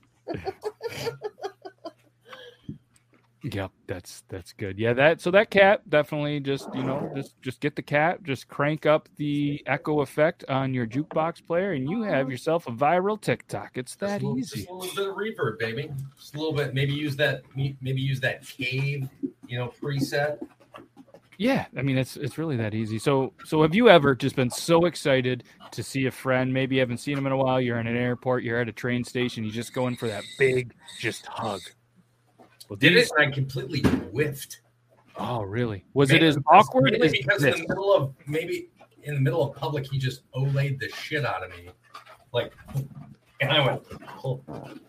Yep, 3.49 3.71
that's 3.87 4.25
that's 4.29 4.53
good. 4.55 4.77
Yeah, 4.77 4.93
that 4.95 5.21
so 5.21 5.31
that 5.31 5.51
cat 5.51 5.89
definitely 5.89 6.41
just 6.41 6.69
you 6.75 6.83
know 6.83 7.13
just 7.15 7.41
just 7.43 7.61
get 7.61 7.77
the 7.77 7.83
cat, 7.83 8.25
just 8.25 8.49
crank 8.49 8.87
up 8.87 9.09
the 9.17 9.63
echo 9.67 10.01
effect 10.01 10.45
on 10.49 10.75
your 10.75 10.85
jukebox 10.87 11.47
player, 11.47 11.73
and 11.73 11.89
you 11.89 12.03
have 12.03 12.29
yourself 12.29 12.67
a 12.67 12.73
viral 12.73 13.21
TikTok. 13.21 13.79
It's 13.79 13.95
that 13.97 14.21
Just 14.21 14.23
little- 14.25 14.39
easy. 14.39 14.57
Just 14.61 14.71
a 14.71 14.75
little 14.75 14.97
bit 14.97 15.09
of 15.09 15.15
reverb, 15.17 15.59
baby. 15.61 15.91
Just 16.19 16.35
a 16.35 16.39
little 16.39 16.55
bit. 16.55 16.75
Maybe 16.75 16.93
use 16.93 17.15
that. 17.17 17.43
Maybe 17.55 18.01
use 18.01 18.19
that 18.21 18.45
cave, 18.47 19.09
you 19.47 19.59
know, 19.59 19.73
preset. 19.81 20.39
Yeah, 21.39 21.67
I 21.77 21.83
mean 21.83 21.99
it's 21.99 22.17
it's 22.17 22.39
really 22.39 22.57
that 22.57 22.75
easy. 22.75 22.99
So 22.99 23.33
so 23.45 23.63
have 23.63 23.75
you 23.75 23.89
ever 23.91 24.15
just 24.17 24.35
been 24.35 24.51
so 24.51 24.87
excited 24.87 25.45
to 25.71 25.83
see 25.83 26.07
a 26.07 26.11
friend? 26.11 26.53
Maybe 26.53 26.77
you 26.77 26.81
haven't 26.81 26.99
seen 26.99 27.17
him 27.17 27.27
in 27.27 27.33
a 27.33 27.37
while. 27.37 27.61
You're 27.61 27.79
in 27.79 27.87
an 27.87 27.97
airport. 27.97 28.43
You're 28.43 28.59
at 28.59 28.69
a 28.69 28.73
train 28.73 29.05
station. 29.05 29.45
You're 29.45 29.53
just 29.53 29.73
going 29.75 29.97
for 29.97 30.09
that 30.09 30.25
big 30.39 30.73
just 30.99 31.27
hug. 31.27 31.61
Well, 32.69 32.77
Did 32.77 32.93
it? 32.93 32.97
these- 32.97 33.11
And 33.17 33.29
I 33.29 33.31
completely 33.31 33.81
whiffed. 34.11 34.61
Oh, 35.19 35.43
really? 35.43 35.85
Was 35.95 36.11
it 36.11 36.23
as 36.23 36.37
awkward 36.53 36.95
as 36.95 37.13
because 37.13 37.41
this? 37.43 37.55
in 37.55 37.63
the 37.63 37.69
middle 37.69 37.93
of 37.95 38.13
maybe 38.27 38.69
in 39.05 39.15
the 39.15 39.21
middle 39.21 39.43
of 39.43 39.57
public, 39.57 39.87
he 39.91 39.99
just 39.99 40.23
olayed 40.35 40.79
the 40.79 40.89
shit 40.91 41.25
out 41.25 41.43
of 41.43 41.51
me, 41.51 41.71
like, 42.33 42.53
and 43.41 43.51
I 43.53 43.65
went. 43.65 43.83
Oh. 44.25 44.43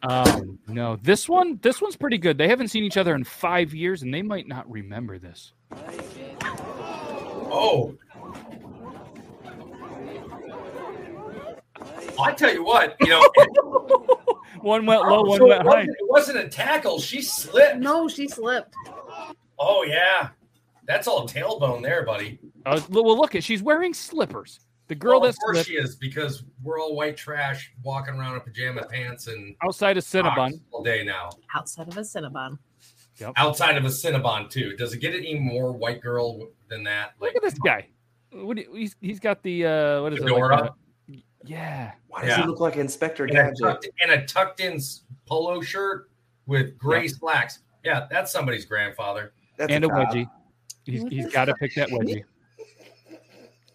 Um, 0.03 0.59
no, 0.67 0.97
this 1.01 1.29
one, 1.29 1.59
this 1.61 1.81
one's 1.81 1.95
pretty 1.95 2.17
good. 2.17 2.37
They 2.37 2.47
haven't 2.49 2.69
seen 2.69 2.83
each 2.83 2.97
other 2.97 3.15
in 3.15 3.23
five 3.23 3.73
years, 3.73 4.01
and 4.03 4.13
they 4.13 4.21
might 4.21 4.47
not 4.47 4.69
remember 4.69 5.17
this. 5.19 5.53
Oh. 7.49 7.95
I 12.19 12.31
tell 12.33 12.51
you 12.51 12.63
what, 12.65 12.95
you 12.99 13.09
know, 13.09 13.21
One 14.61 14.85
went 14.85 15.01
low, 15.01 15.23
one 15.23 15.39
so 15.39 15.45
it, 15.45 15.49
went 15.49 15.61
high. 15.63 15.67
wasn't, 15.67 15.89
it 15.99 16.09
wasn't 16.09 16.37
a 16.39 16.47
tackle. 16.49 16.99
She 16.99 17.21
slipped. 17.21 17.77
No, 17.79 18.07
she 18.07 18.27
slipped. 18.27 18.73
Oh 19.59 19.83
yeah, 19.83 20.29
that's 20.85 21.07
all 21.07 21.27
tailbone 21.27 21.81
there, 21.81 22.05
buddy. 22.05 22.39
Uh, 22.65 22.79
well, 22.89 23.17
look 23.17 23.35
at 23.35 23.43
she's 23.43 23.63
wearing 23.63 23.93
slippers. 23.93 24.59
The 24.87 24.95
girl 24.95 25.19
Well, 25.19 25.21
that 25.21 25.29
of 25.35 25.39
course 25.39 25.57
slipped 25.57 25.69
she 25.69 25.75
is 25.75 25.95
because 25.97 26.43
we're 26.63 26.79
all 26.79 26.95
white 26.95 27.17
trash 27.17 27.73
walking 27.83 28.15
around 28.15 28.35
in 28.35 28.41
pajama 28.41 28.85
pants 28.85 29.27
and 29.27 29.55
outside 29.61 29.97
of 29.97 30.03
Cinnabon. 30.05 30.61
All 30.71 30.81
day 30.83 31.03
now. 31.03 31.29
Outside 31.53 31.87
of 31.89 31.97
a 31.97 32.01
Cinnabon. 32.01 32.57
Outside 33.35 33.77
of 33.77 33.83
a 33.83 33.89
Cinnabon 33.89 34.49
too. 34.49 34.75
Does 34.77 34.93
it 34.93 34.99
get 34.99 35.13
any 35.13 35.35
more 35.35 35.73
white 35.73 36.01
girl 36.01 36.47
than 36.69 36.83
that? 36.83 37.13
Like, 37.19 37.33
Look 37.33 37.43
at 37.43 37.49
this 37.51 37.59
guy. 37.59 37.87
What 38.31 38.55
do 38.57 38.63
you- 38.63 38.73
he's 38.73 38.95
he's 39.01 39.19
got 39.19 39.41
the 39.43 39.65
uh 39.65 40.01
what 40.03 40.13
is 40.13 40.19
it? 40.19 40.23
Fedora? 40.23 40.55
Like 40.55 40.69
a- 40.69 40.73
yeah. 41.45 41.91
Why 42.07 42.21
does 42.21 42.29
Yeah. 42.29 42.41
he 42.41 42.47
look 42.47 42.59
like 42.59 42.75
Inspector 42.77 43.23
and 43.23 43.31
a, 43.31 43.35
Gadget? 43.35 43.57
tucked, 43.61 43.89
and 44.01 44.11
a 44.11 44.25
tucked 44.25 44.59
in 44.59 44.79
polo 45.25 45.61
shirt 45.61 46.09
with 46.45 46.77
gray 46.77 47.03
Yep. 47.03 47.11
slacks. 47.11 47.59
Yeah, 47.83 48.07
that's 48.09 48.31
somebody's 48.31 48.65
grandfather. 48.65 49.33
That's 49.57 49.71
and 49.71 49.85
a 49.85 49.89
cop. 49.89 50.09
wedgie. 50.09 50.29
He's 50.85 51.03
he's 51.09 51.27
got 51.31 51.45
to 51.45 51.53
pick 51.55 51.73
that 51.75 51.89
wedgie. 51.89 52.23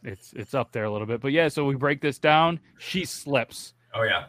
It's 0.04 0.32
it's 0.32 0.54
up 0.54 0.72
there 0.72 0.84
a 0.84 0.90
little 0.90 1.06
bit, 1.06 1.20
but 1.20 1.32
yeah. 1.32 1.48
So 1.48 1.64
we 1.64 1.76
break 1.76 2.00
this 2.00 2.18
down. 2.18 2.58
She 2.78 3.04
slips. 3.04 3.74
Oh 3.94 4.02
yeah. 4.02 4.24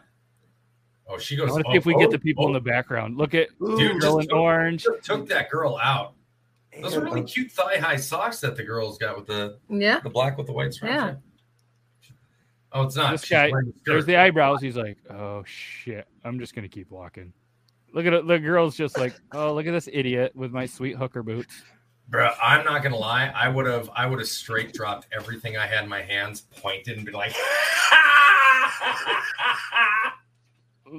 Oh, 1.08 1.18
she 1.18 1.34
I 1.34 1.38
goes. 1.38 1.50
want 1.50 1.64
to 1.66 1.70
oh, 1.72 1.74
if 1.74 1.84
we 1.84 1.94
oh, 1.94 1.98
get 1.98 2.10
the 2.10 2.16
oh, 2.16 2.20
people 2.20 2.44
in 2.46 2.50
oh. 2.52 2.54
the 2.54 2.60
background. 2.60 3.16
Look 3.18 3.34
at 3.34 3.48
Dude, 3.58 4.00
girl 4.00 4.18
just 4.18 4.30
in 4.30 4.36
orange. 4.36 4.84
Took, 4.84 5.02
took 5.02 5.28
that 5.28 5.50
girl 5.50 5.78
out. 5.82 6.14
Those 6.80 6.96
are 6.96 7.00
really 7.04 7.22
cute 7.22 7.52
thigh 7.52 7.76
high 7.78 7.96
socks 7.96 8.40
that 8.40 8.56
the 8.56 8.62
girls 8.64 8.98
got 8.98 9.16
with 9.16 9.26
the 9.26 9.58
Yeah. 9.68 10.00
the 10.00 10.10
black 10.10 10.36
with 10.38 10.46
the 10.46 10.52
white 10.52 10.72
stripes. 10.72 10.94
Yeah. 10.94 11.14
Right? 12.74 12.80
Oh, 12.80 12.86
it's 12.86 12.96
not. 12.96 13.12
This 13.12 13.28
guy, 13.28 13.50
there's 13.86 14.06
the 14.06 14.16
eyebrows. 14.16 14.60
He's 14.60 14.76
like, 14.76 14.98
oh 15.10 15.42
shit, 15.46 16.06
I'm 16.24 16.38
just 16.38 16.54
gonna 16.54 16.68
keep 16.68 16.90
walking. 16.90 17.32
Look 17.92 18.06
at 18.06 18.12
it. 18.12 18.26
The 18.26 18.38
girl's 18.38 18.76
just 18.76 18.98
like, 18.98 19.14
oh, 19.32 19.54
look 19.54 19.66
at 19.66 19.72
this 19.72 19.88
idiot 19.92 20.32
with 20.34 20.52
my 20.52 20.66
sweet 20.66 20.96
hooker 20.96 21.22
boots. 21.22 21.62
Bro, 22.08 22.30
I'm 22.42 22.64
not 22.64 22.82
gonna 22.82 22.96
lie. 22.98 23.32
I 23.34 23.48
would 23.48 23.66
have, 23.66 23.88
I 23.94 24.06
would 24.06 24.18
have 24.18 24.28
straight 24.28 24.72
dropped 24.74 25.06
everything 25.16 25.56
I 25.56 25.66
had 25.66 25.84
in 25.84 25.88
my 25.88 26.02
hands, 26.02 26.42
pointed, 26.42 26.96
and 26.96 27.06
be 27.06 27.12
like, 27.12 27.34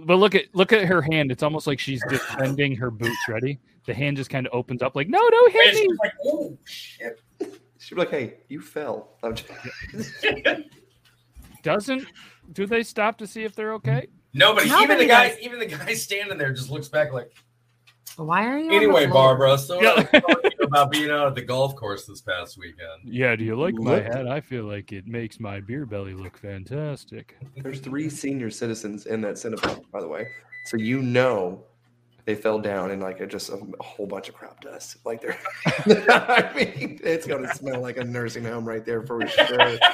But 0.03 0.15
look 0.17 0.35
at 0.35 0.45
look 0.53 0.73
at 0.73 0.85
her 0.85 1.01
hand. 1.01 1.31
It's 1.31 1.43
almost 1.43 1.67
like 1.67 1.79
she's 1.79 2.03
just 2.09 2.25
bending 2.37 2.75
her 2.75 2.91
boots. 2.91 3.17
Ready? 3.29 3.59
The 3.85 3.93
hand 3.93 4.17
just 4.17 4.29
kind 4.29 4.47
of 4.47 4.53
opens 4.53 4.81
up, 4.81 4.95
like, 4.95 5.07
no, 5.07 5.19
don't 5.29 5.51
hit 5.53 5.75
me. 5.75 5.81
she's 5.81 5.97
like, 5.99 6.13
oh 6.25 6.57
shit. 6.65 7.21
She'd 7.77 7.93
be 7.93 8.01
like, 8.01 8.09
"Hey, 8.09 8.37
you 8.49 8.61
fell." 8.61 9.11
I'm 11.67 11.75
just- 11.77 11.87
Doesn't 11.87 12.07
do 12.53 12.65
they 12.65 12.83
stop 12.83 13.17
to 13.19 13.27
see 13.27 13.43
if 13.43 13.55
they're 13.55 13.73
okay? 13.73 14.07
Nobody, 14.33 14.69
even 14.69 14.97
the 14.97 15.05
guy, 15.05 15.29
does. 15.29 15.39
even 15.39 15.59
the 15.59 15.65
guy 15.65 15.93
standing 15.93 16.37
there, 16.37 16.51
just 16.53 16.69
looks 16.69 16.87
back 16.89 17.13
like. 17.13 17.31
Why 18.17 18.45
are 18.45 18.57
you? 18.59 18.71
Anyway. 18.71 19.07
Barbara, 19.07 19.57
so 19.57 19.81
Yeah. 19.81 19.89
I 19.89 19.95
was 19.95 20.21
talking 20.21 20.51
about 20.63 20.91
being 20.91 21.09
out 21.11 21.27
at 21.27 21.35
the 21.35 21.41
golf 21.41 21.75
course 21.75 22.05
this 22.05 22.21
past 22.21 22.57
weekend. 22.57 23.01
Yeah. 23.03 23.35
Do 23.35 23.43
you 23.43 23.55
like 23.57 23.73
my 23.75 23.95
Look. 23.95 24.03
hat? 24.05 24.27
I 24.27 24.39
feel 24.39 24.63
like 24.63 24.93
it 24.93 25.05
makes 25.05 25.39
my 25.39 25.59
beer 25.59 25.85
belly 25.85 26.13
look 26.13 26.37
fantastic. 26.37 27.35
There's 27.57 27.79
three 27.81 28.09
senior 28.09 28.49
citizens 28.49 29.05
in 29.05 29.19
that 29.21 29.35
Cinnabon, 29.35 29.81
by 29.91 29.99
the 29.99 30.07
way. 30.07 30.27
So 30.65 30.77
you 30.77 31.01
know 31.01 31.63
they 32.23 32.35
fell 32.35 32.57
down 32.59 32.91
and 32.91 33.01
like 33.01 33.19
a, 33.19 33.27
just 33.27 33.49
a, 33.49 33.55
a 33.79 33.83
whole 33.83 34.07
bunch 34.07 34.29
of 34.29 34.35
crop 34.35 34.61
dust. 34.61 34.97
Like 35.05 35.19
they're, 35.21 35.37
I 35.65 36.51
mean, 36.55 36.99
it's 37.03 37.27
gonna 37.27 37.53
smell 37.53 37.81
like 37.81 37.97
a 37.97 38.03
nursing 38.03 38.45
home 38.45 38.65
right 38.65 38.85
there 38.85 39.01
for 39.05 39.25
sure. 39.27 39.77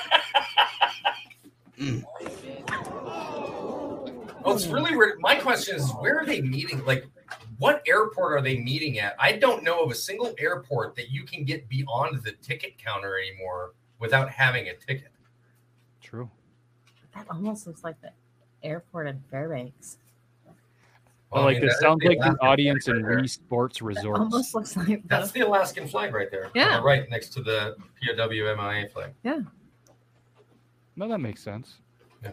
Mm. 1.81 2.03
Oh, 4.43 4.53
it's 4.55 4.67
really 4.67 4.95
weird. 4.95 5.19
My 5.19 5.35
question 5.35 5.75
is, 5.75 5.89
where 5.99 6.19
are 6.19 6.25
they 6.25 6.41
meeting? 6.41 6.83
Like, 6.85 7.05
what 7.57 7.81
airport 7.87 8.33
are 8.33 8.41
they 8.41 8.57
meeting 8.59 8.99
at? 8.99 9.15
I 9.19 9.33
don't 9.33 9.63
know 9.63 9.83
of 9.83 9.91
a 9.91 9.95
single 9.95 10.33
airport 10.39 10.95
that 10.95 11.09
you 11.11 11.23
can 11.23 11.43
get 11.43 11.67
beyond 11.69 12.23
the 12.23 12.31
ticket 12.33 12.77
counter 12.77 13.17
anymore 13.19 13.73
without 13.99 14.29
having 14.29 14.67
a 14.67 14.75
ticket. 14.75 15.09
True. 16.01 16.29
That 17.15 17.27
almost 17.29 17.67
looks 17.67 17.83
like 17.83 17.99
the 18.01 18.11
airport 18.63 19.07
in 19.07 19.21
Fairbanks. 19.29 19.97
Well, 21.31 21.43
I 21.43 21.45
like 21.45 21.57
mean, 21.59 21.67
this 21.67 21.79
sounds 21.79 21.99
the 22.01 22.09
like 22.09 22.19
the 22.19 22.37
audience 22.43 22.85
flag 22.85 22.97
in 22.97 23.03
right 23.05 23.15
there. 23.15 23.23
Wii 23.23 23.29
Sports 23.29 23.77
It 23.77 23.83
Resorts. 23.85 24.19
almost 24.19 24.53
looks 24.55 24.75
like 24.75 25.01
That's 25.07 25.31
the, 25.31 25.39
the 25.41 25.47
Alaskan 25.47 25.87
flag 25.87 26.13
right 26.13 26.29
there. 26.29 26.49
Yeah. 26.53 26.79
Right 26.81 27.09
next 27.09 27.29
to 27.33 27.41
the 27.43 27.75
POW 28.05 28.27
MIA 28.29 28.89
flag. 28.89 29.13
No, 30.95 31.07
that 31.07 31.19
makes 31.19 31.41
sense. 31.41 31.77
Yeah. 32.23 32.31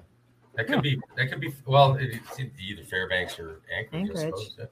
That 0.56 0.66
could 0.66 0.82
be. 0.82 0.98
That 1.16 1.30
could 1.30 1.40
be. 1.40 1.52
Well, 1.66 1.96
it's 2.00 2.38
either 2.38 2.82
Fairbanks 2.84 3.38
or 3.38 3.60
Anchorage. 3.76 4.10
I 4.16 4.20
Anchorage. 4.22 4.36
suppose. 4.46 4.56
yeah. 4.58 4.64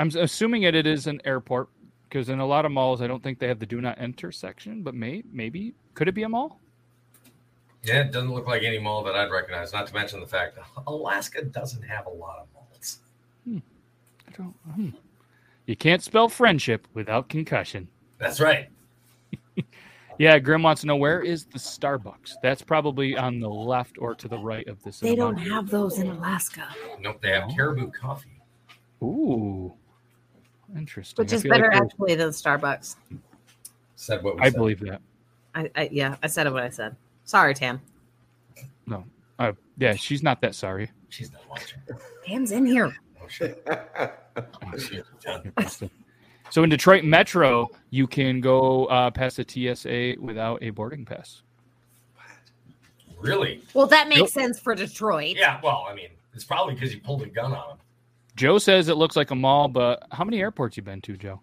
I'm 0.00 0.08
s- 0.08 0.14
assuming 0.16 0.62
it, 0.64 0.74
it 0.74 0.86
is 0.86 1.06
an 1.06 1.20
airport 1.24 1.68
because 2.08 2.28
in 2.28 2.40
a 2.40 2.46
lot 2.46 2.64
of 2.66 2.72
malls, 2.72 3.00
I 3.00 3.06
don't 3.06 3.22
think 3.22 3.38
they 3.38 3.48
have 3.48 3.58
the 3.58 3.66
do 3.66 3.80
not 3.80 4.00
enter 4.00 4.32
section, 4.32 4.82
but 4.82 4.94
may, 4.94 5.22
maybe 5.32 5.74
could 5.94 6.08
it 6.08 6.12
be 6.12 6.24
a 6.24 6.28
mall? 6.28 6.58
Yeah, 7.84 8.00
it 8.00 8.12
doesn't 8.12 8.32
look 8.32 8.46
like 8.46 8.62
any 8.62 8.78
mall 8.78 9.02
that 9.04 9.14
I'd 9.16 9.30
recognize. 9.30 9.72
Not 9.72 9.86
to 9.88 9.94
mention 9.94 10.20
the 10.20 10.26
fact 10.26 10.56
that 10.56 10.64
Alaska 10.86 11.42
doesn't 11.44 11.82
have 11.82 12.06
a 12.06 12.10
lot 12.10 12.38
of 12.40 12.46
malls. 12.54 12.98
I 13.48 14.30
don't. 14.36 14.54
Hmm. 14.74 14.88
You 15.66 15.76
can't 15.76 16.02
spell 16.02 16.28
friendship 16.28 16.86
without 16.94 17.28
concussion. 17.28 17.88
That's 18.18 18.40
right. 18.40 18.68
Yeah, 20.22 20.38
Grim 20.38 20.62
wants 20.62 20.82
to 20.82 20.86
know 20.86 20.94
where 20.94 21.20
is 21.20 21.46
the 21.46 21.58
Starbucks? 21.58 22.34
That's 22.44 22.62
probably 22.62 23.16
on 23.16 23.40
the 23.40 23.48
left 23.48 23.96
or 23.98 24.14
to 24.14 24.28
the 24.28 24.38
right 24.38 24.64
of 24.68 24.80
this. 24.84 25.00
they 25.00 25.16
don't 25.16 25.36
have 25.36 25.68
those 25.68 25.98
in 25.98 26.06
Alaska, 26.06 26.68
Nope, 27.00 27.20
they 27.20 27.30
have 27.30 27.50
Caribou 27.50 27.90
Coffee. 27.90 28.40
Ooh, 29.02 29.74
interesting. 30.76 31.20
which 31.24 31.32
is 31.32 31.42
feel 31.42 31.50
like 31.50 31.62
better 31.62 31.74
actually 31.74 32.14
than 32.14 32.28
Starbucks. 32.28 32.94
Said 33.96 34.22
what 34.22 34.36
we 34.36 34.42
I 34.42 34.44
said. 34.44 34.54
believe 34.54 34.78
that. 34.82 35.02
I, 35.56 35.68
I 35.74 35.88
yeah, 35.90 36.14
I 36.22 36.28
said 36.28 36.48
what 36.52 36.62
I 36.62 36.68
said. 36.68 36.94
Sorry, 37.24 37.52
Tam. 37.52 37.80
No, 38.86 39.04
uh, 39.40 39.54
yeah, 39.76 39.94
she's 39.94 40.22
not 40.22 40.40
that 40.42 40.54
sorry. 40.54 40.88
She's 41.08 41.32
not 41.32 41.42
watching. 41.50 41.80
Tam's 42.24 42.52
in 42.52 42.64
here. 42.64 42.94
Oh 43.20 43.26
shit. 43.26 43.60
Oh, 44.36 44.78
shit. 44.78 45.04
Done. 46.52 46.54
So 46.54 46.62
in 46.64 46.70
Detroit 46.70 47.04
Metro, 47.04 47.68
you 47.90 48.06
can 48.06 48.40
go 48.40 48.84
uh, 48.86 49.10
past 49.10 49.38
the 49.38 49.44
TSA 49.74 50.20
without 50.20 50.62
a 50.62 50.70
boarding 50.70 51.04
pass. 51.04 51.42
What? 52.14 53.26
Really? 53.26 53.62
Well, 53.74 53.86
that 53.86 54.08
makes 54.08 54.20
Nope. 54.20 54.28
sense 54.30 54.60
for 54.60 54.74
Detroit. 54.74 55.36
Yeah. 55.36 55.60
Well, 55.62 55.86
I 55.88 55.94
mean, 55.94 56.08
it's 56.34 56.44
probably 56.44 56.74
because 56.74 56.94
you 56.94 57.00
pulled 57.00 57.22
a 57.22 57.26
gun 57.26 57.52
on 57.52 57.70
him. 57.72 57.76
Joe 58.36 58.58
says 58.58 58.88
it 58.88 58.96
looks 58.96 59.16
like 59.16 59.30
a 59.30 59.34
mall, 59.34 59.68
but 59.68 60.06
how 60.10 60.24
many 60.24 60.40
airports 60.40 60.76
you 60.76 60.82
been 60.82 61.00
to, 61.02 61.16
Joe? 61.16 61.40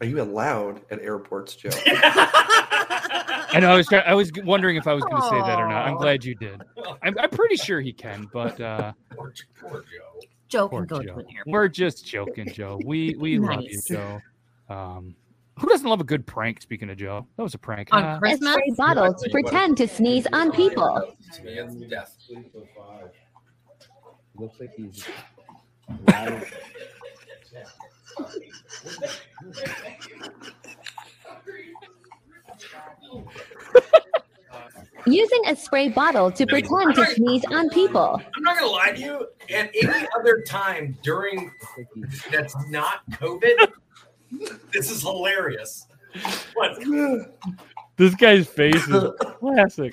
Are 0.00 0.06
you 0.06 0.22
allowed 0.22 0.80
at 0.90 1.00
airports, 1.00 1.54
Joe? 1.56 1.70
I 3.52 3.58
know 3.60 3.70
I 3.72 3.76
was 3.76 3.86
try- 3.86 3.98
I 4.00 4.14
was 4.14 4.30
wondering 4.44 4.76
if 4.76 4.86
I 4.86 4.94
was 4.94 5.02
going 5.04 5.20
to 5.20 5.28
say 5.28 5.40
that 5.40 5.58
or 5.58 5.68
not. 5.68 5.86
I'm 5.86 5.96
glad 5.96 6.24
you 6.24 6.34
did. 6.34 6.62
I'm, 7.02 7.18
I'm 7.18 7.30
pretty 7.30 7.56
sure 7.56 7.80
he 7.80 7.92
can, 7.92 8.28
but 8.32 8.58
uh, 8.60 8.92
Poor, 9.14 9.34
poor 9.60 9.80
Joe. 9.82 10.09
Joe 10.50 10.68
Poor 10.68 10.84
can 10.84 10.98
go 10.98 11.02
Joe. 11.02 11.14
to 11.14 11.18
an 11.20 11.26
airport. 11.28 11.46
we're 11.46 11.68
just 11.68 12.04
joking, 12.04 12.48
Joe. 12.52 12.78
We 12.84 13.14
we 13.18 13.38
love 13.38 13.62
you, 13.62 13.80
Joe. 13.86 14.20
Um, 14.68 15.14
who 15.58 15.68
doesn't 15.68 15.88
love 15.88 16.00
a 16.00 16.04
good 16.04 16.26
prank? 16.26 16.60
Speaking 16.60 16.90
of 16.90 16.98
Joe, 16.98 17.26
that 17.36 17.42
was 17.42 17.54
a 17.54 17.58
prank. 17.58 17.88
On 17.92 18.02
Uh, 18.02 18.18
Christmas? 18.18 18.52
spray 18.52 18.70
bottle 18.76 19.14
to 19.14 19.30
pretend 19.30 19.76
to 19.78 19.88
sneeze 19.88 20.26
on 20.32 20.52
people. 20.52 21.14
To 21.34 21.42
me, 21.42 21.52
it's 21.52 21.74
death. 21.88 22.16
Looks 24.36 24.60
like 24.60 24.70
he's. 24.76 25.06
Using 35.06 35.42
a 35.46 35.56
spray 35.56 35.88
bottle 35.88 36.30
to 36.30 36.46
pretend 36.46 36.94
to 36.94 37.06
sneeze 37.06 37.44
on 37.46 37.68
people. 37.70 38.20
I'm 38.36 38.42
not 38.42 38.58
gonna 38.58 38.70
lie 38.70 38.92
to 38.92 39.00
you. 39.00 39.26
At 39.54 39.70
any 39.74 40.06
other 40.18 40.42
time 40.46 40.96
during 41.02 41.50
that's 42.30 42.54
not 42.68 43.08
COVID, 43.12 43.72
this 44.72 44.90
is 44.90 45.02
hilarious. 45.02 45.86
What? 46.54 46.78
this 47.96 48.14
guy's 48.14 48.46
face 48.46 48.86
is 48.88 49.12
classic. 49.18 49.92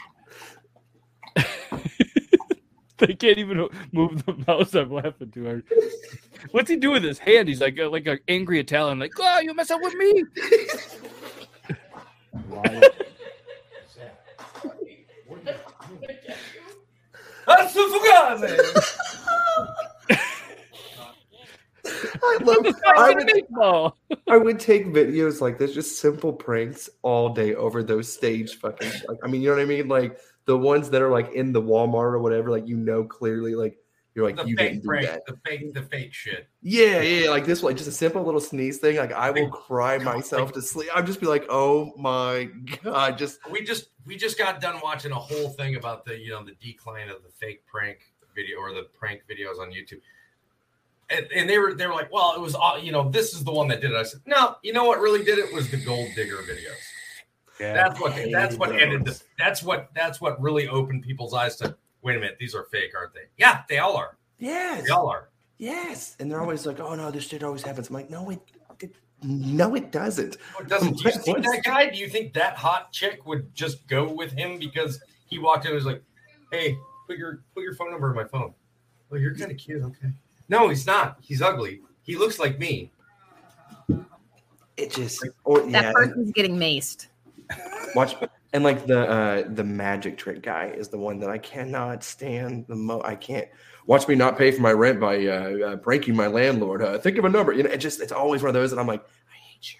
they 2.97 3.13
can't 3.13 3.37
even 3.37 3.67
move 3.91 4.25
the 4.25 4.33
mouse. 4.47 4.73
I'm 4.73 4.91
laughing 4.91 5.31
too 5.31 5.45
hard. 5.45 5.63
What's 6.51 6.69
he 6.69 6.75
doing 6.75 6.95
with 6.95 7.03
his 7.03 7.19
hand? 7.19 7.47
He's 7.47 7.61
like 7.61 7.77
like 7.77 8.07
an 8.07 8.19
angry 8.27 8.59
Italian, 8.59 8.99
like, 8.99 9.13
"Oh, 9.19 9.39
you 9.39 9.53
mess 9.53 9.71
up 9.71 9.81
with 9.81 9.95
me." 9.95 10.23
That's 18.17 18.41
the 18.41 18.87
I 22.23 22.37
love. 22.43 22.65
I 22.85 23.13
would, 23.13 23.27
meatball. 23.27 23.93
I 24.27 24.37
would 24.37 24.59
take 24.59 24.87
videos 24.87 25.41
like 25.41 25.57
this, 25.57 25.73
just 25.73 25.99
simple 25.99 26.33
pranks 26.33 26.89
all 27.01 27.29
day 27.29 27.55
over 27.55 27.83
those 27.83 28.11
stage 28.11 28.55
fucking. 28.55 28.91
Like, 29.07 29.17
I 29.23 29.27
mean, 29.27 29.41
you 29.41 29.49
know 29.49 29.55
what 29.55 29.61
I 29.61 29.65
mean? 29.65 29.87
Like 29.87 30.19
the 30.45 30.57
ones 30.57 30.89
that 30.89 31.01
are 31.01 31.11
like 31.11 31.31
in 31.33 31.53
the 31.53 31.61
Walmart 31.61 32.13
or 32.13 32.19
whatever. 32.19 32.51
Like 32.51 32.67
you 32.67 32.77
know 32.77 33.03
clearly, 33.03 33.55
like 33.55 33.77
you're 34.15 34.25
like, 34.25 34.37
the 34.37 34.47
you 34.47 34.55
fake 34.55 34.71
didn't 34.71 34.81
do 34.81 34.87
prank, 34.87 35.07
that. 35.07 35.25
the 35.27 35.37
fake, 35.45 35.73
the 35.73 35.83
fake 35.83 36.13
shit. 36.13 36.49
Yeah, 36.61 37.01
yeah, 37.01 37.29
like 37.29 37.45
this, 37.45 37.61
like 37.63 37.77
just 37.77 37.89
a 37.89 37.91
simple 37.91 38.23
little 38.23 38.41
sneeze 38.41 38.79
thing. 38.79 38.97
Like 38.97 39.13
I 39.13 39.29
will 39.29 39.49
cry 39.49 39.97
myself 39.99 40.53
to 40.53 40.61
sleep. 40.61 40.89
I'm 40.95 41.05
just 41.05 41.19
be 41.19 41.27
like, 41.27 41.45
oh 41.49 41.93
my 41.97 42.49
god, 42.83 43.17
just 43.17 43.39
We 43.49 43.63
just 43.63 43.89
we 44.05 44.17
just 44.17 44.37
got 44.37 44.59
done 44.59 44.79
watching 44.83 45.11
a 45.11 45.19
whole 45.19 45.49
thing 45.49 45.75
about 45.75 46.05
the 46.05 46.17
you 46.17 46.31
know 46.31 46.43
the 46.43 46.55
decline 46.55 47.09
of 47.09 47.23
the 47.23 47.29
fake 47.29 47.65
prank 47.65 47.99
video 48.37 48.59
or 48.59 48.71
the 48.73 48.83
prank 48.97 49.23
videos 49.29 49.59
on 49.59 49.71
YouTube. 49.71 49.99
And, 51.09 51.25
and 51.33 51.49
they 51.49 51.57
were 51.57 51.73
they 51.73 51.87
were 51.87 51.93
like, 51.93 52.11
well, 52.13 52.33
it 52.35 52.41
was 52.41 52.53
all 52.55 52.77
you 52.77 52.91
know. 52.91 53.09
This 53.09 53.33
is 53.33 53.43
the 53.43 53.51
one 53.51 53.67
that 53.69 53.81
did 53.81 53.91
it. 53.91 53.97
I 53.97 54.03
said, 54.03 54.21
no, 54.25 54.55
you 54.61 54.71
know 54.73 54.83
what 54.85 54.99
really 54.99 55.23
did 55.23 55.37
it 55.39 55.53
was 55.53 55.69
the 55.71 55.77
gold 55.77 56.09
digger 56.15 56.37
videos. 56.37 56.75
Yeah. 57.59 57.73
That's 57.73 57.99
what 57.99 58.13
that's 58.31 58.55
what 58.57 58.71
Hated 58.73 58.83
ended 58.83 59.05
the, 59.05 59.21
that's 59.39 59.63
what 59.63 59.89
that's 59.95 60.19
what 60.21 60.39
really 60.41 60.67
opened 60.67 61.03
people's 61.03 61.33
eyes 61.33 61.55
to 61.57 61.75
wait 62.03 62.15
a 62.15 62.19
minute, 62.19 62.37
these 62.39 62.53
are 62.55 62.65
fake, 62.71 62.91
aren't 62.97 63.13
they? 63.13 63.21
Yeah, 63.37 63.61
they 63.67 63.79
all 63.79 63.97
are. 63.97 64.17
yes, 64.37 64.85
They 64.85 64.91
all 64.91 65.07
are. 65.09 65.29
yes, 65.57 66.15
and 66.19 66.29
they're 66.31 66.39
always 66.41 66.65
like, 66.65 66.79
oh 66.79 66.93
no, 66.95 67.09
this 67.09 67.25
shit 67.27 67.41
always 67.43 67.63
happens. 67.63 67.87
I'm 67.89 67.95
like, 67.95 68.09
no, 68.09 68.29
it, 68.29 68.39
it 68.81 68.95
no, 69.23 69.73
it 69.75 69.91
doesn't. 69.91 70.37
Oh, 70.57 70.61
it 70.61 70.67
doesn't 70.69 70.93
do 70.97 71.03
you 71.03 71.11
What- 71.15 71.23
think 71.23 71.37
that 71.43 71.61
guy? 71.65 71.89
Do 71.89 71.97
you 71.97 72.07
think 72.09 72.33
that 72.33 72.55
hot 72.57 72.91
chick 72.91 73.25
would 73.25 73.53
just 73.55 73.87
go 73.87 74.11
with 74.11 74.31
him 74.33 74.59
because 74.59 74.99
he 75.25 75.39
walked 75.39 75.65
in 75.65 75.71
and 75.71 75.75
was 75.75 75.85
like, 75.85 76.03
Hey, 76.51 76.77
put 77.07 77.17
your 77.17 77.43
put 77.55 77.63
your 77.63 77.73
phone 77.73 77.91
number 77.91 78.09
in 78.09 78.15
my 78.15 78.25
phone. 78.25 78.53
Well, 79.09 79.19
you're 79.19 79.35
kind 79.35 79.51
of 79.51 79.57
cute, 79.57 79.81
okay. 79.81 80.11
No, 80.49 80.67
he's 80.69 80.85
not. 80.85 81.17
He's 81.21 81.41
ugly. 81.41 81.81
He 82.03 82.15
looks 82.17 82.39
like 82.39 82.59
me. 82.59 82.91
It 84.75 84.91
just, 84.91 85.27
or 85.43 85.61
That 85.61 85.71
yeah, 85.71 85.87
and- 85.87 85.95
person's 85.95 86.31
getting 86.31 86.57
maced. 86.57 87.07
Watch 87.95 88.15
and 88.53 88.63
like 88.63 88.85
the 88.85 89.09
uh 89.09 89.43
the 89.53 89.63
magic 89.63 90.17
trick 90.17 90.41
guy 90.41 90.67
is 90.75 90.89
the 90.89 90.97
one 90.97 91.19
that 91.19 91.29
I 91.29 91.37
cannot 91.37 92.03
stand 92.03 92.65
the 92.67 92.75
mo. 92.75 93.01
I 93.03 93.15
can't 93.15 93.47
watch 93.85 94.07
me 94.07 94.15
not 94.15 94.37
pay 94.37 94.51
for 94.51 94.61
my 94.61 94.73
rent 94.73 94.99
by 94.99 95.25
uh, 95.25 95.57
uh 95.59 95.75
breaking 95.77 96.15
my 96.15 96.27
landlord. 96.27 96.81
Uh, 96.81 96.97
think 96.97 97.17
of 97.17 97.25
a 97.25 97.29
number. 97.29 97.53
You 97.53 97.63
know, 97.63 97.69
it 97.69 97.77
just 97.77 98.01
it's 98.01 98.11
always 98.11 98.41
one 98.41 98.49
of 98.49 98.53
those, 98.53 98.71
and 98.73 98.81
I'm 98.81 98.87
like, 98.87 99.01
I 99.01 99.35
hate 99.35 99.73
you. 99.73 99.79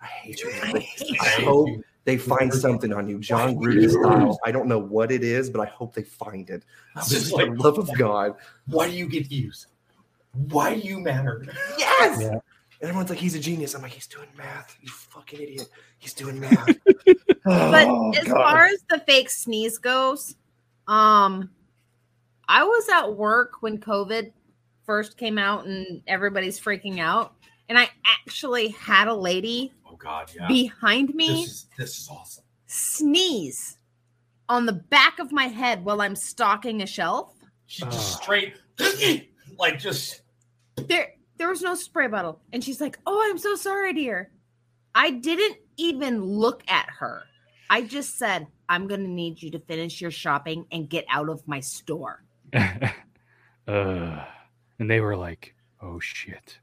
I 0.00 0.06
hate 0.06 0.40
you. 0.42 0.50
I, 0.50 0.78
hate 0.78 1.44
hope 1.44 1.68
you. 1.68 1.84
They 2.04 2.16
find 2.16 2.52
something 2.52 2.92
on 2.92 3.06
you, 3.08 3.18
Jon 3.18 3.56
Gruden 3.56 3.90
style. 3.90 4.38
I 4.44 4.50
don't 4.50 4.66
know 4.66 4.78
what 4.78 5.12
it 5.12 5.22
is, 5.22 5.50
but 5.50 5.60
I 5.60 5.66
hope 5.66 5.94
they 5.94 6.04
find 6.04 6.48
it. 6.48 6.64
It's 6.96 7.08
Just 7.10 7.22
just 7.26 7.30
for 7.36 7.44
the 7.44 7.50
like- 7.50 7.60
love 7.60 7.78
of 7.78 7.90
God. 7.98 8.34
Why 8.66 8.88
do 8.88 8.94
you 8.96 9.06
get 9.08 9.26
views? 9.26 9.66
Why 10.32 10.74
do 10.74 10.80
you 10.80 11.00
matter? 11.00 11.44
Yes. 11.78 12.20
Yeah. 12.22 12.28
And 12.28 12.42
everyone's 12.90 13.10
like, 13.10 13.18
he's 13.18 13.34
a 13.34 13.40
genius. 13.40 13.74
I'm 13.74 13.82
like, 13.82 13.90
he's 13.92 14.06
doing 14.06 14.28
math. 14.36 14.76
You 14.80 14.88
fucking 14.88 15.40
idiot. 15.40 15.68
He's 15.98 16.14
doing 16.14 16.38
math. 16.40 16.68
But 17.44 17.86
Oh, 17.88 18.12
as 18.12 18.24
God. 18.26 18.34
far 18.34 18.66
as 18.66 18.84
the 18.90 18.98
fake 19.06 19.30
sneeze 19.30 19.78
goes, 19.78 20.36
um, 20.86 21.50
I 22.46 22.62
was 22.62 22.86
at 22.90 23.16
work 23.16 23.62
when 23.62 23.78
COVID 23.78 24.32
first 24.84 25.16
came 25.16 25.38
out 25.38 25.64
and 25.64 26.02
everybody's 26.06 26.60
freaking 26.60 26.98
out, 26.98 27.32
and 27.70 27.78
I 27.78 27.88
actually 28.04 28.68
had 28.68 29.08
a 29.08 29.14
lady 29.14 29.72
God, 29.98 30.30
yeah. 30.34 30.48
behind 30.48 31.14
me 31.14 31.28
This 31.28 31.46
is 31.46 31.66
this 31.76 31.98
is 31.98 32.08
awesome. 32.10 32.44
sneeze 32.66 33.78
on 34.48 34.66
the 34.66 34.72
back 34.72 35.18
of 35.18 35.32
my 35.32 35.44
head 35.44 35.84
while 35.84 36.00
I'm 36.00 36.16
stocking 36.16 36.82
a 36.82 36.86
shelf. 36.86 37.34
She 37.66 37.82
just 37.84 38.22
straight 38.22 38.54
like 39.58 39.78
just 39.78 40.22
There, 40.76 41.08
there 41.36 41.48
was 41.48 41.62
no 41.62 41.74
spray 41.74 42.06
bottle, 42.06 42.40
and 42.52 42.62
she's 42.62 42.80
like, 42.80 42.98
"Oh, 43.06 43.28
I'm 43.28 43.38
so 43.38 43.54
sorry, 43.54 43.92
dear." 43.92 44.30
I 44.94 45.10
didn't 45.10 45.58
even 45.76 46.24
look 46.24 46.62
at 46.68 46.88
her. 46.98 47.24
I 47.70 47.82
just 47.82 48.18
said, 48.18 48.46
"I'm 48.68 48.86
gonna 48.86 49.08
need 49.08 49.42
you 49.42 49.50
to 49.50 49.58
finish 49.58 50.00
your 50.00 50.10
shopping 50.10 50.66
and 50.72 50.88
get 50.88 51.04
out 51.10 51.28
of 51.28 51.46
my 51.46 51.60
store." 51.60 52.24
uh, 52.54 54.24
and 54.78 54.90
they 54.90 55.00
were 55.00 55.16
like, 55.16 55.54
"Oh 55.82 56.00
shit." 56.00 56.58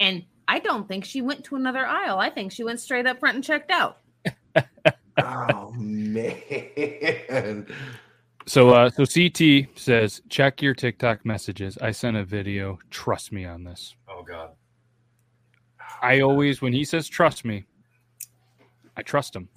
And 0.00 0.24
I 0.48 0.58
don't 0.58 0.86
think 0.86 1.04
she 1.04 1.22
went 1.22 1.44
to 1.44 1.56
another 1.56 1.86
aisle. 1.86 2.18
I 2.18 2.30
think 2.30 2.52
she 2.52 2.64
went 2.64 2.80
straight 2.80 3.06
up 3.06 3.20
front 3.20 3.36
and 3.36 3.44
checked 3.44 3.70
out. 3.70 3.98
oh 5.18 5.72
man. 5.76 7.66
So, 8.46 8.70
uh, 8.70 8.90
so 8.90 9.06
CT 9.06 9.68
says, 9.74 10.20
check 10.28 10.60
your 10.60 10.74
TikTok 10.74 11.24
messages. 11.24 11.78
I 11.80 11.92
sent 11.92 12.16
a 12.16 12.24
video. 12.24 12.78
Trust 12.90 13.32
me 13.32 13.46
on 13.46 13.64
this. 13.64 13.94
oh 14.08 14.22
God. 14.22 14.50
I 16.02 16.20
always, 16.20 16.60
when 16.60 16.74
he 16.74 16.84
says 16.84 17.08
trust 17.08 17.44
me, 17.46 17.64
I 18.96 19.02
trust 19.02 19.34
him. 19.34 19.48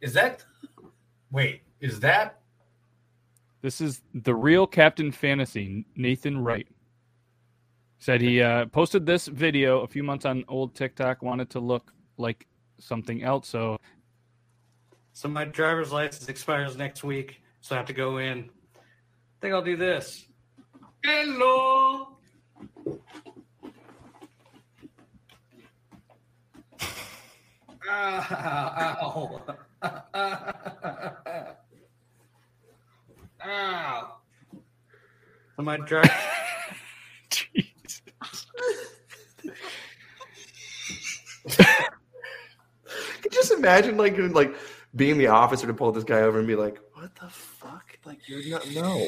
Is 0.00 0.12
that 0.14 0.44
wait, 1.30 1.62
is 1.80 2.00
that 2.00 2.40
This 3.62 3.80
is 3.80 4.02
the 4.14 4.34
real 4.34 4.66
Captain 4.66 5.12
Fantasy, 5.12 5.84
Nathan 5.96 6.42
Wright. 6.42 6.66
Said 8.00 8.20
he 8.20 8.40
uh, 8.40 8.66
posted 8.66 9.06
this 9.06 9.26
video 9.26 9.80
a 9.80 9.88
few 9.88 10.04
months 10.04 10.24
on 10.24 10.44
old 10.46 10.74
TikTok, 10.74 11.20
wanted 11.22 11.50
to 11.50 11.60
look 11.60 11.92
like 12.16 12.46
something 12.78 13.24
else. 13.24 13.48
So, 13.48 13.78
So 15.12 15.28
my 15.28 15.44
driver's 15.44 15.90
license 15.90 16.28
expires 16.28 16.76
next 16.76 17.02
week, 17.02 17.42
so 17.60 17.74
I 17.74 17.78
have 17.78 17.86
to 17.86 17.92
go 17.92 18.18
in. 18.18 18.50
I 18.76 19.40
think 19.40 19.52
I'll 19.52 19.62
do 19.62 19.76
this. 19.76 20.26
Hello. 21.04 22.18
Ow. 27.90 29.42
Ow. 33.44 34.16
So 35.56 35.62
my 35.62 35.78
driver. 35.78 36.10
Could 41.46 43.24
you 43.24 43.30
just 43.30 43.52
imagine 43.52 43.96
like 43.96 44.16
like 44.18 44.54
being 44.96 45.18
the 45.18 45.26
officer 45.28 45.66
to 45.66 45.74
pull 45.74 45.92
this 45.92 46.04
guy 46.04 46.20
over 46.22 46.38
and 46.38 46.46
be 46.46 46.56
like, 46.56 46.78
"What 46.94 47.14
the 47.16 47.28
fuck? 47.28 47.98
Like 48.04 48.28
you're 48.28 48.46
not 48.48 48.68
no." 48.70 49.06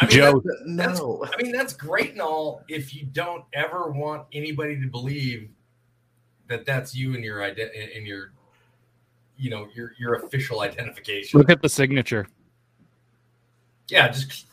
I 0.00 0.06
mean, 0.06 0.10
Joe. 0.16 0.40
that's- 0.44 0.62
No. 0.66 1.24
I 1.26 1.42
mean, 1.42 1.50
that's 1.52 1.72
great 1.72 2.12
and 2.12 2.20
all 2.20 2.62
if 2.68 2.94
you 2.94 3.04
don't 3.06 3.44
ever 3.52 3.90
want 3.90 4.26
anybody 4.32 4.80
to 4.80 4.86
believe 4.86 5.48
that 6.48 6.64
that's 6.64 6.94
you 6.94 7.14
and 7.14 7.24
your 7.24 7.38
ident 7.40 7.72
in 7.96 8.06
your 8.06 8.32
you 9.36 9.50
know 9.50 9.68
your 9.74 9.92
your 9.98 10.14
official 10.14 10.60
identification. 10.60 11.38
look 11.38 11.50
at 11.50 11.62
the 11.62 11.68
signature. 11.68 12.26
Yeah, 13.88 14.08
just 14.08 14.46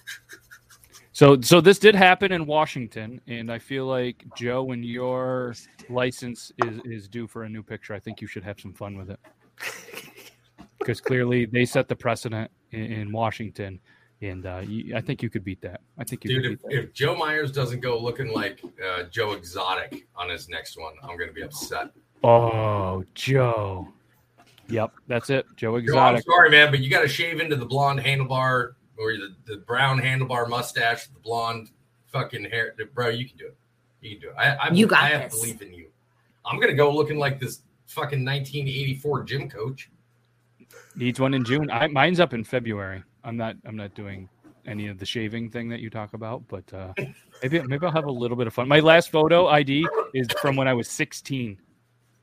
So, 1.15 1.39
so 1.39 1.61
this 1.61 1.79
did 1.79 1.95
happen 1.95 2.33
in 2.33 2.45
Washington, 2.45 3.21
and 3.25 3.49
I 3.49 3.57
feel 3.57 3.85
like 3.85 4.25
Joe, 4.35 4.63
when 4.63 4.83
your 4.83 5.55
license 5.89 6.51
is 6.65 6.81
is 6.83 7.07
due 7.07 7.25
for 7.25 7.45
a 7.45 7.49
new 7.49 7.63
picture, 7.63 7.93
I 7.93 8.01
think 8.01 8.19
you 8.19 8.27
should 8.27 8.43
have 8.43 8.59
some 8.59 8.73
fun 8.73 8.97
with 8.97 9.09
it, 9.09 9.19
because 10.77 10.99
clearly 10.99 11.45
they 11.45 11.63
set 11.63 11.87
the 11.87 11.95
precedent 11.95 12.51
in, 12.71 12.91
in 12.91 13.11
Washington, 13.13 13.79
and 14.21 14.45
uh, 14.45 14.61
you, 14.67 14.93
I 14.93 14.99
think 14.99 15.23
you 15.23 15.29
could 15.29 15.45
beat 15.45 15.61
that. 15.61 15.79
I 15.97 16.03
think 16.03 16.25
you 16.25 16.31
dude, 16.31 16.43
could 16.43 16.51
if, 16.51 16.61
that. 16.63 16.89
if 16.89 16.93
Joe 16.93 17.15
Myers 17.15 17.53
doesn't 17.53 17.79
go 17.79 17.97
looking 17.97 18.33
like 18.33 18.61
uh, 18.85 19.03
Joe 19.03 19.31
Exotic 19.31 20.07
on 20.17 20.27
his 20.27 20.49
next 20.49 20.77
one, 20.77 20.95
I'm 21.01 21.17
gonna 21.17 21.31
be 21.31 21.43
upset. 21.43 21.91
Oh, 22.25 23.05
Joe. 23.13 23.87
Yep, 24.67 24.91
that's 25.07 25.29
it. 25.29 25.45
Joe 25.55 25.79
Joe, 25.79 25.97
I'm 25.97 26.15
Exotic. 26.15 26.25
sorry, 26.25 26.49
man, 26.49 26.71
but 26.71 26.81
you 26.81 26.89
got 26.89 27.03
to 27.03 27.07
shave 27.07 27.39
into 27.39 27.55
the 27.55 27.65
blonde 27.65 28.01
handlebar 28.01 28.73
or 28.97 29.13
the, 29.13 29.35
the 29.45 29.57
brown 29.57 29.99
handlebar 29.99 30.49
mustache, 30.49 31.07
the 31.07 31.19
blonde 31.19 31.69
fucking 32.07 32.45
hair. 32.45 32.75
Bro, 32.93 33.09
you 33.09 33.27
can 33.27 33.37
do 33.37 33.47
it. 33.47 33.57
You 34.01 34.11
can 34.11 34.21
do 34.21 34.29
it. 34.29 34.35
I, 34.37 34.55
I, 34.55 34.71
You 34.71 34.87
got 34.87 35.03
I 35.03 35.07
have 35.09 35.31
this. 35.31 35.39
belief 35.39 35.61
in 35.61 35.73
you. 35.73 35.87
I'm 36.45 36.59
gonna 36.59 36.73
go 36.73 36.93
looking 36.93 37.17
like 37.17 37.39
this 37.39 37.61
fucking 37.87 38.23
1984 38.23 39.23
gym 39.23 39.49
coach. 39.49 39.89
Needs 40.95 41.19
one 41.19 41.33
in 41.33 41.43
June. 41.43 41.69
I, 41.71 41.87
mine's 41.87 42.19
up 42.19 42.33
in 42.33 42.43
February. 42.43 43.03
I'm 43.23 43.37
not. 43.37 43.55
I'm 43.65 43.75
not 43.75 43.93
doing 43.95 44.29
any 44.67 44.87
of 44.87 44.97
the 44.97 45.05
shaving 45.05 45.49
thing 45.49 45.69
that 45.69 45.79
you 45.79 45.89
talk 45.89 46.13
about, 46.13 46.43
but 46.47 46.71
uh, 46.73 46.93
maybe 47.41 47.61
maybe 47.61 47.85
I'll 47.85 47.91
have 47.91 48.05
a 48.05 48.11
little 48.11 48.37
bit 48.37 48.47
of 48.47 48.53
fun. 48.53 48.67
My 48.67 48.79
last 48.79 49.11
photo 49.11 49.47
ID 49.47 49.87
is 50.13 50.27
from 50.41 50.55
when 50.55 50.67
I 50.67 50.73
was 50.73 50.89
16. 50.89 51.59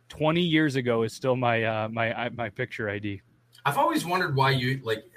20 0.09 0.43
years 0.43 0.77
ago 0.77 1.05
is 1.05 1.15
still 1.15 1.37
my 1.37 1.65
uh, 1.65 1.89
my 1.89 2.29
my 2.31 2.49
picture 2.49 2.89
ID. 2.91 3.23
I've 3.65 3.79
always 3.79 4.05
wondered 4.05 4.37
why 4.37 4.51
you 4.51 4.81
like 4.85 5.05
like 5.05 5.12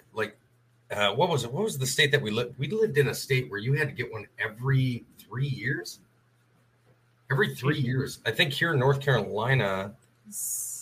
uh, 0.92 1.12
what 1.14 1.30
was 1.30 1.44
it? 1.44 1.52
What 1.52 1.64
was 1.64 1.78
the 1.78 1.86
state 1.88 2.12
that 2.12 2.22
we 2.22 2.32
lived? 2.32 2.58
We 2.58 2.70
lived 2.70 2.98
in 2.98 3.08
a 3.08 3.14
state 3.14 3.50
where 3.50 3.60
you 3.60 3.74
had 3.74 3.88
to 3.90 3.94
get 3.94 4.12
one 4.12 4.26
every 4.40 5.06
three 5.18 5.48
years. 5.48 6.00
Every 7.32 7.56
three 7.56 7.80
years, 7.80 8.20
I 8.26 8.32
think 8.32 8.54
here 8.54 8.74
in 8.74 8.80
North 8.80 9.02
Carolina, 9.02 9.96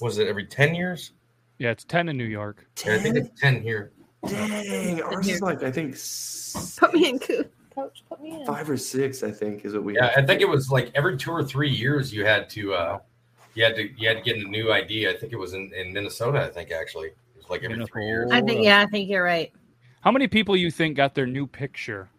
was 0.02 0.18
it 0.18 0.28
every 0.28 0.46
ten 0.46 0.76
years? 0.76 1.12
Yeah, 1.58 1.72
it's 1.72 1.86
10 1.86 2.10
in 2.10 2.18
New 2.18 2.26
York. 2.26 2.66
Yeah, 2.86 2.96
I 2.96 3.00
think 3.00 3.16
it's 3.16 3.40
ten 3.40 3.62
here. 3.62 3.92
Dang, 4.28 5.02
ours 5.02 5.28
is 5.30 5.42
like 5.42 5.64
I 5.64 5.72
think 5.72 5.94
s- 5.94 6.78
Put 6.80 6.94
me 6.94 7.10
in. 7.10 7.20
Coach, 7.20 8.04
put 8.10 8.22
me 8.22 8.42
in. 8.42 8.46
five 8.46 8.70
or 8.70 8.78
six. 8.78 9.24
I 9.24 9.32
think 9.32 9.64
is 9.64 9.74
what 9.74 9.84
we. 9.84 9.96
Yeah, 9.96 10.12
have 10.14 10.24
I 10.24 10.28
think 10.28 10.42
it 10.42 10.50
was 10.50 10.70
like 10.70 10.92
every 10.96 11.18
two 11.18 11.32
or 11.32 11.44
three 11.44 11.70
years 11.70 12.14
you 12.14 12.26
had 12.26 12.50
to 12.52 12.74
uh 12.74 13.00
you 13.56 13.64
had 13.64 13.76
to 13.76 13.90
you 13.98 14.08
had 14.08 14.18
to 14.18 14.24
get 14.24 14.38
a 14.38 14.50
new 14.50 14.72
ID. 14.72 15.08
I 15.08 15.16
think 15.16 15.32
it 15.32 15.38
was 15.38 15.54
in, 15.54 15.72
in 15.74 15.94
Minnesota, 15.94 16.42
I 16.44 16.50
think 16.50 16.72
actually. 16.72 17.08
It 17.08 17.38
was 17.38 17.50
like 17.50 17.64
every 17.64 17.86
three 17.86 18.08
years. 18.08 18.32
I 18.32 18.42
think, 18.42 18.64
yeah, 18.64 18.82
I 18.82 18.86
think 18.88 19.10
you're 19.10 19.24
right. 19.24 19.52
How 20.04 20.12
many 20.12 20.28
people 20.28 20.56
you 20.56 20.70
think 20.70 20.98
got 20.98 21.16
their 21.16 21.26
new 21.26 21.48
picture 21.48 22.10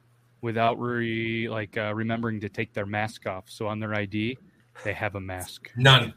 without 0.40 0.78
re 0.78 1.48
like 1.48 1.76
uh, 1.78 1.92
remembering 1.94 2.38
to 2.40 2.48
take 2.50 2.72
their 2.74 2.84
mask 2.84 3.26
off. 3.26 3.44
So 3.48 3.66
on 3.66 3.80
their 3.80 3.94
ID, 3.94 4.36
they 4.84 4.92
have 4.92 5.14
a 5.14 5.20
mask. 5.20 5.70
None. 5.76 6.12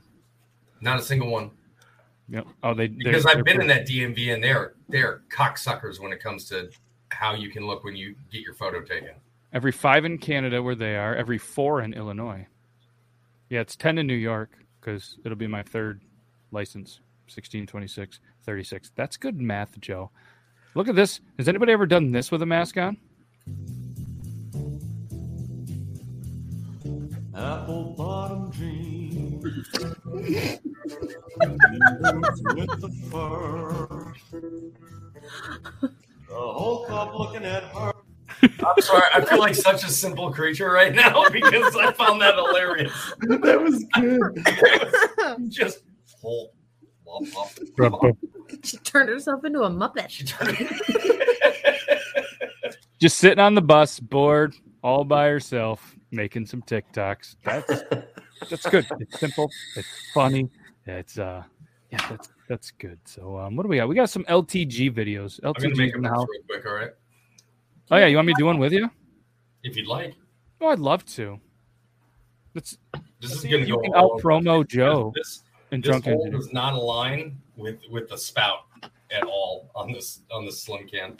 Not 0.81 0.99
a 0.99 1.01
single 1.01 1.29
one. 1.31 1.51
Yep. 2.29 2.45
Oh, 2.61 2.73
they 2.73 2.87
Because 2.89 3.23
they're- 3.23 3.37
I've 3.37 3.45
been 3.45 3.57
they're- 3.57 3.61
in 3.61 3.67
that 3.67 3.87
DMV 3.87 4.33
and 4.33 4.43
they're 4.43 4.73
they're 4.89 5.21
cocksuckers 5.29 5.99
when 5.99 6.11
it 6.11 6.21
comes 6.21 6.43
to 6.49 6.69
how 7.09 7.33
you 7.35 7.49
can 7.49 7.65
look 7.65 7.85
when 7.85 7.95
you 7.95 8.15
get 8.31 8.41
your 8.41 8.53
photo 8.53 8.81
taken. 8.81 9.11
Every 9.53 9.71
five 9.71 10.03
in 10.03 10.17
Canada, 10.17 10.61
where 10.61 10.75
they 10.75 10.97
are. 10.97 11.15
Every 11.15 11.37
four 11.37 11.81
in 11.81 11.93
Illinois. 11.93 12.47
Yeah, 13.49 13.61
it's 13.61 13.77
ten 13.77 13.97
in 13.97 14.07
New 14.07 14.13
York 14.13 14.57
because 14.81 15.17
it'll 15.23 15.37
be 15.37 15.47
my 15.47 15.63
third 15.63 16.01
license. 16.51 16.99
16, 17.29 17.67
26, 17.67 18.19
36. 18.43 18.91
That's 18.95 19.17
good 19.17 19.39
math, 19.41 19.77
Joe. 19.81 20.11
Look 20.77 20.87
at 20.87 20.95
this. 20.95 21.21
Has 21.39 21.49
anybody 21.49 21.71
ever 21.71 21.87
done 21.87 22.11
this 22.11 22.29
with 22.29 22.43
a 22.43 22.45
mask 22.45 22.77
on? 22.77 22.97
Apple 27.35 27.95
bottom 27.97 28.51
jeans. 28.51 29.43
with 29.43 29.71
the 32.79 32.89
fur. 33.09 34.13
The 35.81 35.89
whole 36.29 36.85
club 36.85 37.15
looking 37.15 37.43
at 37.43 37.63
her. 37.63 37.93
I'm 38.43 38.81
sorry, 38.81 39.01
I 39.15 39.25
feel 39.25 39.39
like 39.39 39.55
such 39.55 39.83
a 39.83 39.89
simple 39.89 40.31
creature 40.31 40.69
right 40.69 40.93
now 40.93 41.27
because 41.31 41.75
I 41.75 41.91
found 41.93 42.21
that 42.21 42.35
hilarious. 42.35 42.93
That 43.21 43.59
was 43.59 43.83
good. 43.95 45.49
Just 45.51 45.79
whole 46.21 46.53
womp, 47.07 47.31
womp, 47.77 48.65
She 48.65 48.77
turned 48.77 49.09
herself 49.09 49.43
into 49.45 49.61
a 49.61 49.69
Muppet. 49.69 50.33
Just 52.99 53.17
sitting 53.17 53.39
on 53.39 53.55
the 53.55 53.61
bus, 53.61 53.99
bored, 53.99 54.55
all 54.81 55.03
by 55.03 55.27
herself, 55.27 55.95
making 56.11 56.45
some 56.45 56.61
TikToks. 56.63 57.35
That's 57.43 57.83
that's 58.49 58.65
good. 58.69 58.87
It's 58.99 59.19
simple. 59.19 59.49
It's 59.75 59.87
funny. 60.13 60.49
It's 60.85 61.19
uh, 61.19 61.43
yeah, 61.91 62.07
that's 62.09 62.29
that's 62.49 62.71
good. 62.71 62.99
So 63.05 63.37
um, 63.37 63.55
what 63.55 63.63
do 63.63 63.69
we 63.69 63.77
got? 63.77 63.87
We 63.87 63.95
got 63.95 64.09
some 64.09 64.23
LTG 64.25 64.93
videos. 64.93 65.39
I'm 65.43 65.53
gonna 65.53 65.69
LTG 65.69 65.77
make 65.77 65.95
in 65.95 66.01
them 66.01 66.03
the 66.03 66.09
house. 66.09 66.27
real 66.29 66.41
quick, 66.49 66.65
all 66.65 66.73
right? 66.73 66.91
Oh 67.91 67.97
yeah, 67.97 68.07
you 68.07 68.15
want 68.15 68.27
me 68.27 68.33
to 68.33 68.39
do 68.39 68.45
one 68.45 68.57
with 68.57 68.73
you? 68.73 68.89
If 69.63 69.75
you'd 69.77 69.87
like. 69.87 70.15
Oh, 70.59 70.67
I'd 70.67 70.79
love 70.79 71.05
to. 71.05 71.39
Let's. 72.55 72.77
This 73.21 73.31
is 73.31 73.41
see 73.41 73.49
gonna 73.49 73.63
if 73.63 73.67
you 73.67 73.75
go 73.75 73.81
can 73.81 73.93
all 73.93 74.15
out 74.15 74.21
promo 74.21 74.67
Joe 74.67 75.11
This, 75.15 75.43
and 75.71 75.83
this 75.83 75.89
drunk 75.89 76.05
hole 76.05 76.13
engineer. 76.25 76.39
does 76.39 76.53
not 76.53 76.73
align 76.73 77.37
with 77.55 77.79
with 77.89 78.09
the 78.09 78.17
spout 78.17 78.65
at 79.11 79.23
all 79.23 79.69
on 79.75 79.91
this 79.91 80.21
on 80.31 80.45
this 80.45 80.61
slim 80.61 80.87
can. 80.87 81.17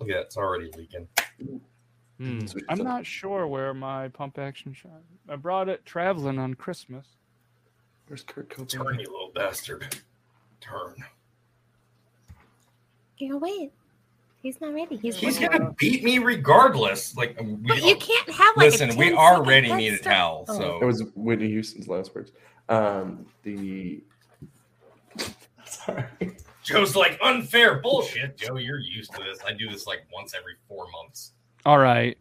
Look 0.00 0.08
at 0.10 0.14
that, 0.14 0.20
it's 0.22 0.36
already 0.36 0.70
leaking. 0.76 1.06
Hmm, 2.18 2.40
I'm 2.68 2.78
not 2.78 3.04
sure 3.06 3.46
where 3.46 3.74
my 3.74 4.08
pump 4.08 4.38
action 4.38 4.72
shot. 4.72 5.02
I 5.28 5.36
brought 5.36 5.68
it 5.68 5.84
traveling 5.84 6.38
on 6.38 6.54
Christmas. 6.54 7.06
Where's 8.06 8.22
Kurt 8.22 8.48
Cobain? 8.50 8.68
Turn, 8.68 8.98
you 9.00 9.06
little 9.06 9.32
bastard. 9.34 9.96
Turn. 10.60 10.94
You 13.18 13.38
wait. 13.38 13.72
He's 14.42 14.60
not 14.60 14.74
ready. 14.74 14.96
He's 14.96 15.16
He's 15.16 15.38
gonna 15.38 15.72
beat 15.78 16.04
me 16.04 16.18
regardless. 16.18 17.16
Like 17.16 17.40
we 17.40 17.54
But 17.54 17.82
you 17.82 17.96
can't 17.96 18.28
have 18.28 18.56
like 18.56 18.72
listen. 18.72 18.90
a 18.90 18.96
we 18.96 19.14
already 19.14 19.68
second 19.68 19.78
need 19.78 19.94
a 19.94 19.98
towel, 19.98 20.44
Oh. 20.48 20.58
so 20.58 20.78
That 20.80 20.86
was 20.86 21.02
Whitney 21.14 21.48
Houston's 21.48 21.88
last 21.88 22.14
words. 22.14 22.32
Um, 22.68 23.26
the 23.42 24.02
sorry. 25.66 26.04
Joe's 26.62 26.96
like 26.96 27.18
unfair 27.22 27.80
bullshit. 27.80 28.36
Joe, 28.38 28.56
you're 28.56 28.78
used 28.78 29.12
to 29.14 29.22
this. 29.22 29.38
I 29.46 29.52
do 29.52 29.68
this 29.68 29.86
like 29.86 30.00
once 30.12 30.34
every 30.34 30.54
four 30.66 30.86
months. 30.90 31.32
All 31.66 31.78
right, 31.78 32.16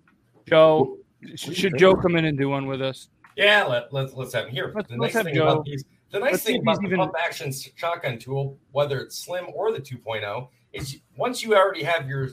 Joe. 0.47 0.97
sh- 1.35 1.53
Should 1.53 1.77
Joe 1.77 1.95
come 1.95 2.15
in 2.17 2.25
and 2.25 2.37
do 2.37 2.49
one 2.49 2.65
with 2.67 2.81
us? 2.81 3.07
Yeah, 3.37 3.63
let, 3.65 3.93
let's 3.93 4.13
let's 4.13 4.33
have 4.33 4.45
him 4.47 4.51
here. 4.51 4.71
Let's- 4.75 4.89
the 4.89 4.97
let's 4.97 5.13
nice 5.13 5.23
have 5.23 5.25
thing 5.25 5.35
Joe- 5.35 5.47
about 5.47 5.65
these, 5.65 5.85
the 6.11 6.19
nice 6.19 6.31
let's 6.33 6.43
thing 6.43 6.61
about 6.61 6.79
the 6.81 6.87
even- 6.87 6.99
pump 6.99 7.13
action 7.23 7.51
shotgun 7.75 8.17
tool, 8.19 8.57
whether 8.71 8.99
it's 8.99 9.17
slim 9.17 9.45
or 9.53 9.71
the 9.71 9.79
2.0, 9.79 10.49
is 10.73 10.99
once 11.17 11.41
you 11.41 11.55
already 11.55 11.83
have 11.83 12.07
your 12.09 12.29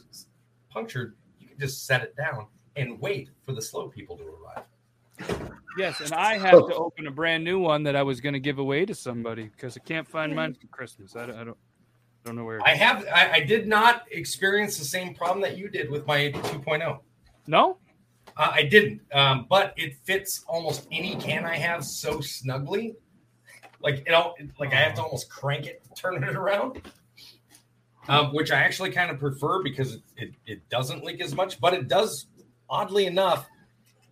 punctured, 0.70 1.14
you 1.38 1.46
can 1.48 1.58
just 1.58 1.86
set 1.86 2.02
it 2.02 2.16
down 2.16 2.46
and 2.76 3.00
wait 3.00 3.30
for 3.44 3.52
the 3.52 3.62
slow 3.62 3.88
people 3.88 4.16
to 4.16 4.24
arrive. 4.24 5.50
Yes, 5.78 6.00
and 6.00 6.12
I 6.12 6.38
have 6.38 6.66
to 6.66 6.74
open 6.74 7.06
a 7.06 7.10
brand 7.10 7.44
new 7.44 7.58
one 7.58 7.82
that 7.84 7.94
I 7.96 8.02
was 8.02 8.20
going 8.20 8.32
to 8.32 8.40
give 8.40 8.58
away 8.58 8.84
to 8.86 8.94
somebody 8.94 9.44
because 9.44 9.76
I 9.76 9.80
can't 9.80 10.06
find 10.08 10.34
mine 10.34 10.54
for 10.54 10.66
Christmas. 10.68 11.14
I 11.16 11.26
don't, 11.26 11.36
I 11.36 11.44
don't, 11.44 11.56
don't 12.24 12.36
know 12.36 12.44
where. 12.44 12.58
it 12.58 12.62
I 12.66 12.74
have 12.74 13.06
I, 13.14 13.32
I 13.34 13.40
did 13.40 13.66
not 13.66 14.04
experience 14.10 14.78
the 14.78 14.84
same 14.84 15.14
problem 15.14 15.40
that 15.42 15.56
you 15.56 15.68
did 15.68 15.90
with 15.90 16.06
my 16.06 16.32
2.0. 16.32 16.98
No, 17.46 17.78
Uh, 18.36 18.50
I 18.52 18.62
didn't, 18.64 19.00
um, 19.12 19.46
but 19.48 19.72
it 19.76 19.96
fits 20.04 20.44
almost 20.46 20.86
any 20.92 21.16
can 21.16 21.44
I 21.44 21.56
have 21.56 21.84
so 21.84 22.20
snugly. 22.20 22.96
Like 23.82 24.04
you 24.06 24.12
know, 24.12 24.34
like 24.58 24.72
I 24.72 24.76
have 24.76 24.94
to 24.94 25.02
almost 25.02 25.30
crank 25.30 25.66
it 25.66 25.82
to 25.84 25.90
turn 26.00 26.22
it 26.22 26.36
around, 26.36 26.82
um, 28.08 28.34
which 28.34 28.50
I 28.50 28.58
actually 28.58 28.90
kind 28.90 29.10
of 29.10 29.18
prefer 29.18 29.62
because 29.62 29.94
it, 29.94 30.02
it 30.16 30.30
it 30.46 30.68
doesn't 30.68 31.02
leak 31.04 31.22
as 31.22 31.34
much, 31.34 31.60
but 31.60 31.74
it 31.74 31.88
does. 31.88 32.26
Oddly 32.68 33.06
enough, 33.06 33.48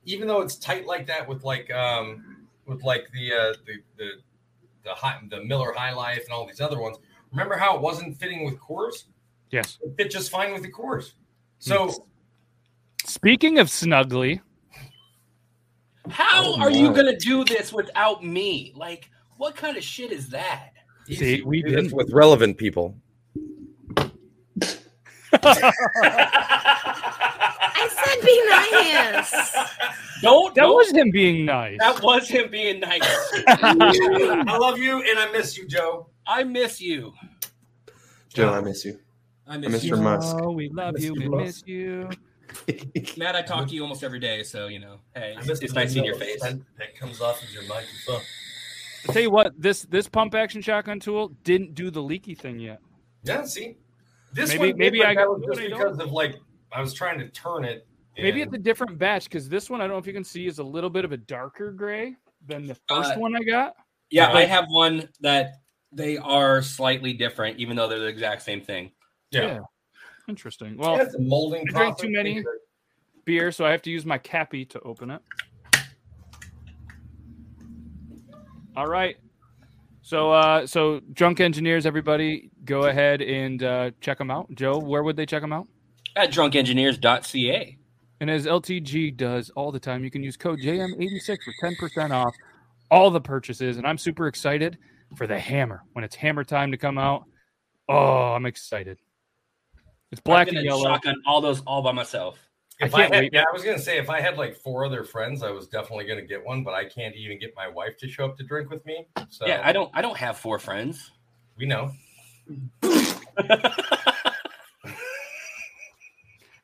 even 0.09 0.27
though 0.27 0.41
it's 0.41 0.57
tight 0.57 0.87
like 0.87 1.07
that 1.07 1.29
with 1.29 1.45
like 1.45 1.71
um, 1.71 2.47
with 2.67 2.83
like 2.83 3.07
the 3.13 3.33
uh, 3.33 3.53
the 3.67 3.75
the 3.97 4.11
the 4.85 4.91
high, 4.95 5.19
the 5.31 5.45
Miller 5.45 5.73
High 5.77 5.93
Life 5.93 6.25
and 6.25 6.33
all 6.33 6.47
these 6.47 6.61
other 6.61 6.81
ones. 6.81 6.97
Remember 7.31 7.57
how 7.57 7.77
it 7.77 7.83
wasn't 7.83 8.17
fitting 8.19 8.45
with 8.45 8.59
Coors? 8.59 9.05
Yes. 9.51 9.79
It 9.83 9.95
fit 9.99 10.11
just 10.11 10.31
fine 10.31 10.53
with 10.53 10.63
the 10.63 10.73
Coors. 10.73 11.13
So. 11.59 12.07
Speaking 13.05 13.59
of 13.59 13.71
snugly, 13.71 14.41
How 16.11 16.43
Oh, 16.45 16.61
are 16.61 16.71
you 16.71 16.93
gonna 16.93 17.17
do 17.19 17.45
this 17.45 17.73
without 17.73 18.25
me? 18.25 18.73
Like, 18.75 19.11
what 19.37 19.57
kind 19.57 19.77
of 19.77 19.85
shit 19.85 20.11
is 20.13 20.29
that? 20.31 20.73
See, 21.11 21.43
we 21.43 21.63
Do 21.63 21.71
this 21.71 21.83
didn't. 21.85 21.97
with 21.97 22.13
relevant 22.13 22.59
people. 22.59 22.97
I 27.81 27.89
said 27.89 28.25
be 28.25 28.43
nice. 28.49 29.53
Don't. 30.23 30.55
that 30.57 30.63
don't- 30.63 30.75
was 30.77 30.91
him 30.91 31.11
being 31.13 31.45
nice. 31.45 31.79
That 31.79 32.03
was 32.03 32.29
him 32.29 32.51
being 32.51 32.81
nice. 32.81 33.01
I 33.49 34.57
love 34.59 34.79
you 34.79 35.01
and 35.09 35.19
I 35.19 35.31
miss 35.31 35.57
you, 35.57 35.67
Joe. 35.69 36.09
I 36.27 36.43
miss 36.45 36.81
you. 36.81 37.13
Joe, 38.35 38.53
I 38.53 38.61
miss 38.61 38.85
you. 38.85 38.99
I 39.47 39.55
I 39.55 39.59
miss 39.59 39.71
miss 39.71 39.85
you. 39.85 39.89
your 39.91 39.99
musk. 39.99 40.37
Oh, 40.41 40.51
we 40.51 40.69
love 40.71 40.95
Miss 40.95 41.05
you. 41.05 41.15
you, 41.15 41.31
We 41.31 41.45
miss 41.45 41.63
you. 41.67 42.11
Matt, 43.17 43.37
I 43.37 43.43
talk 43.43 43.69
to 43.69 43.75
you 43.75 43.83
almost 43.83 44.03
every 44.03 44.19
day, 44.19 44.43
so 44.43 44.67
you 44.67 44.79
know, 44.81 44.97
hey, 45.15 45.35
I 45.37 45.39
it's, 45.39 45.47
miss 45.49 45.61
it's 45.61 45.73
nice 45.75 45.93
seeing 45.93 46.05
your 46.05 46.17
face. 46.17 46.41
scent 46.41 46.63
That 46.79 46.97
comes 46.99 47.21
off 47.21 47.43
of 47.43 47.51
your 47.53 47.63
microphone. 47.69 48.21
I 49.09 49.13
tell 49.13 49.23
you 49.23 49.31
what, 49.31 49.53
this 49.61 49.83
this 49.85 50.09
pump 50.09 50.35
action 50.35 50.61
shotgun 50.63 50.99
tool 51.01 51.29
didn't 51.45 51.75
do 51.75 51.91
the 51.91 52.03
leaky 52.03 52.35
thing 52.35 52.59
yet. 52.59 52.81
Yeah, 53.23 53.45
see, 53.45 53.77
this 54.33 54.49
Maybe- 54.51 54.59
one 54.59 54.69
did, 54.69 54.77
maybe 54.79 55.05
I 55.05 55.15
got- 55.15 55.29
was 55.29 55.43
just 55.47 55.61
I 55.61 55.69
because 55.69 55.99
of 55.99 56.11
like 56.13 56.37
I 56.73 56.81
was 56.81 56.95
trying 56.95 57.19
to 57.19 57.29
turn 57.29 57.65
it. 57.65 57.87
Maybe 58.17 58.43
it's 58.43 58.55
a 58.55 58.59
different 58.59 58.99
batch 58.99 59.25
because 59.25 59.49
this 59.49 59.71
one 59.71 59.81
I 59.81 59.85
don't 59.85 59.93
know 59.93 59.99
if 59.99 60.07
you 60.07 60.13
can 60.13 60.25
see 60.25 60.47
is 60.47 60.59
a 60.59 60.65
little 60.65 60.91
bit 60.91 61.05
of 61.05 61.13
a 61.13 61.17
darker 61.17 61.71
gray 61.71 62.17
than 62.47 62.67
the 62.67 62.75
first 62.89 63.13
Uh, 63.13 63.19
one 63.19 63.37
I 63.37 63.41
got. 63.41 63.75
Yeah, 64.11 64.33
I 64.33 64.45
have 64.45 64.65
one 64.69 65.09
that 65.21 65.61
they 65.93 66.17
are 66.19 66.61
slightly 66.63 67.13
different, 67.13 67.59
even 67.59 67.77
though 67.77 67.89
they're 67.89 67.99
the 68.01 68.07
exact 68.07 68.43
same 68.43 68.61
thing. 68.61 68.91
yeah. 69.31 69.61
Interesting. 70.29 70.77
Well, 70.77 70.97
Yeah, 70.97 71.05
it's 71.05 71.15
a 71.15 71.21
molding. 71.21 71.63
I 71.69 71.71
drank 71.71 71.99
too 71.99 72.11
many 72.11 72.45
beer, 73.25 73.51
so 73.51 73.65
I 73.65 73.71
have 73.71 73.81
to 73.83 73.91
use 73.91 74.05
my 74.05 74.19
cappy 74.19 74.65
to 74.67 74.81
open 74.81 75.11
it. 75.11 75.23
All 78.77 78.87
right. 78.87 79.17
So, 80.03 80.33
uh, 80.33 80.67
so 80.67 81.01
drunk 81.13 81.41
engineers, 81.41 81.87
everybody, 81.87 82.51
go 82.65 82.85
ahead 82.85 83.21
and 83.23 83.63
uh, 83.63 83.91
check 84.01 84.19
them 84.19 84.31
out. 84.31 84.55
Joe, 84.55 84.79
where 84.79 85.03
would 85.03 85.17
they 85.17 85.27
check 85.27 85.43
them 85.43 85.53
out? 85.53 85.67
At 86.19 86.33
drunkengineers.ca. 86.33 87.79
And 88.21 88.29
as 88.29 88.45
LTG 88.45 89.17
does 89.17 89.51
all 89.51 89.71
the 89.71 89.79
time, 89.79 90.03
you 90.03 90.11
can 90.11 90.25
use 90.25 90.37
code 90.37 90.59
JM86 90.59 91.39
for 91.45 91.55
10% 91.63 92.11
off 92.11 92.35
all 92.91 93.09
the 93.13 93.21
purchases. 93.21 93.77
And 93.77 93.87
I'm 93.87 93.97
super 93.97 94.27
excited 94.27 94.79
for 95.15 95.29
the 95.29 95.39
hammer 95.39 95.85
when 95.93 96.05
it's 96.05 96.17
hammer 96.17 96.43
time 96.43 96.73
to 96.73 96.77
come 96.77 96.99
out. 96.99 97.23
Oh, 97.89 98.33
I'm 98.33 98.47
excited. 98.47 98.99
It's 100.11 100.21
black 100.21 100.49
and 100.49 100.57
gonna 100.57 100.67
yellow. 100.67 100.83
Shotgun 100.83 101.23
all 101.25 101.41
those 101.41 101.61
all 101.61 101.83
by 101.83 101.93
myself. 101.93 102.37
If 102.81 102.93
I 102.97 102.99
I, 102.99 103.01
can't 103.03 103.15
had, 103.15 103.23
wait. 103.23 103.33
yeah, 103.33 103.45
I 103.49 103.53
was 103.53 103.63
gonna 103.63 103.79
say 103.79 103.99
if 103.99 104.11
I 104.11 104.21
had 104.21 104.37
like 104.37 104.57
four 104.57 104.85
other 104.85 105.05
friends, 105.05 105.45
I 105.45 105.53
was 105.53 105.69
definitely 105.69 106.07
gonna 106.07 106.27
get 106.27 106.45
one, 106.45 106.65
but 106.65 106.75
I 106.75 106.85
can't 106.85 107.15
even 107.15 107.39
get 107.39 107.55
my 107.55 107.69
wife 107.69 107.97
to 107.99 108.09
show 108.09 108.25
up 108.25 108.37
to 108.39 108.43
drink 108.43 108.71
with 108.71 108.85
me. 108.85 109.07
So 109.29 109.47
Yeah, 109.47 109.63
I 109.65 109.73
don't. 109.73 109.89
I 109.95 110.03
don't 110.03 110.17
have 110.17 110.37
four 110.37 110.59
friends. 110.59 111.13
We 111.57 111.67
know. 111.67 111.93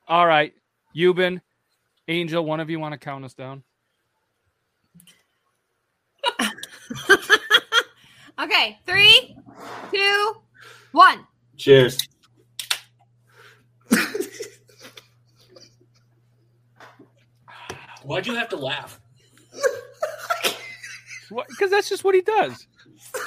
All 0.06 0.26
right. 0.26 0.52
Euban, 0.96 1.40
Angel, 2.08 2.44
one 2.44 2.60
of 2.60 2.70
you 2.70 2.78
want 2.78 2.92
to 2.92 2.98
count 2.98 3.24
us 3.24 3.34
down? 3.34 3.62
Okay, 8.38 8.78
three, 8.84 9.36
two, 9.92 10.34
one. 10.92 11.26
Cheers. 11.56 11.98
Why'd 18.02 18.26
you 18.26 18.34
have 18.34 18.48
to 18.48 18.56
laugh? 18.56 19.00
Because 21.48 21.70
that's 21.70 21.88
just 21.88 22.02
what 22.02 22.14
he 22.16 22.20
does. 22.22 22.66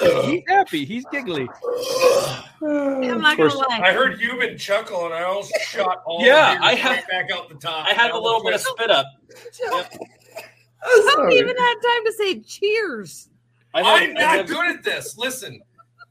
He's 0.26 0.42
happy. 0.46 0.84
He's 0.84 1.06
giggly. 1.10 1.48
I'm 2.62 3.20
not 3.20 3.36
gonna 3.36 3.54
lie. 3.54 3.80
I 3.82 3.92
heard 3.92 4.18
Human 4.20 4.58
chuckle 4.58 5.04
and 5.06 5.14
I 5.14 5.22
almost 5.24 5.52
shot 5.60 6.02
all 6.06 6.24
Yeah, 6.24 6.58
the 6.58 6.64
I 6.64 6.70
beers 6.74 6.80
had- 6.82 6.90
right 6.90 7.08
back 7.08 7.30
out 7.32 7.48
the 7.48 7.54
top. 7.56 7.86
I 7.86 7.92
had 7.92 8.10
a 8.10 8.18
little 8.18 8.42
bit 8.42 8.54
of 8.54 8.60
spit 8.60 8.90
up. 8.90 9.06
I 10.82 11.12
haven't 11.16 11.32
even 11.32 11.56
had 11.56 11.74
time 11.74 12.04
to 12.04 12.12
say 12.16 12.40
cheers. 12.40 13.28
I 13.74 13.82
know- 13.82 13.88
I'm 13.88 14.02
I 14.10 14.12
not 14.12 14.36
never- 14.36 14.52
good 14.54 14.76
at 14.76 14.82
this. 14.84 15.16
Listen, 15.18 15.60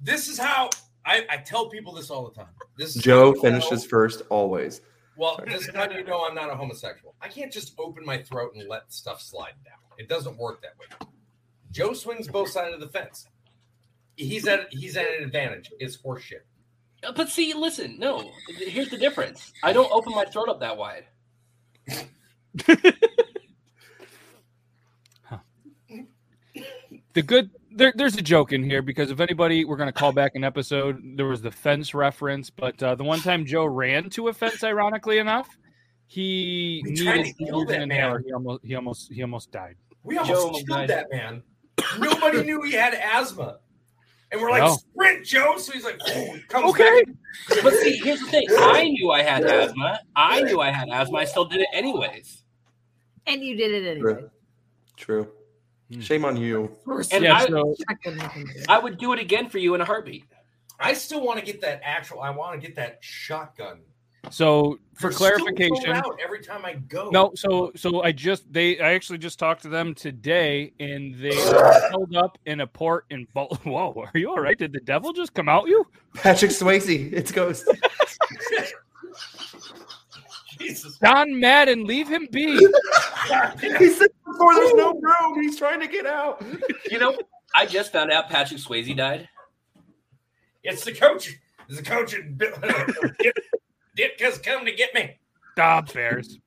this 0.01 0.27
is 0.27 0.37
how 0.37 0.69
I, 1.05 1.25
I 1.29 1.37
tell 1.37 1.69
people 1.69 1.93
this 1.93 2.09
all 2.09 2.27
the 2.27 2.35
time. 2.35 2.53
This 2.77 2.95
is 2.95 3.01
Joe 3.01 3.27
how 3.27 3.31
know- 3.31 3.41
finishes 3.41 3.85
first 3.85 4.21
always. 4.29 4.81
Well, 5.17 5.39
this 5.47 5.67
is 5.67 5.73
how 5.73 5.89
you 5.89 6.03
know 6.03 6.25
I'm 6.27 6.35
not 6.35 6.51
a 6.51 6.55
homosexual. 6.55 7.15
I 7.21 7.27
can't 7.27 7.51
just 7.51 7.73
open 7.79 8.05
my 8.05 8.21
throat 8.21 8.51
and 8.55 8.69
let 8.69 8.93
stuff 8.93 9.19
slide 9.19 9.53
down. 9.65 9.73
It 9.97 10.07
doesn't 10.07 10.37
work 10.37 10.61
that 10.61 10.73
way. 10.79 11.07
Joe 11.71 11.93
swings 11.93 12.27
both 12.27 12.49
sides 12.49 12.75
of 12.75 12.79
the 12.81 12.87
fence. 12.89 13.25
He's 14.17 14.47
at 14.47 14.67
he's 14.71 14.97
at 14.97 15.05
an 15.07 15.23
advantage. 15.23 15.71
It's 15.79 15.97
horseshit. 15.97 16.41
But 17.15 17.29
see, 17.29 17.53
listen, 17.53 17.97
no. 17.97 18.31
Here's 18.57 18.89
the 18.89 18.97
difference. 18.97 19.53
I 19.63 19.71
don't 19.71 19.91
open 19.91 20.13
my 20.13 20.25
throat 20.25 20.49
up 20.49 20.59
that 20.59 20.75
wide. 20.77 21.05
The 27.17 27.23
good 27.23 27.49
there, 27.71 27.91
there's 27.95 28.15
a 28.15 28.21
joke 28.21 28.53
in 28.53 28.63
here 28.63 28.83
because 28.83 29.09
if 29.09 29.19
anybody 29.19 29.65
we're 29.65 29.75
going 29.75 29.87
to 29.87 29.91
call 29.91 30.11
back 30.11 30.35
an 30.35 30.43
episode, 30.43 31.01
there 31.15 31.25
was 31.25 31.41
the 31.41 31.49
fence 31.49 31.95
reference, 31.95 32.51
but 32.51 32.81
uh, 32.83 32.93
the 32.93 33.03
one 33.03 33.21
time 33.21 33.43
Joe 33.43 33.65
ran 33.65 34.11
to 34.11 34.27
a 34.27 34.33
fence, 34.33 34.63
ironically 34.63 35.17
enough, 35.17 35.57
he 36.05 36.81
We 36.85 36.91
needed 36.91 37.25
to 37.25 37.33
kill 37.33 37.65
to 37.65 37.73
an 37.73 37.79
that 37.79 37.87
man. 37.87 38.23
He 38.23 38.33
almost 38.33 38.63
he 38.63 38.75
almost 38.75 39.11
he 39.11 39.21
almost 39.23 39.51
died. 39.51 39.77
We 40.03 40.19
almost 40.19 40.39
almost 40.39 40.67
killed 40.67 40.77
died. 40.77 40.89
that 40.89 41.07
man. 41.11 41.41
Nobody 41.97 42.43
knew 42.43 42.61
he 42.61 42.73
had 42.73 42.93
asthma. 42.93 43.57
And 44.31 44.41
we're 44.41 44.51
like, 44.51 44.63
No. 44.63 44.75
sprint, 44.75 45.25
Joe. 45.25 45.57
So 45.57 45.71
he's 45.71 45.85
like, 45.85 45.99
comes 46.49 46.69
Okay. 46.71 47.03
back. 47.05 47.63
But 47.63 47.73
see, 47.75 47.97
here's 47.97 48.19
the 48.19 48.27
thing. 48.27 48.45
I 48.57 48.83
knew 48.83 49.11
I 49.11 49.21
had 49.23 49.43
asthma. 49.45 49.99
I 50.15 50.41
knew 50.41 50.59
I 50.59 50.69
had 50.71 50.89
asthma. 50.89 51.19
I 51.19 51.25
still 51.25 51.45
did 51.45 51.61
it 51.61 51.67
anyways. 51.71 52.43
And 53.25 53.41
you 53.43 53.55
did 53.55 53.71
it 53.71 53.87
anyway. 53.87 54.13
True. 54.13 54.29
True. 54.97 55.31
Shame 56.01 56.25
on 56.25 56.35
you. 56.35 56.75
And 57.11 57.23
Yeah, 57.23 57.37
I, 57.37 57.47
so 57.47 57.75
I 57.87 57.93
couldn't 57.93 58.19
even 58.23 58.45
do 58.45 58.51
it. 58.59 58.65
I 58.67 58.77
would 58.79 58.97
do 58.97 59.13
it 59.13 59.19
again 59.19 59.47
for 59.49 59.57
you 59.59 59.73
in 59.75 59.81
a 59.81 59.85
heartbeat. 59.85 60.25
I 60.79 60.93
still 60.93 61.21
want 61.25 61.39
to 61.39 61.45
get 61.45 61.61
that 61.61 61.79
actual. 61.83 62.21
I 62.21 62.29
want 62.29 62.59
to 62.59 62.65
get 62.67 62.75
that 62.75 62.97
shotgun. 63.01 63.79
So 64.29 64.79
for 64.93 65.09
They're 65.09 65.17
clarification, 65.17 65.75
sold 65.75 65.95
out 65.95 66.19
every 66.23 66.41
time 66.41 66.65
I 66.65 66.73
go. 66.73 67.09
No, 67.09 67.31
so 67.35 67.71
so 67.75 68.01
I 68.03 68.11
just 68.11 68.51
they 68.51 68.79
I 68.79 68.93
actually 68.93 69.19
just 69.19 69.37
talked 69.39 69.61
to 69.63 69.69
them 69.69 69.93
today, 69.93 70.73
and 70.79 71.15
they 71.15 71.37
are 71.53 71.89
held 71.89 72.15
up 72.15 72.37
in 72.45 72.61
a 72.61 72.67
port 72.67 73.05
in 73.09 73.27
Bal- 73.33 73.59
Whoa, 73.63 74.07
are 74.13 74.17
you 74.17 74.29
all 74.29 74.39
right? 74.39 74.57
Did 74.57 74.73
the 74.73 74.79
devil 74.79 75.13
just 75.13 75.33
come 75.33 75.47
out 75.47 75.67
you? 75.67 75.85
Patrick 76.15 76.51
Swayze, 76.51 77.13
it's 77.13 77.31
Ghost. 77.31 77.67
Jesus. 80.59 80.97
John 80.97 81.39
Madden, 81.39 81.85
leave 81.85 82.07
him 82.07 82.27
be. 82.31 82.47
he 82.57 83.89
said 83.89 84.09
before 84.25 84.55
there's 84.55 84.73
no 84.73 84.93
room. 84.93 85.41
He's 85.41 85.57
trying 85.57 85.79
to 85.79 85.87
get 85.87 86.07
out. 86.07 86.43
You 86.89 86.97
know, 86.97 87.15
I 87.53 87.67
just 87.67 87.91
found 87.91 88.11
out 88.11 88.27
Patrick 88.29 88.59
Swayze 88.59 88.95
died. 88.97 89.29
It's 90.63 90.83
the 90.83 90.93
coach. 90.93 91.37
It's 91.69 91.77
the 91.77 91.83
coach. 91.83 92.15
and 92.15 92.35
Bill- 92.37 92.53
Ditka's 93.97 94.37
come 94.37 94.65
to 94.65 94.71
get 94.71 94.93
me. 94.93 95.17
Stop 95.53 95.91
Bears. 95.93 96.39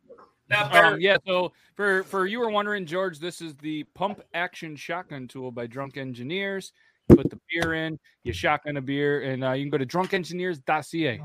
Now, 0.49 0.69
Bear, 0.69 0.87
Um, 0.87 1.01
yeah, 1.01 1.17
so 1.27 1.53
for 1.77 2.03
for 2.05 2.27
you 2.27 2.41
were 2.41 2.51
wondering, 2.51 2.85
George, 2.85 3.19
this 3.19 3.41
is 3.41 3.55
the 3.57 3.85
pump 3.95 4.21
action 4.35 4.75
shotgun 4.77 5.29
tool 5.29 5.51
by 5.51 5.67
Drunk 5.67 5.97
Engineers. 5.97 6.73
You 7.09 7.17
put 7.17 7.31
the 7.31 7.41
beer 7.51 7.75
in, 7.75 7.99
you 8.25 8.33
shotgun 8.33 8.77
a 8.77 8.81
beer, 8.81 9.23
and 9.23 9.45
uh, 9.45 9.53
you 9.53 9.65
can 9.65 9.71
go 9.71 9.79
to 9.79 9.87
drunkengineers.ca 9.87 11.21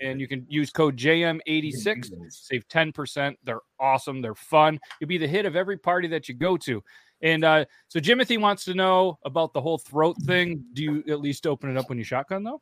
and 0.00 0.20
you 0.20 0.28
can 0.28 0.46
use 0.48 0.70
code 0.70 0.96
JM86, 0.96 2.10
save 2.30 2.68
10%. 2.68 3.34
They're 3.42 3.60
awesome, 3.80 4.22
they're 4.22 4.36
fun. 4.36 4.78
You'll 5.00 5.08
be 5.08 5.18
the 5.18 5.26
hit 5.26 5.46
of 5.46 5.56
every 5.56 5.76
party 5.76 6.06
that 6.08 6.28
you 6.28 6.34
go 6.36 6.56
to. 6.58 6.82
And 7.22 7.44
uh, 7.44 7.64
so 7.88 7.98
Jimothy 7.98 8.40
wants 8.40 8.64
to 8.66 8.74
know 8.74 9.18
about 9.24 9.52
the 9.52 9.60
whole 9.60 9.78
throat 9.78 10.16
thing. 10.26 10.64
Do 10.74 10.82
you 10.84 11.04
at 11.08 11.20
least 11.20 11.46
open 11.46 11.70
it 11.70 11.76
up 11.76 11.88
when 11.88 11.98
you 11.98 12.04
shotgun 12.04 12.44
though? 12.44 12.60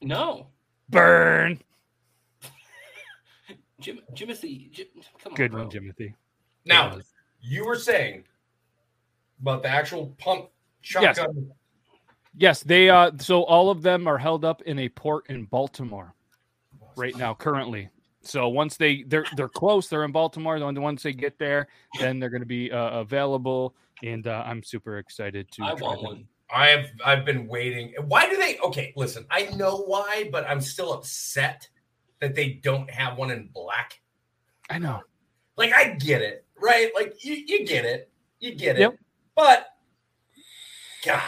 No. 0.00 0.48
Burn. 0.90 1.60
Jim, 3.84 4.00
Jimothy, 4.14 4.70
Jim, 4.70 4.86
come 5.22 5.32
on. 5.32 5.36
Good 5.36 5.52
bro. 5.52 5.64
one, 5.64 5.70
Jimothy. 5.70 6.14
now 6.64 6.98
you 7.42 7.66
were 7.66 7.76
saying 7.76 8.24
about 9.42 9.62
the 9.62 9.68
actual 9.68 10.14
pump 10.18 10.48
shotgun. 10.80 11.50
Yes, 12.36 12.62
they 12.62 12.88
uh 12.88 13.10
so 13.18 13.44
all 13.44 13.68
of 13.68 13.82
them 13.82 14.08
are 14.08 14.16
held 14.16 14.42
up 14.42 14.62
in 14.62 14.78
a 14.78 14.88
port 14.88 15.26
in 15.28 15.44
Baltimore 15.44 16.14
right 16.96 17.14
now 17.16 17.34
currently. 17.34 17.90
So 18.22 18.48
once 18.48 18.78
they 18.78 19.02
they're 19.02 19.26
they're 19.36 19.50
close, 19.50 19.88
they're 19.88 20.04
in 20.04 20.12
Baltimore. 20.12 20.58
Then 20.58 20.80
once 20.80 21.02
they 21.02 21.12
get 21.12 21.38
there, 21.38 21.68
then 22.00 22.18
they're 22.18 22.30
going 22.30 22.40
to 22.40 22.46
be 22.46 22.72
uh, 22.72 23.00
available 23.00 23.74
and 24.02 24.26
uh, 24.26 24.42
I'm 24.46 24.62
super 24.62 24.96
excited 24.96 25.52
to 25.52 25.62
I 25.62 25.74
try 25.74 25.80
want 25.82 26.00
them. 26.00 26.04
one. 26.06 26.28
I've 26.50 26.90
I've 27.04 27.26
been 27.26 27.46
waiting. 27.46 27.92
Why 28.06 28.30
do 28.30 28.38
they? 28.38 28.58
Okay, 28.60 28.94
listen. 28.96 29.26
I 29.30 29.46
know 29.56 29.82
why, 29.82 30.30
but 30.32 30.48
I'm 30.48 30.62
still 30.62 30.94
upset 30.94 31.68
that 32.20 32.34
they 32.34 32.60
don't 32.62 32.90
have 32.90 33.18
one 33.18 33.30
in 33.30 33.48
black. 33.52 34.00
I 34.70 34.78
know. 34.78 35.00
Like 35.56 35.72
I 35.72 35.94
get 35.94 36.22
it, 36.22 36.44
right? 36.60 36.90
Like 36.94 37.24
you, 37.24 37.34
you 37.34 37.66
get 37.66 37.84
it, 37.84 38.10
you 38.40 38.54
get 38.54 38.76
it. 38.76 38.80
Yep. 38.80 38.98
But 39.36 39.66
God, 41.04 41.22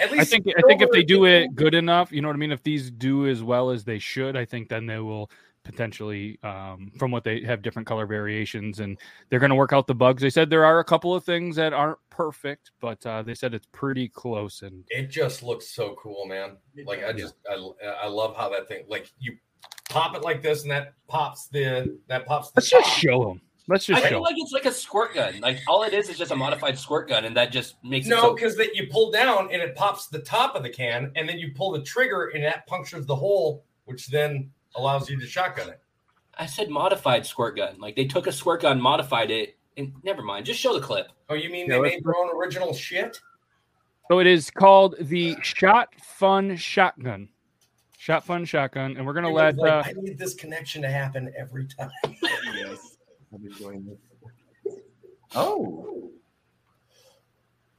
at 0.00 0.10
least 0.10 0.22
I 0.22 0.24
think 0.24 0.46
I 0.56 0.62
think 0.66 0.82
if 0.82 0.90
they 0.90 1.02
do 1.02 1.24
it 1.26 1.54
good 1.54 1.74
enough, 1.74 2.12
you 2.12 2.20
know 2.20 2.28
what 2.28 2.34
I 2.34 2.38
mean. 2.38 2.52
If 2.52 2.62
these 2.62 2.90
do 2.90 3.28
as 3.28 3.42
well 3.42 3.70
as 3.70 3.84
they 3.84 3.98
should, 3.98 4.36
I 4.36 4.44
think 4.44 4.68
then 4.68 4.86
they 4.86 4.98
will 4.98 5.30
potentially, 5.64 6.38
um, 6.42 6.90
from 6.98 7.10
what 7.10 7.24
they 7.24 7.42
have 7.42 7.62
different 7.62 7.86
color 7.86 8.06
variations, 8.06 8.80
and 8.80 8.98
they're 9.28 9.38
going 9.38 9.50
to 9.50 9.56
work 9.56 9.72
out 9.72 9.86
the 9.86 9.94
bugs. 9.94 10.22
They 10.22 10.30
said 10.30 10.50
there 10.50 10.64
are 10.64 10.80
a 10.80 10.84
couple 10.84 11.14
of 11.14 11.24
things 11.24 11.56
that 11.56 11.72
aren't 11.72 11.98
perfect, 12.10 12.72
but 12.80 13.04
uh, 13.06 13.22
they 13.22 13.34
said 13.34 13.54
it's 13.54 13.68
pretty 13.72 14.08
close. 14.08 14.62
And 14.62 14.84
it 14.88 15.08
just 15.08 15.42
looks 15.42 15.68
so 15.68 15.94
cool, 16.00 16.26
man. 16.26 16.56
Like 16.84 17.04
I 17.04 17.12
just 17.12 17.34
I, 17.48 17.54
I 18.02 18.08
love 18.08 18.36
how 18.36 18.48
that 18.50 18.68
thing 18.68 18.84
like 18.88 19.12
you 19.18 19.36
pop 19.88 20.16
it 20.16 20.22
like 20.22 20.42
this 20.42 20.62
and 20.62 20.70
that 20.70 20.94
pops 21.08 21.46
the 21.48 21.98
that 22.08 22.26
pops. 22.26 22.50
The 22.50 22.60
let's 22.60 22.70
just 22.70 22.90
show 22.90 23.24
them. 23.24 23.40
Let's 23.68 23.86
just. 23.86 24.04
I 24.04 24.08
feel 24.08 24.22
like 24.22 24.34
it's 24.36 24.52
like 24.52 24.64
a 24.64 24.72
squirt 24.72 25.14
gun. 25.14 25.40
Like 25.40 25.58
all 25.68 25.84
it 25.84 25.92
is 25.92 26.08
is 26.08 26.18
just 26.18 26.32
a 26.32 26.36
modified 26.36 26.78
squirt 26.78 27.08
gun, 27.08 27.24
and 27.24 27.36
that 27.36 27.52
just 27.52 27.76
makes 27.84 28.06
it 28.06 28.10
No, 28.10 28.20
so. 28.20 28.34
because 28.34 28.56
that 28.56 28.74
you 28.74 28.88
pull 28.90 29.10
down 29.10 29.50
and 29.52 29.62
it 29.62 29.76
pops 29.76 30.08
the 30.08 30.18
top 30.18 30.56
of 30.56 30.62
the 30.62 30.70
can, 30.70 31.12
and 31.14 31.28
then 31.28 31.38
you 31.38 31.52
pull 31.54 31.70
the 31.70 31.82
trigger 31.82 32.32
and 32.34 32.42
that 32.44 32.66
punctures 32.66 33.06
the 33.06 33.14
hole, 33.14 33.64
which 33.84 34.08
then 34.08 34.50
allows 34.74 35.08
you 35.08 35.18
to 35.18 35.26
shotgun 35.26 35.68
it. 35.68 35.80
I 36.38 36.46
said 36.46 36.70
modified 36.70 37.24
squirt 37.24 37.56
gun. 37.56 37.76
Like 37.78 37.94
they 37.94 38.06
took 38.06 38.26
a 38.26 38.32
squirt 38.32 38.62
gun, 38.62 38.80
modified 38.80 39.30
it, 39.30 39.56
and 39.76 39.92
never 40.02 40.22
mind. 40.22 40.46
Just 40.46 40.58
show 40.58 40.74
the 40.74 40.84
clip. 40.84 41.08
Oh, 41.28 41.34
you 41.34 41.50
mean 41.50 41.66
Yeah, 41.68 41.76
they 41.76 41.82
made 41.82 42.04
their 42.04 42.16
own 42.16 42.34
original 42.36 42.74
shit? 42.74 43.20
So 44.10 44.18
it 44.18 44.26
is 44.26 44.50
called 44.50 44.96
the 45.00 45.36
Shot 45.42 45.88
Fun 46.00 46.56
Shotgun. 46.56 47.28
Shot 48.02 48.24
Fun 48.24 48.44
Shotgun, 48.44 48.96
and 48.96 49.06
we're 49.06 49.12
gonna 49.12 49.28
It 49.28 49.32
let. 49.34 49.54
was 49.54 49.60
like, 49.62 49.86
Uh, 49.86 49.88
I 49.90 49.92
need 49.92 50.18
this 50.18 50.34
connection 50.34 50.82
to 50.82 50.88
happen 50.88 51.32
every 51.38 51.66
time. 51.68 51.88
yes. 52.52 52.96
I'm 53.32 53.46
enjoying 53.46 53.86
this. 53.86 54.74
Oh. 55.36 56.10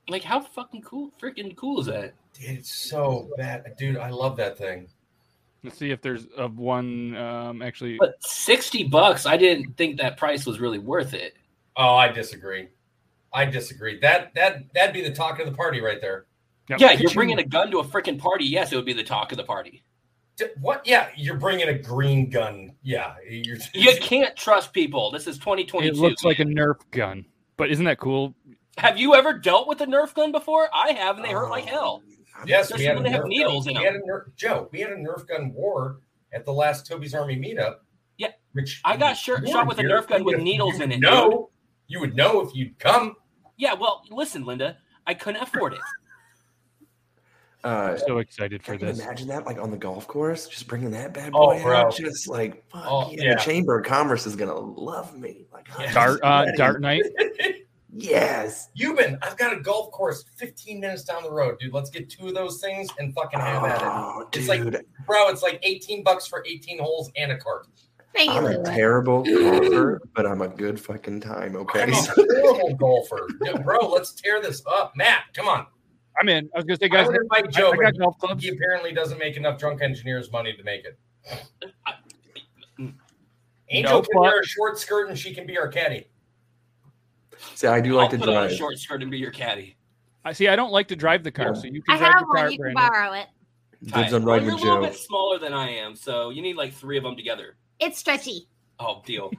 Like 0.07 0.24
how 0.24 0.39
fucking 0.39 0.84
cool, 0.84 1.11
freaking 1.21 1.53
cool 1.57 1.82
is 1.82 1.88
that? 1.88 2.13
Dude, 2.39 2.51
it's 2.51 2.74
so 2.74 3.32
bad, 3.36 3.65
dude. 3.78 3.97
I 3.97 4.11
love 4.11 4.38
that 4.38 4.57
thing. 4.57 4.88
let's 5.61 5.78
see 5.78 5.91
if 5.91 6.01
there's 6.01 6.26
of 6.38 6.57
one. 6.57 7.17
Um, 7.17 7.61
actually, 7.61 7.97
But 7.99 8.15
sixty 8.24 8.86
bucks, 8.86 9.26
I 9.26 9.36
didn't 9.36 9.76
think 9.76 9.97
that 9.97 10.15
price 10.15 10.45
was 10.45 10.57
really 10.57 10.80
worth 10.80 11.13
it. 11.13 11.34
Oh, 11.76 11.95
I 11.95 12.07
disagree. 12.07 12.69
I 13.34 13.43
disagree. 13.43 13.99
That 13.99 14.34
that 14.36 14.74
that'd 14.74 14.93
be 14.93 15.01
the 15.01 15.13
talk 15.13 15.39
of 15.39 15.47
the 15.47 15.53
party 15.53 15.82
right 15.82 15.99
there. 15.99 16.28
Yep. 16.69 16.80
Yeah, 16.80 16.93
you're 16.93 17.11
bringing 17.11 17.39
a 17.39 17.43
gun 17.43 17.69
to 17.71 17.80
a 17.80 17.84
freaking 17.84 18.17
party. 18.17 18.45
Yes, 18.45 18.71
it 18.71 18.78
would 18.78 18.86
be 18.86 18.93
the 18.93 19.03
talk 19.03 19.34
of 19.34 19.38
the 19.38 19.43
party. 19.43 19.84
D- 20.36 20.45
What? 20.59 20.81
Yeah, 20.86 21.09
you're 21.15 21.38
bringing 21.38 21.67
a 21.69 21.77
green 21.77 22.29
gun. 22.29 22.73
Yeah, 22.81 23.15
you're. 23.29 23.57
You 23.73 23.91
can't 24.01 24.36
trust 24.36 24.73
people. 24.73 25.11
This 25.11 25.27
is 25.27 25.38
2022. 25.38 25.88
it 25.88 25.95
looks 26.01 26.23
like 26.23 26.39
a 26.39 26.45
Nerf 26.45 26.77
gun, 26.91 27.25
but 27.57 27.69
isn't 27.69 27.86
that 27.86 27.99
cool? 27.99 28.34
Have 28.77 28.97
you 28.97 29.13
ever 29.13 29.34
dealt 29.34 29.67
with 29.67 29.81
a 29.81 29.86
Nerf 29.86 30.13
gun 30.15 30.31
before? 30.31 30.67
I 30.73 30.91
have, 30.93 31.17
and 31.17 31.25
they 31.25 31.29
hurt 31.31 31.49
like 31.49 31.65
uh, 31.65 31.67
hell. 31.67 32.03
Yes, 32.47 32.73
we 32.75 32.84
had 32.84 32.93
a 32.93 32.95
when 32.95 33.03
they 33.03 33.09
have 33.11 33.25
Nerf 33.25 33.27
needles 33.27 33.65
gun. 33.65 33.75
in 33.75 33.81
we 33.81 33.86
them. 33.86 33.93
had 33.93 34.01
a 34.01 34.11
Nerf, 34.11 34.36
Joe, 34.36 34.69
we 34.71 34.79
had 34.79 34.89
a 34.91 34.95
Nerf 34.95 35.27
gun 35.27 35.53
war 35.53 35.99
at 36.34 36.45
the 36.45 36.53
last 36.53 36.88
Toby's 36.88 37.13
Army 37.13 37.36
meetup. 37.38 37.75
Yeah, 38.17 38.29
which 38.53 38.81
I 38.84 38.97
got 38.97 39.13
shir- 39.13 39.45
shot 39.45 39.67
with 39.67 39.77
a 39.77 39.84
Nerf 39.84 40.07
gun 40.07 40.23
with 40.23 40.39
needles 40.41 40.79
in 40.79 40.91
it, 40.91 40.99
No, 40.99 41.51
you 41.88 41.99
would 41.99 42.15
know 42.15 42.41
if 42.41 42.55
you'd 42.55 42.79
come. 42.79 43.15
Yeah, 43.57 43.73
well, 43.73 44.01
listen, 44.09 44.45
Linda, 44.45 44.77
I 45.05 45.13
couldn't 45.13 45.43
afford 45.43 45.73
it. 45.73 45.79
Uh, 47.64 47.97
so 47.97 48.18
excited 48.18 48.61
for 48.64 48.74
I 48.74 48.78
can 48.78 48.88
this. 48.88 48.99
imagine 48.99 49.28
that, 49.30 49.45
like 49.45 49.57
on 49.57 49.72
the 49.72 49.78
golf 49.78 50.07
course, 50.07 50.47
just 50.47 50.68
bringing 50.68 50.91
that 50.91 51.14
bad 51.14 51.32
Oh, 51.34 51.51
boy 51.53 51.61
bro. 51.64 51.78
out. 51.78 51.95
Just 51.95 52.28
like, 52.28 52.68
fuck 52.70 52.84
Oh, 52.86 53.09
yeah, 53.11 53.24
yeah. 53.24 53.36
the 53.36 53.41
Chamber 53.41 53.80
of 53.80 53.86
Commerce 53.86 54.26
is 54.28 54.36
gonna 54.36 54.53
love 54.53 55.18
me. 55.18 55.45
Like, 55.53 55.68
I'm 55.80 55.93
Dart, 55.93 56.20
uh, 56.24 56.43
ready. 56.45 56.57
Dart 56.57 56.82
Night. 56.82 57.03
Yes. 57.95 58.70
Euban, 58.76 59.20
I've 59.22 59.38
got 59.38 59.53
a 59.55 59.59
golf 59.59 59.91
course 59.91 60.26
15 60.38 60.80
minutes 60.80 61.03
down 61.03 61.22
the 61.22 61.32
road, 61.32 61.59
dude. 61.59 61.74
Let's 61.74 61.91
get 61.91 62.09
two 62.09 62.28
of 62.28 62.34
those 62.34 62.59
things 62.59 62.89
and 62.97 63.14
fucking 63.14 63.39
have 63.39 63.64
at 63.64 63.82
it. 63.84 63.88
Oh, 63.88 64.28
It's 64.34 64.47
like, 64.47 64.64
dude. 64.64 64.84
bro, 65.05 65.30
it's 65.30 65.43
like 65.43 65.59
18 65.61 66.03
bucks 66.03 66.26
for 66.26 66.43
18 66.47 66.80
holes 66.80 67.11
and 67.16 67.32
a 67.32 67.38
cart. 67.38 67.68
Thank 68.16 68.32
I'm 68.32 68.45
a 68.45 68.49
Lewis. 68.49 68.68
terrible 68.70 69.24
golfer, 69.24 70.01
but 70.16 70.26
I'm 70.26 70.41
a 70.41 70.47
good 70.47 70.80
fucking 70.80 71.22
time. 71.22 71.55
Okay. 71.55 71.84
I'm 71.84 71.93
a 71.93 71.95
horrible 72.18 72.76
golfer. 72.78 73.28
Yeah, 73.43 73.57
bro, 73.59 73.78
let's 73.88 74.14
tear 74.14 74.41
this 74.41 74.64
up. 74.66 74.93
Matt, 74.95 75.26
come 75.36 75.47
on. 75.47 75.68
I'm 76.20 76.30
in. 76.30 76.49
I 76.53 76.57
was 76.59 76.66
gonna 76.66 76.78
say, 76.78 76.86
I 76.86 76.88
guys, 76.89 77.07
would 77.07 77.16
invite 77.22 77.47
I- 77.47 77.51
Joe, 77.51 77.72
I 77.72 77.76
got 77.78 77.97
golf 77.97 78.18
clubs. 78.20 78.43
he 78.43 78.49
apparently 78.49 78.91
doesn't 78.93 79.18
make 79.18 79.36
enough 79.38 79.57
drunk 79.59 79.82
engineers 79.82 80.32
money 80.32 80.53
to 80.53 80.64
make 80.64 80.86
it. 80.86 80.97
Angel 83.70 83.91
No, 83.93 84.01
can 84.01 84.09
but- 84.14 84.22
wear 84.22 84.39
a 84.41 84.45
short 84.45 84.78
skirt 84.78 85.09
and 85.09 85.18
she 85.18 85.34
can 85.34 85.47
be 85.47 85.57
our 85.57 85.68
caddy. 85.68 86.07
See, 87.55 87.68
I 87.68 87.82
do 87.82 87.93
like 87.93 88.05
I'll 88.05 88.11
to 88.11 88.18
put 88.20 88.30
on 88.30 88.43
a 88.43 88.47
drive. 88.47 88.57
short 88.57 88.78
skirt 88.78 89.01
and 89.01 89.09
be 89.11 89.18
your 89.18 89.32
caddy. 89.32 89.76
I 90.26 90.32
see. 90.34 90.47
I 90.47 90.55
don't 90.55 90.72
like 90.72 90.88
to 90.89 90.95
drive 90.95 91.24
the 91.24 91.32
car, 91.32 91.53
so 91.55 91.66
you 91.66 91.82
I 91.89 91.93
can 91.93 91.99
drive 91.99 92.11
have 92.14 92.20
the 92.22 92.26
one. 92.28 92.36
car, 92.38 92.49
You 92.51 92.57
can 92.57 92.74
Brandon. 92.74 92.89
borrow 92.89 93.14
it. 93.14 93.28
Dibs 93.82 93.93
Hi. 93.93 94.05
on 94.05 94.11
Well, 94.11 94.22
riding 94.36 94.45
you're 94.47 94.55
a 94.57 94.61
little 94.61 94.76
Joe. 94.78 94.82
bit 94.84 94.95
smaller 94.95 95.39
than 95.39 95.51
I 95.53 95.70
am, 95.70 95.95
so 95.95 96.30
you 96.30 96.41
need 96.41 96.55
like 96.55 96.74
three 96.74 96.97
of 96.97 97.03
them 97.03 97.18
together. 97.18 97.57
It's 97.80 97.97
stretchy. 97.99 98.47
Oh, 98.80 99.01
deal. 99.05 99.32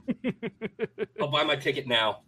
I'll 1.21 1.29
buy 1.29 1.45
my 1.45 1.57
ticket 1.57 1.87
now. 1.87 2.21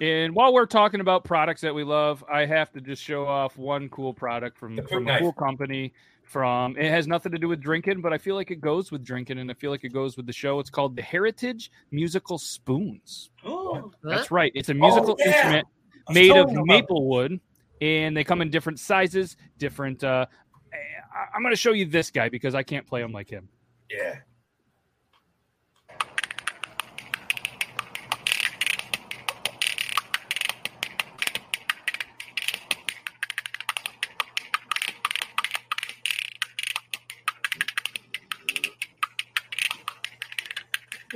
And 0.00 0.34
while 0.34 0.52
we're 0.52 0.66
talking 0.66 1.00
about 1.00 1.24
products 1.24 1.60
that 1.62 1.74
we 1.74 1.82
love, 1.84 2.24
I 2.30 2.44
have 2.44 2.70
to 2.72 2.80
just 2.80 3.02
show 3.02 3.26
off 3.26 3.56
one 3.56 3.88
cool 3.88 4.12
product 4.12 4.58
from, 4.58 4.76
The 4.76 4.82
poop 4.82 4.90
from 4.90 5.08
a 5.08 5.18
cool 5.18 5.32
company. 5.32 5.92
From 6.24 6.76
it 6.76 6.90
has 6.90 7.06
nothing 7.06 7.30
to 7.30 7.38
do 7.38 7.46
with 7.46 7.60
drinking, 7.60 8.00
but 8.00 8.12
I 8.12 8.18
feel 8.18 8.34
like 8.34 8.50
it 8.50 8.60
goes 8.60 8.90
with 8.90 9.04
drinking, 9.04 9.38
and 9.38 9.48
I 9.48 9.54
feel 9.54 9.70
like 9.70 9.84
it 9.84 9.92
goes 9.92 10.16
with 10.16 10.26
the 10.26 10.32
show. 10.32 10.58
It's 10.58 10.70
called 10.70 10.96
the 10.96 11.02
Heritage 11.02 11.70
Musical 11.92 12.36
Spoons. 12.36 13.30
Oh, 13.44 13.92
That's 14.02 14.32
right. 14.32 14.50
It's 14.56 14.68
a 14.68 14.74
musical 14.74 15.14
yeah. 15.20 15.26
instrument 15.26 15.68
made 16.10 16.30
of 16.30 16.48
telling 16.48 16.48
you 16.48 16.62
about 16.62 16.66
maple 16.66 17.08
wood, 17.08 17.38
and 17.80 18.16
they 18.16 18.24
come 18.24 18.42
in 18.42 18.50
different 18.50 18.80
sizes, 18.80 19.36
different. 19.58 20.02
Uh, 20.02 20.26
I- 20.72 21.36
I'm 21.36 21.42
going 21.42 21.52
to 21.52 21.56
show 21.56 21.70
you 21.70 21.84
this 21.86 22.10
guy 22.10 22.28
because 22.28 22.56
I 22.56 22.64
can't 22.64 22.84
play 22.88 23.02
him 23.02 23.12
like 23.12 23.30
him. 23.30 23.48
Yeah. 23.88 24.16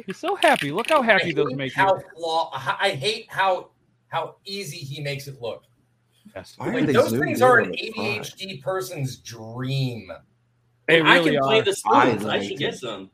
He's 0.07 0.19
so 0.19 0.37
happy. 0.37 0.73
Look 0.73 0.89
how 0.89 1.03
happy 1.03 1.31
I 1.31 1.33
those 1.33 1.55
make 1.55 1.73
how 1.73 1.97
you. 1.97 2.03
flaw, 2.17 2.51
I 2.53 2.91
hate 2.91 3.27
how 3.29 3.71
how 4.09 4.37
easy 4.45 4.79
he 4.79 5.01
makes 5.01 5.29
it 5.29 5.41
look. 5.41 5.65
Yes. 6.35 6.57
Like, 6.59 6.87
those 6.87 7.13
things 7.13 7.43
are 7.43 7.59
an 7.59 7.73
the 7.73 7.93
front? 7.95 8.25
ADHD 8.25 8.63
person's 8.63 9.17
dream. 9.17 10.11
They 10.87 11.01
I 11.01 11.17
really 11.17 11.33
can 11.33 11.43
play 11.43 11.61
the 11.61 11.75
spoons. 11.75 12.25
I 12.25 12.37
I, 12.37 12.43
should 12.43 12.53
it. 12.53 12.59
get 12.59 12.75
some. 12.77 13.11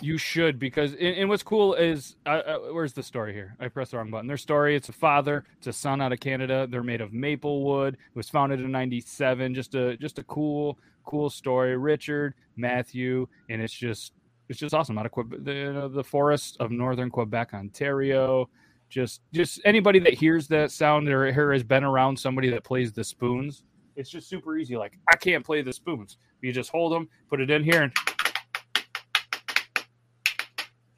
You 0.00 0.18
should 0.18 0.58
because 0.58 0.92
and, 0.92 1.00
and 1.16 1.28
what's 1.28 1.42
cool 1.42 1.74
is 1.74 2.16
uh, 2.26 2.42
uh, 2.46 2.58
where's 2.72 2.92
the 2.92 3.02
story 3.02 3.32
here? 3.32 3.56
I 3.58 3.68
pressed 3.68 3.92
the 3.92 3.96
wrong 3.96 4.10
button. 4.10 4.26
Their 4.26 4.36
story: 4.36 4.76
it's 4.76 4.88
a 4.88 4.92
father, 4.92 5.44
it's 5.56 5.68
a 5.68 5.72
son 5.72 6.02
out 6.02 6.12
of 6.12 6.20
Canada. 6.20 6.66
They're 6.68 6.82
made 6.82 7.00
of 7.00 7.12
maple 7.12 7.64
wood. 7.64 7.94
It 7.94 8.16
was 8.16 8.28
founded 8.28 8.60
in 8.60 8.70
'97. 8.70 9.54
Just 9.54 9.74
a 9.74 9.96
just 9.96 10.18
a 10.18 10.24
cool 10.24 10.78
cool 11.04 11.30
story. 11.30 11.76
Richard, 11.76 12.34
Matthew, 12.56 13.26
and 13.48 13.62
it's 13.62 13.72
just 13.72 14.12
it's 14.50 14.58
just 14.58 14.74
awesome 14.74 14.98
out 14.98 15.06
of 15.06 15.12
Quebec, 15.12 15.44
the 15.44 15.88
the 15.94 16.02
forest 16.02 16.56
of 16.58 16.72
northern 16.72 17.08
Quebec, 17.08 17.54
Ontario. 17.54 18.50
Just 18.88 19.22
just 19.32 19.60
anybody 19.64 20.00
that 20.00 20.12
hears 20.12 20.48
that 20.48 20.72
sound 20.72 21.08
or, 21.08 21.28
or 21.28 21.52
has 21.52 21.62
been 21.62 21.84
around 21.84 22.18
somebody 22.18 22.50
that 22.50 22.64
plays 22.64 22.92
the 22.92 23.04
spoons, 23.04 23.62
it's 23.94 24.10
just 24.10 24.28
super 24.28 24.58
easy. 24.58 24.76
Like 24.76 24.98
I 25.08 25.14
can't 25.14 25.46
play 25.46 25.62
the 25.62 25.72
spoons. 25.72 26.18
You 26.42 26.52
just 26.52 26.70
hold 26.70 26.92
them, 26.92 27.08
put 27.28 27.40
it 27.40 27.48
in 27.48 27.62
here, 27.62 27.82
and 27.84 27.92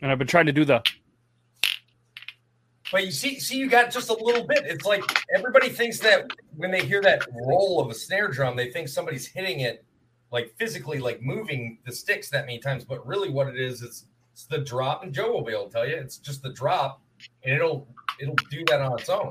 and 0.01 0.11
I've 0.11 0.19
been 0.19 0.27
trying 0.27 0.47
to 0.47 0.53
do 0.53 0.65
the 0.65 0.83
But 2.91 3.05
you 3.05 3.11
see, 3.11 3.39
see, 3.39 3.59
you 3.59 3.69
got 3.69 3.91
just 3.91 4.09
a 4.09 4.15
little 4.15 4.47
bit. 4.47 4.65
It's 4.65 4.87
like 4.87 5.05
everybody 5.37 5.69
thinks 5.69 5.99
that 5.99 6.25
when 6.57 6.71
they 6.71 6.87
hear 6.87 7.03
that 7.03 7.27
roll 7.47 7.81
of 7.81 7.91
a 7.91 7.95
snare 7.95 8.29
drum, 8.29 8.57
they 8.57 8.71
think 8.71 8.89
somebody's 8.89 9.27
hitting 9.27 9.61
it 9.61 9.85
like 10.33 10.55
physically, 10.59 10.99
like 10.99 11.23
moving 11.23 11.79
the 11.87 11.93
sticks 11.93 12.31
that 12.31 12.47
many 12.47 12.59
times. 12.59 12.85
But 12.85 13.07
really, 13.07 13.31
what 13.31 13.49
it 13.49 13.59
is, 13.59 13.83
it's, 13.83 14.07
it's 14.33 14.47
the 14.47 14.59
drop, 14.59 15.05
and 15.05 15.13
Joe 15.13 15.31
will 15.31 15.45
be 15.45 15.53
able 15.53 15.67
to 15.67 15.71
tell 15.73 15.87
you, 15.87 15.95
it's 15.95 16.17
just 16.17 16.43
the 16.43 16.53
drop, 16.53 17.01
and 17.45 17.55
it'll 17.55 17.87
it'll 18.21 18.35
do 18.51 18.65
that 18.69 18.81
on 18.81 18.99
its 18.99 19.09
own. 19.09 19.31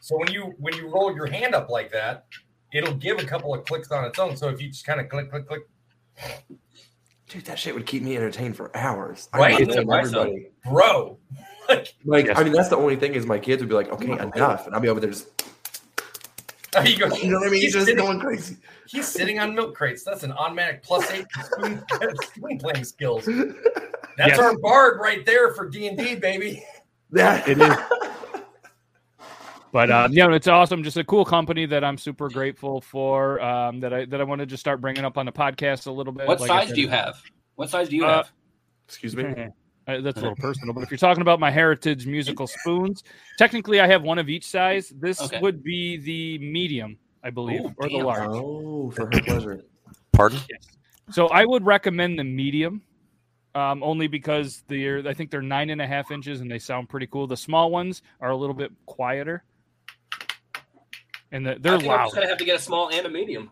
So 0.00 0.18
when 0.18 0.30
you 0.30 0.54
when 0.58 0.74
you 0.76 0.88
roll 0.88 1.14
your 1.14 1.26
hand 1.26 1.54
up 1.54 1.70
like 1.70 1.90
that, 1.92 2.26
it'll 2.72 2.94
give 2.94 3.18
a 3.18 3.24
couple 3.24 3.54
of 3.54 3.64
clicks 3.64 3.90
on 3.90 4.04
its 4.04 4.18
own. 4.18 4.36
So 4.36 4.48
if 4.50 4.60
you 4.60 4.68
just 4.68 4.84
kind 4.86 5.00
of 5.00 5.08
click, 5.08 5.30
click, 5.30 5.48
click, 5.48 5.62
Dude, 7.28 7.44
that 7.46 7.58
shit 7.58 7.74
would 7.74 7.86
keep 7.86 8.02
me 8.02 8.16
entertained 8.16 8.56
for 8.56 8.74
hours. 8.76 9.28
Right? 9.34 9.54
I 9.56 9.58
would 9.58 9.68
It's 9.68 9.76
everybody. 9.76 10.48
bro. 10.70 11.18
Like, 12.04 12.26
Yes. 12.26 12.38
I 12.38 12.44
mean, 12.44 12.52
that's 12.52 12.68
the 12.68 12.76
only 12.76 12.96
thing 12.96 13.14
is 13.14 13.26
my 13.26 13.38
kids 13.38 13.62
would 13.62 13.68
be 13.68 13.74
like, 13.74 13.88
okay, 13.88 14.12
enough. 14.12 14.66
And 14.66 14.74
I'll 14.74 14.80
be 14.80 14.88
over 14.88 15.00
there 15.00 15.10
just, 15.10 15.38
There 15.38 15.46
you 16.84 16.96
go. 16.98 17.14
you 17.16 17.30
know 17.30 17.38
what 17.38 17.48
I 17.48 17.50
mean? 17.50 17.60
He's 17.62 17.72
just 17.72 17.86
sitting- 17.86 18.02
going 18.04 18.20
crazy. 18.20 18.56
He's 18.86 19.06
sitting 19.08 19.38
on 19.38 19.54
milk 19.54 19.74
crates. 19.74 20.02
That's 20.04 20.22
an 20.24 20.32
automatic 20.32 20.82
plus 20.82 21.10
eight 21.10 21.26
spoon, 21.42 21.82
spoon 22.22 22.58
playing 22.60 22.84
skills. 22.84 23.24
That's 23.26 23.48
Yes. 24.18 24.38
our 24.38 24.56
bard 24.58 25.00
right 25.00 25.24
there 25.26 25.52
for 25.54 25.68
D 25.68 25.88
and 25.88 25.96
D, 25.98 26.14
baby. 26.14 26.62
That 27.10 27.48
It 27.48 27.60
is. 27.60 27.74
But 29.72 29.90
um, 29.90 30.12
yeah, 30.12 30.32
it's 30.32 30.46
awesome. 30.46 30.84
Just 30.84 30.96
a 30.98 31.02
cool 31.04 31.24
company 31.24 31.66
that 31.66 31.82
I'm 31.82 31.98
super 31.98 32.28
grateful 32.28 32.80
for. 32.80 33.40
Um, 33.40 33.80
that 33.80 33.92
I 33.92 34.04
that 34.04 34.20
I 34.20 34.24
want 34.24 34.38
to 34.38 34.46
just 34.46 34.60
start 34.60 34.80
bringing 34.80 35.04
up 35.04 35.18
on 35.18 35.26
the 35.26 35.32
podcast 35.32 35.88
a 35.88 35.90
little 35.90 36.12
bit. 36.12 36.28
What 36.28 36.38
Like 36.40 36.46
size 36.48 36.72
do 36.72 36.80
you 36.80 36.88
have? 36.88 37.20
What 37.56 37.70
size 37.70 37.88
do 37.88 37.96
you 37.96 38.04
Uh, 38.06 38.16
have? 38.18 38.32
Excuse 38.86 39.16
me. 39.16 39.24
Uh, 39.86 40.00
that's 40.00 40.18
a 40.18 40.22
little 40.22 40.36
personal, 40.36 40.72
but 40.72 40.82
if 40.82 40.90
you're 40.90 40.96
talking 40.96 41.20
about 41.20 41.38
my 41.38 41.50
heritage 41.50 42.06
musical 42.06 42.46
spoons, 42.46 43.02
technically 43.36 43.80
I 43.80 43.86
have 43.86 44.02
one 44.02 44.18
of 44.18 44.30
each 44.30 44.46
size. 44.46 44.88
This 44.96 45.20
Okay. 45.20 45.38
would 45.40 45.62
be 45.62 45.98
the 45.98 46.38
medium, 46.38 46.96
I 47.22 47.28
believe, 47.28 47.60
Ooh, 47.60 47.74
or 47.76 47.90
the 47.90 47.98
large. 47.98 48.30
Oh, 48.32 48.90
for 48.90 49.06
her 49.06 49.20
pleasure. 49.20 49.62
Pardon? 50.12 50.40
So 51.10 51.26
I 51.28 51.44
would 51.44 51.66
recommend 51.66 52.18
the 52.18 52.24
medium, 52.24 52.82
um, 53.54 53.82
only 53.82 54.06
because 54.06 54.64
they're 54.68 55.06
I 55.06 55.12
think 55.12 55.30
they're 55.30 55.42
nine 55.42 55.68
and 55.68 55.82
a 55.82 55.86
half 55.86 56.10
inches 56.10 56.40
and 56.40 56.50
they 56.50 56.58
sound 56.58 56.88
pretty 56.88 57.06
cool. 57.06 57.26
The 57.26 57.36
small 57.36 57.70
ones 57.70 58.00
are 58.20 58.30
a 58.30 58.36
little 58.36 58.54
bit 58.54 58.72
quieter, 58.86 59.44
and 61.30 61.44
the, 61.46 61.56
they're 61.60 61.78
think 61.78 61.92
I'm 61.92 62.04
just 62.06 62.14
gonna 62.14 62.28
have 62.28 62.38
to 62.38 62.44
get 62.46 62.56
a 62.56 62.62
small 62.62 62.88
and 62.88 63.04
a 63.04 63.10
medium. 63.10 63.50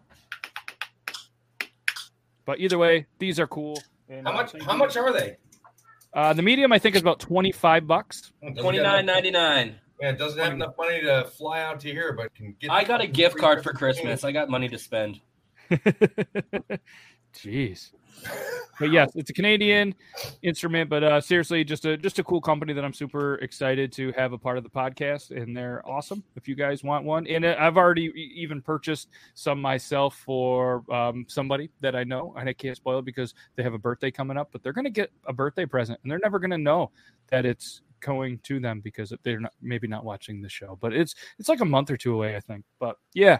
But 2.46 2.58
either 2.58 2.78
way, 2.78 3.06
these 3.18 3.38
are 3.38 3.46
cool. 3.46 3.76
And, 4.08 4.26
How 4.26 4.32
uh, 4.32 4.36
much? 4.36 4.52
thank 4.52 4.64
How 4.64 4.76
much 4.76 4.96
are 4.96 5.12
they? 5.12 5.36
Uh, 6.14 6.32
the 6.32 6.42
medium 6.42 6.72
I 6.72 6.78
think 6.78 6.94
is 6.94 7.00
about 7.00 7.20
twenty 7.20 7.52
five 7.52 7.86
bucks. 7.86 8.32
Doesn't 8.42 8.56
Twenty 8.58 8.78
got 8.78 8.84
nine 8.84 9.00
enough- 9.04 9.14
ninety 9.14 9.30
nine. 9.30 9.76
Yeah, 10.00 10.10
it 10.10 10.18
doesn't 10.18 10.38
have 10.40 10.52
enough 10.52 10.74
money 10.76 11.00
to 11.02 11.24
fly 11.38 11.60
out 11.62 11.78
to 11.80 11.88
here, 11.88 12.12
but 12.12 12.34
can 12.34 12.56
get. 12.58 12.70
I 12.72 12.82
got 12.84 13.00
a 13.00 13.06
gift 13.06 13.38
card 13.38 13.62
for 13.62 13.72
Christmas. 13.72 14.24
I 14.24 14.32
got 14.32 14.50
money 14.50 14.68
to 14.68 14.78
spend. 14.78 15.20
Jeez. 17.34 17.90
But 18.78 18.90
yes, 18.90 19.12
it's 19.14 19.30
a 19.30 19.32
Canadian 19.32 19.94
instrument, 20.42 20.90
but 20.90 21.04
uh, 21.04 21.20
seriously, 21.20 21.62
just 21.62 21.84
a 21.84 21.96
just 21.96 22.18
a 22.18 22.24
cool 22.24 22.40
company 22.40 22.72
that 22.72 22.84
I'm 22.84 22.92
super 22.92 23.36
excited 23.36 23.92
to 23.92 24.12
have 24.12 24.32
a 24.32 24.38
part 24.38 24.58
of 24.58 24.64
the 24.64 24.70
podcast, 24.70 25.30
and 25.30 25.56
they're 25.56 25.86
awesome. 25.86 26.24
If 26.36 26.48
you 26.48 26.54
guys 26.54 26.82
want 26.82 27.04
one, 27.04 27.26
and 27.26 27.44
uh, 27.44 27.54
I've 27.58 27.76
already 27.76 28.12
even 28.34 28.60
purchased 28.60 29.08
some 29.34 29.60
myself 29.60 30.16
for 30.16 30.84
um, 30.92 31.26
somebody 31.28 31.70
that 31.80 31.94
I 31.94 32.04
know, 32.04 32.34
and 32.38 32.48
I 32.48 32.52
can't 32.52 32.76
spoil 32.76 32.98
it 32.98 33.04
because 33.04 33.34
they 33.56 33.62
have 33.62 33.74
a 33.74 33.78
birthday 33.78 34.10
coming 34.10 34.36
up, 34.36 34.48
but 34.52 34.62
they're 34.62 34.72
gonna 34.72 34.90
get 34.90 35.12
a 35.26 35.32
birthday 35.32 35.66
present, 35.66 36.00
and 36.02 36.10
they're 36.10 36.20
never 36.22 36.38
gonna 36.38 36.58
know 36.58 36.90
that 37.28 37.46
it's 37.46 37.82
going 38.00 38.38
to 38.38 38.58
them 38.58 38.80
because 38.80 39.12
they're 39.22 39.40
not 39.40 39.52
maybe 39.60 39.86
not 39.86 40.04
watching 40.04 40.42
the 40.42 40.48
show, 40.48 40.76
but 40.80 40.92
it's 40.92 41.14
it's 41.38 41.48
like 41.48 41.60
a 41.60 41.64
month 41.64 41.90
or 41.90 41.96
two 41.96 42.14
away, 42.14 42.36
I 42.36 42.40
think. 42.40 42.64
But 42.80 42.96
yeah, 43.14 43.38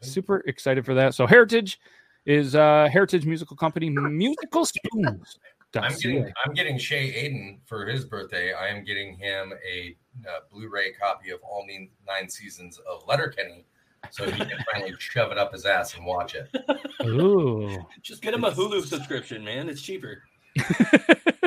super 0.00 0.42
excited 0.46 0.84
for 0.84 0.94
that. 0.94 1.14
So 1.14 1.26
Heritage 1.26 1.80
is 2.26 2.54
uh 2.54 2.88
Heritage 2.92 3.26
Musical 3.26 3.56
Company 3.56 3.90
Musical 3.90 4.64
Spoons. 4.64 5.38
I'm 5.74 5.94
getting 5.94 6.32
I'm 6.44 6.52
getting 6.52 6.78
Shay 6.78 7.12
Aiden 7.12 7.58
for 7.66 7.86
his 7.86 8.04
birthday. 8.04 8.52
I 8.52 8.68
am 8.68 8.84
getting 8.84 9.16
him 9.16 9.52
a 9.66 9.96
uh, 10.28 10.40
Blu-ray 10.50 10.92
copy 10.92 11.30
of 11.30 11.40
all 11.42 11.66
nine, 11.66 11.88
nine 12.06 12.28
seasons 12.28 12.78
of 12.88 13.02
Letterkenny, 13.08 13.64
so 14.10 14.30
he 14.30 14.44
can 14.44 14.58
finally 14.70 14.94
shove 14.98 15.32
it 15.32 15.38
up 15.38 15.52
his 15.52 15.64
ass 15.64 15.94
and 15.96 16.04
watch 16.04 16.34
it. 16.34 16.48
Ooh. 17.06 17.86
Just 18.02 18.20
get 18.20 18.34
him 18.34 18.44
a 18.44 18.50
Hulu 18.50 18.84
subscription, 18.84 19.42
man. 19.42 19.68
It's 19.68 19.80
cheaper. 19.80 20.22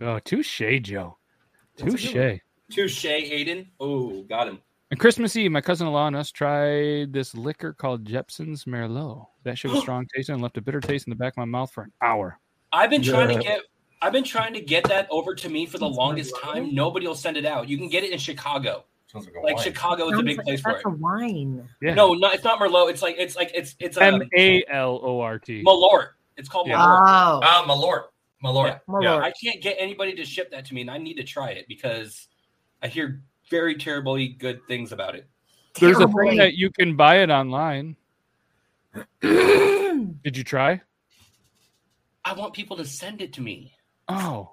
Oh, 0.00 0.18
touche, 0.18 0.60
Joe. 0.82 1.16
That's 1.76 1.94
a 1.94 1.96
Touche. 1.96 2.12
good 2.12 2.40
Touche, 2.70 3.04
Aiden. 3.06 3.68
Oh, 3.80 4.22
got 4.24 4.48
him. 4.48 4.60
And 4.90 5.00
Christmas 5.00 5.34
Eve, 5.34 5.50
my 5.50 5.60
cousin-in-law 5.60 6.06
and 6.06 6.16
us 6.16 6.30
tried 6.30 7.12
this 7.12 7.34
liquor 7.34 7.72
called 7.72 8.04
Jeppson's 8.04 8.64
Merlot. 8.66 9.26
That 9.42 9.58
shit 9.58 9.70
was 9.72 9.80
strong 9.82 10.06
tasting 10.14 10.34
and 10.34 10.42
left 10.42 10.56
a 10.58 10.60
bitter 10.60 10.80
taste 10.80 11.06
in 11.06 11.10
the 11.10 11.16
back 11.16 11.32
of 11.32 11.38
my 11.38 11.44
mouth 11.44 11.72
for 11.72 11.82
an 11.84 11.92
hour. 12.02 12.38
I've 12.72 12.90
been 12.90 13.02
trying 13.02 13.36
to 13.36 13.42
get 13.42 13.60
I've 14.02 14.12
been 14.12 14.24
trying 14.24 14.52
to 14.54 14.60
get 14.60 14.84
that 14.84 15.08
over 15.10 15.34
to 15.34 15.48
me 15.48 15.64
for 15.66 15.78
the 15.78 15.88
longest 15.88 16.34
time. 16.42 16.74
Nobody 16.74 17.06
will 17.06 17.14
send 17.14 17.36
it 17.36 17.46
out. 17.46 17.68
You 17.68 17.78
can 17.78 17.88
get 17.88 18.04
it 18.04 18.10
in 18.12 18.18
Chicago. 18.18 18.84
Sounds 19.10 19.24
like 19.26 19.34
a 19.34 19.40
Like 19.40 19.56
wine. 19.56 19.64
Chicago 19.64 20.10
is 20.10 20.18
a 20.18 20.22
big 20.22 20.36
like 20.36 20.46
place 20.46 20.60
for 20.60 20.72
it. 20.72 20.82
a 20.84 20.90
wine. 20.90 21.66
Yeah. 21.80 21.94
No, 21.94 22.12
no, 22.14 22.28
it's 22.30 22.44
not 22.44 22.60
Merlot. 22.60 22.90
It's 22.90 23.02
like 23.02 23.16
it's 23.18 23.34
like 23.36 23.50
it's 23.54 23.74
it's 23.80 23.96
M 23.96 24.14
um, 24.16 24.22
A 24.36 24.62
L 24.68 25.00
O 25.02 25.20
R 25.20 25.38
T. 25.38 25.64
Malort. 25.64 26.08
It's 26.36 26.48
called 26.48 26.66
Yeah. 26.68 26.76
Malort. 26.76 27.00
Oh, 27.00 27.40
Ah, 27.42 27.64
Malort. 27.66 28.02
Malort. 28.44 28.80
Malort. 28.86 29.22
I 29.22 29.32
can't 29.42 29.62
get 29.62 29.76
anybody 29.80 30.14
to 30.14 30.24
ship 30.24 30.50
that 30.50 30.66
to 30.66 30.74
me, 30.74 30.82
and 30.82 30.90
I 30.90 30.98
need 30.98 31.14
to 31.14 31.24
try 31.24 31.50
it 31.50 31.66
because 31.66 32.28
I 32.82 32.88
hear 32.88 33.22
very 33.50 33.74
terribly 33.76 34.28
good 34.28 34.60
things 34.66 34.92
about 34.92 35.14
it. 35.14 35.26
There's 35.80 35.98
a 35.98 36.08
thing 36.08 36.36
that 36.36 36.54
you 36.54 36.70
can 36.70 36.96
buy 36.96 37.18
it 37.18 37.30
online. 37.30 37.96
Did 39.20 40.36
you 40.36 40.44
try? 40.44 40.80
I 42.24 42.32
want 42.32 42.54
people 42.54 42.76
to 42.78 42.84
send 42.84 43.20
it 43.20 43.32
to 43.34 43.40
me. 43.40 43.72
Oh. 44.08 44.52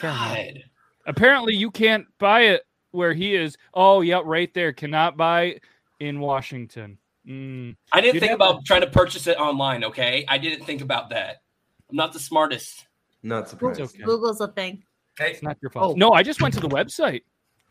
God. 0.00 0.62
apparently 1.06 1.54
you 1.54 1.70
can't 1.70 2.06
buy 2.18 2.42
it 2.42 2.62
where 2.92 3.12
he 3.12 3.34
is. 3.34 3.56
Oh, 3.74 4.02
yeah, 4.02 4.20
right 4.24 4.52
there. 4.54 4.72
Cannot 4.72 5.16
buy 5.16 5.58
in 5.98 6.20
Washington. 6.20 6.98
Mm. 7.26 7.76
I 7.92 8.00
didn't 8.00 8.14
You'd 8.14 8.20
think 8.20 8.30
have 8.30 8.38
about 8.40 8.64
trying 8.64 8.80
to 8.82 8.86
purchase 8.86 9.26
it 9.26 9.38
online. 9.38 9.84
Okay, 9.84 10.24
I 10.28 10.38
didn't 10.38 10.64
think 10.64 10.80
about 10.80 11.10
that. 11.10 11.42
I'm 11.90 11.96
not 11.96 12.12
the 12.12 12.18
smartest. 12.18 12.86
Not 13.22 13.48
surprised. 13.48 13.80
okay. 13.80 14.02
Google's 14.04 14.40
a 14.40 14.48
thing. 14.48 14.82
Hey, 15.18 15.32
It's 15.32 15.42
not 15.42 15.58
your 15.60 15.70
fault. 15.70 15.92
Oh. 15.92 15.98
No, 15.98 16.12
I 16.12 16.22
just 16.22 16.40
went 16.40 16.54
to 16.54 16.60
the 16.60 16.68
website 16.68 17.22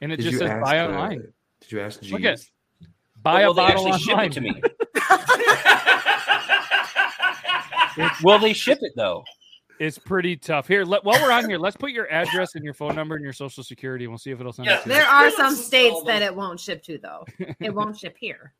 and 0.02 0.12
it 0.12 0.18
Did 0.18 0.24
just 0.24 0.38
says 0.40 0.62
buy 0.64 0.80
uh, 0.80 0.88
online. 0.88 1.34
Did 1.62 1.72
you 1.72 1.82
ask 1.82 2.00
Jeeves? 2.02 2.14
Look 2.14 2.24
at 2.24 2.40
buy 3.22 3.44
Will 3.46 3.52
a 3.52 3.56
they 3.56 3.62
bottle 3.62 3.94
actually 3.94 4.00
ship 4.00 4.14
online. 4.14 4.28
it 4.28 4.34
to 4.34 4.42
me? 4.42 4.62
Will 8.24 8.40
they 8.40 8.54
ship 8.54 8.80
it 8.82 8.94
though? 8.96 9.24
It's 9.80 9.98
pretty 9.98 10.36
tough. 10.36 10.68
Here, 10.68 10.84
let, 10.84 11.06
while 11.06 11.22
we're 11.22 11.32
on 11.32 11.48
here, 11.50 11.58
let's 11.58 11.78
put 11.78 11.92
your 11.92 12.12
address 12.12 12.56
and 12.56 12.66
your 12.66 12.74
phone 12.74 12.96
number 12.96 13.16
and 13.16 13.24
your 13.24 13.32
social 13.32 13.64
security, 13.64 14.04
and 14.04 14.12
we'll 14.12 14.18
see 14.18 14.32
if 14.32 14.40
it'll 14.40 14.52
send 14.52 14.66
Yeah. 14.68 14.80
it 14.80 14.84
to 14.84 14.90
you. 14.90 14.96
There 14.96 15.06
are 15.06 15.32
some 15.32 15.56
states 15.56 16.04
that 16.06 16.22
it 16.22 16.36
won't 16.36 16.60
ship 16.60 16.84
to, 16.84 16.98
though. 16.98 17.26
It 17.62 17.74
won't 17.74 17.98
ship 17.98 18.18
here. 18.20 18.54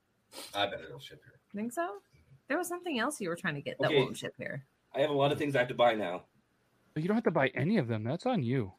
I 0.56 0.66
bet 0.68 0.80
it'll 0.82 1.00
ship 1.00 1.22
here. 1.26 1.34
Think 1.54 1.74
so? 1.74 1.88
There 2.48 2.58
was 2.58 2.70
something 2.70 3.00
else 3.00 3.20
you 3.20 3.28
were 3.28 3.36
trying 3.36 3.56
to 3.56 3.62
get 3.62 3.78
that 3.80 3.88
Okay. 3.88 3.98
won't 4.02 4.16
ship 4.16 4.34
here. 4.38 4.64
I 4.96 5.02
have 5.02 5.10
a 5.10 5.14
lot 5.14 5.34
of 5.34 5.38
things 5.38 5.58
I 5.58 5.60
have 5.60 5.68
to 5.68 5.74
buy 5.74 5.94
now. 5.94 6.24
But 6.94 7.04
you 7.04 7.08
don't 7.10 7.16
have 7.18 7.26
to 7.26 7.32
buy 7.32 7.50
any 7.54 7.78
of 7.80 7.88
them. 7.90 8.04
That's 8.06 8.26
on 8.26 8.42
you. 8.42 8.72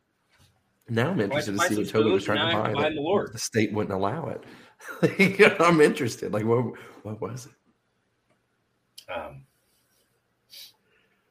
Now 0.90 1.10
I'm 1.10 1.20
interested 1.20 1.52
to 1.56 1.68
see 1.68 1.76
what 1.76 1.88
Toby 1.88 2.10
was 2.10 2.24
trying 2.24 2.50
to 2.50 2.56
buy. 2.56 2.72
Buy 2.74 2.82
that 2.90 3.28
the 3.32 3.38
state 3.38 3.72
wouldn't 3.72 3.94
allow 3.94 4.26
it. 4.28 5.56
I'm 5.60 5.80
interested. 5.80 6.32
Like, 6.32 6.44
what? 6.44 6.74
What 7.04 7.20
was 7.20 7.46
it? 7.46 9.12
Um, 9.12 9.44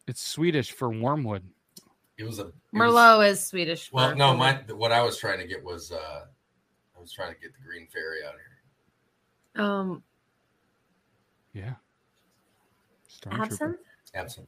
It's 0.07 0.21
Swedish 0.21 0.71
for 0.71 0.89
wormwood. 0.89 1.43
it 2.17 2.23
was 2.23 2.39
a 2.39 2.43
it 2.43 2.47
was- 2.47 2.53
Merlot 2.93 3.29
is 3.29 3.45
Swedish. 3.45 3.91
well, 3.91 4.09
for- 4.11 4.15
no, 4.15 4.35
my 4.35 4.53
what 4.75 4.91
I 4.91 5.01
was 5.01 5.17
trying 5.17 5.39
to 5.39 5.47
get 5.47 5.63
was 5.63 5.91
uh 5.91 6.25
I 6.97 6.99
was 6.99 7.11
trying 7.11 7.33
to 7.33 7.39
get 7.39 7.51
the 7.53 7.61
green 7.65 7.87
fairy 7.87 8.19
out 8.25 8.33
here. 9.55 9.63
Um, 9.65 10.03
Yeah. 11.53 11.73
Stormtrooper. 13.09 13.41
absinthe? 13.41 13.77
Absent. 14.15 14.47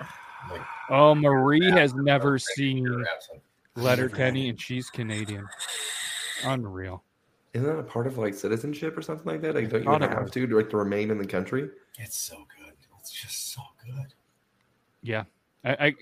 Like 0.50 0.60
Oh, 0.90 1.14
Marie 1.14 1.70
has 1.70 1.94
never 1.94 2.36
seen 2.38 2.84
pure 2.84 3.04
absent. 3.14 3.40
Letterkenny, 3.76 4.48
and 4.48 4.60
she's 4.60 4.90
Canadian. 4.90 5.46
Unreal. 6.44 7.02
Isn't 7.54 7.66
that 7.66 7.78
a 7.78 7.82
part 7.82 8.06
of 8.06 8.18
like 8.18 8.34
citizenship 8.34 8.96
or 8.96 9.02
something 9.02 9.26
like 9.26 9.40
that? 9.42 9.54
Like, 9.54 9.68
don't 9.70 9.80
you 9.82 9.86
Thought 9.86 10.02
it 10.02 10.10
have 10.10 10.22
was. 10.24 10.30
to 10.32 10.46
to, 10.46 10.56
like, 10.56 10.70
to 10.70 10.76
remain 10.76 11.10
in 11.10 11.18
the 11.18 11.26
country? 11.26 11.68
It's 11.98 12.16
so 12.16 12.36
good. 12.58 12.72
It's 13.00 13.10
just 13.10 13.52
so 13.52 13.60
good. 13.84 14.14
Yeah. 15.02 15.24
I 15.64 15.94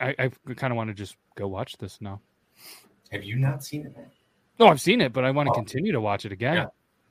I, 0.00 0.08
I, 0.18 0.30
I 0.48 0.54
kind 0.54 0.72
of 0.72 0.76
want 0.76 0.88
to 0.88 0.94
just 0.94 1.16
go 1.36 1.48
watch 1.48 1.76
this 1.78 1.98
now. 2.00 2.20
Have 3.10 3.24
you 3.24 3.36
not 3.36 3.64
seen 3.64 3.86
it? 3.86 3.96
No, 4.60 4.68
I've 4.68 4.80
seen 4.80 5.00
it, 5.00 5.12
but 5.12 5.24
I 5.24 5.30
want 5.30 5.46
to 5.46 5.52
Oh. 5.52 5.54
continue 5.54 5.92
to 5.92 6.00
watch 6.00 6.24
it 6.26 6.32
again. 6.32 6.54
Yeah. 6.56 6.66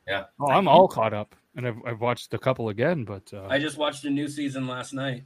Yeah. 0.07 0.24
Oh, 0.39 0.47
I'm 0.51 0.68
all 0.70 0.88
caught 0.88 1.13
up, 1.13 1.36
and 1.55 1.68
I've, 1.68 1.78
I've 1.86 1.99
watched 2.01 2.34
a 2.34 2.38
couple 2.38 2.70
again, 2.70 3.03
but 3.03 3.24
uh, 3.34 3.47
I 3.49 3.59
just 3.59 3.78
watched 3.78 4.05
a 4.05 4.09
new 4.09 4.28
season 4.30 4.65
last 4.68 4.93
night. 4.93 5.24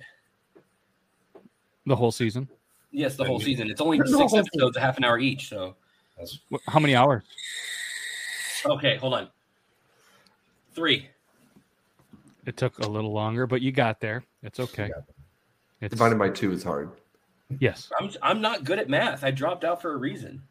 the 1.86 1.96
whole 1.96 2.12
season. 2.12 2.48
Yes, 2.92 3.16
the 3.16 3.24
whole 3.24 3.40
season. 3.40 3.70
It's 3.70 3.82
only 3.82 3.98
six 3.98 4.12
whole 4.12 4.28
season. 4.30 4.46
episodes, 4.54 4.78
a 4.78 4.82
half 4.82 4.98
an 4.98 5.04
hour 5.06 5.18
each. 5.18 5.48
So 5.50 5.76
How 6.68 6.80
many 6.80 6.96
hours? 6.96 7.24
okay, 8.66 8.98
hold 8.98 9.14
on. 9.14 9.30
Three. 10.74 11.08
It 12.46 12.58
took 12.58 12.80
a 12.80 12.88
little 12.88 13.12
longer, 13.14 13.48
but 13.48 13.62
you 13.62 13.72
got 13.72 14.00
there. 14.00 14.24
It's 14.44 14.60
okay. 14.60 14.90
It's 15.80 15.92
Divided 15.92 16.20
by 16.20 16.30
two 16.30 16.52
is 16.52 16.64
hard. 16.64 16.92
yes. 17.60 17.90
I'm 18.00 18.12
I'm 18.22 18.42
not 18.42 18.64
good 18.64 18.80
at 18.80 18.90
math. 18.90 19.24
I 19.24 19.32
dropped 19.32 19.64
out 19.64 19.82
for 19.82 19.94
a 19.94 19.98
reason. 19.98 20.42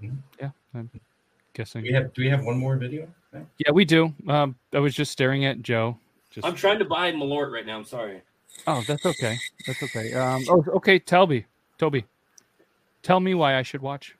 Yeah, 0.00 0.50
I'm 0.74 0.90
guessing. 1.54 1.82
do 1.82 1.88
we 1.88 1.94
have 1.94 2.12
do 2.12 2.22
we 2.22 2.28
have 2.28 2.44
one 2.44 2.58
more 2.58 2.76
video? 2.76 3.08
Yeah, 3.58 3.72
we 3.72 3.84
do. 3.84 4.14
Um, 4.28 4.54
I 4.72 4.78
was 4.78 4.94
just 4.94 5.10
staring 5.12 5.44
at 5.44 5.62
Joe. 5.62 5.98
Just 6.30 6.46
I'm 6.46 6.54
trying 6.54 6.78
to 6.78 6.84
buy 6.84 7.12
Malort 7.12 7.50
right 7.52 7.66
now. 7.66 7.78
I'm 7.78 7.84
sorry. 7.84 8.22
Oh, 8.66 8.82
that's 8.86 9.04
okay. 9.06 9.38
That's 9.66 9.82
okay. 9.82 10.12
Um, 10.12 10.44
oh, 10.48 10.64
okay. 10.76 10.98
Telby, 10.98 11.44
Toby, 11.78 12.04
tell 13.02 13.20
me 13.20 13.34
why 13.34 13.56
I 13.56 13.62
should 13.62 13.82
watch. 13.82 14.16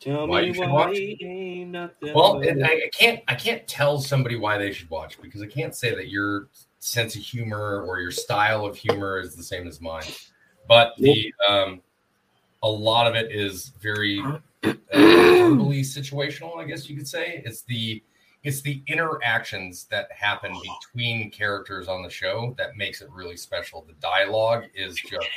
Tell 0.00 0.28
Why 0.28 0.42
me 0.42 0.48
you 0.48 0.54
should 0.54 0.70
why 0.70 0.86
watch? 0.86 0.96
ain't 0.96 1.72
Well, 2.14 2.40
I, 2.44 2.68
I 2.68 2.90
can't 2.96 3.20
I 3.26 3.34
can't 3.34 3.66
tell 3.66 3.98
somebody 3.98 4.36
why 4.36 4.56
they 4.56 4.72
should 4.72 4.88
watch 4.90 5.20
because 5.20 5.42
I 5.42 5.46
can't 5.46 5.74
say 5.74 5.92
that 5.94 6.08
your 6.08 6.48
sense 6.78 7.16
of 7.16 7.22
humor 7.22 7.82
or 7.82 8.00
your 8.00 8.12
style 8.12 8.64
of 8.64 8.76
humor 8.76 9.18
is 9.18 9.34
the 9.34 9.42
same 9.42 9.66
as 9.66 9.80
mine. 9.80 10.04
But 10.68 10.94
the 10.98 11.32
um, 11.48 11.82
a 12.62 12.68
lot 12.68 13.08
of 13.08 13.16
it 13.16 13.32
is 13.32 13.72
very 13.80 14.20
uh, 14.20 14.38
verbally 14.94 15.82
situational. 15.82 16.58
I 16.58 16.64
guess 16.64 16.88
you 16.88 16.96
could 16.96 17.08
say 17.08 17.42
it's 17.44 17.62
the 17.62 18.00
it's 18.48 18.62
the 18.62 18.82
interactions 18.86 19.84
that 19.90 20.10
happen 20.10 20.50
between 20.80 21.30
characters 21.30 21.86
on 21.86 22.02
the 22.02 22.08
show 22.08 22.54
that 22.56 22.78
makes 22.78 23.02
it 23.02 23.10
really 23.10 23.36
special. 23.36 23.84
The 23.86 23.92
dialogue 24.00 24.64
is 24.74 24.96
just 24.96 25.28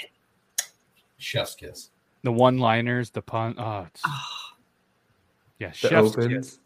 chef's 1.17 1.53
kiss. 1.53 1.89
The 2.23 2.31
one-liners, 2.31 3.09
the 3.09 3.21
pun. 3.21 3.55
Oh, 3.57 3.85
it's, 3.93 4.01
yeah, 5.59 5.71
The 5.71 5.89
chef's 5.89 6.15
opens. 6.15 6.27
kiss. 6.27 6.59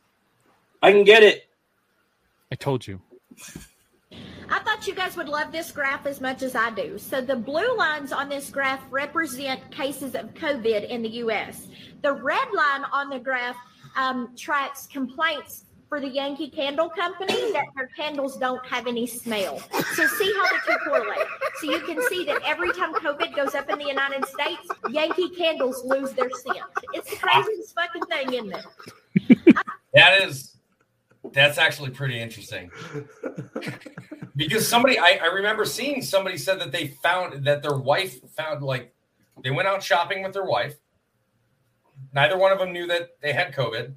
I 0.84 0.91
can 0.91 1.04
get 1.04 1.24
it. 1.24 1.48
I 2.52 2.56
told 2.56 2.86
you. 2.86 3.02
I 4.48 4.60
thought 4.60 4.86
you 4.86 4.93
guys 4.93 5.18
would 5.18 5.28
love 5.28 5.52
this 5.52 5.72
graph 5.72 6.06
as 6.06 6.22
much 6.22 6.43
as 6.43 6.54
I 6.56 6.70
do. 6.70 7.00
So 7.00 7.22
the 7.22 7.36
blue 7.36 7.76
lines 7.76 8.12
on 8.12 8.30
this 8.30 8.52
graph 8.52 8.84
represent 8.91 9.72
cases 9.72 10.14
of 10.14 10.32
COVID 10.36 10.88
in 10.89 11.02
the 11.02 11.10
U.S. 11.10 11.70
The 12.04 12.14
red 12.14 12.48
line 12.54 12.84
on 12.93 13.10
the 13.10 13.18
graph 13.18 13.58
um, 13.96 14.36
tracks 14.38 14.86
complaints 14.86 15.64
for 15.96 16.02
the 16.02 16.10
Yankee 16.10 16.50
Candle 16.50 16.89
Company 16.89 17.54
that 17.54 17.68
their 17.74 17.88
candles 17.88 18.36
don't 18.36 18.66
have 18.66 18.86
any 18.86 19.08
smell. 19.08 19.60
So 19.93 20.06
see 20.08 20.34
how 20.36 20.43
the 20.43 20.60
two 20.68 20.78
correlate. 20.84 21.26
So 21.62 21.72
you 21.72 21.80
can 21.80 22.04
see 22.10 22.26
that 22.26 22.41
every 22.43 22.74
time 22.74 22.93
COVID 22.96 23.34
goes 23.34 23.56
up 23.56 23.70
in 23.70 23.80
the 23.80 23.86
United 23.86 24.26
States, 24.26 24.68
Yankee 24.89 25.30
candles 25.30 25.86
lose 25.86 26.12
their 26.12 26.30
scent. 26.32 26.66
It's 26.91 27.10
the 27.10 27.16
craziest 27.16 27.74
fucking 27.76 28.02
thing, 28.08 28.34
isn't 28.34 28.66
it? 29.38 29.56
That 29.93 30.22
is, 30.24 30.58
that's 31.32 31.58
actually 31.58 31.91
pretty 31.91 32.20
interesting. 32.20 32.70
Because 34.36 34.68
somebody, 34.68 35.00
I, 35.00 35.20
I 35.24 35.28
remember 35.28 35.64
seeing 35.64 36.02
somebody 36.02 36.38
said 36.38 36.60
that 36.60 36.74
they 36.74 36.88
found 36.88 37.46
that 37.46 37.62
their 37.62 37.78
wife 37.78 38.20
found 38.32 38.64
like 38.64 38.93
they 39.46 39.52
went 39.52 39.70
out 39.70 39.82
shopping 39.82 40.24
with 40.24 40.34
their 40.34 40.43
wife. 40.43 40.76
Neither 42.14 42.38
one 42.38 42.52
of 42.52 42.60
them 42.60 42.74
knew 42.74 42.86
that 42.88 43.12
they 43.22 43.32
had 43.32 43.56
COVID. 43.56 43.93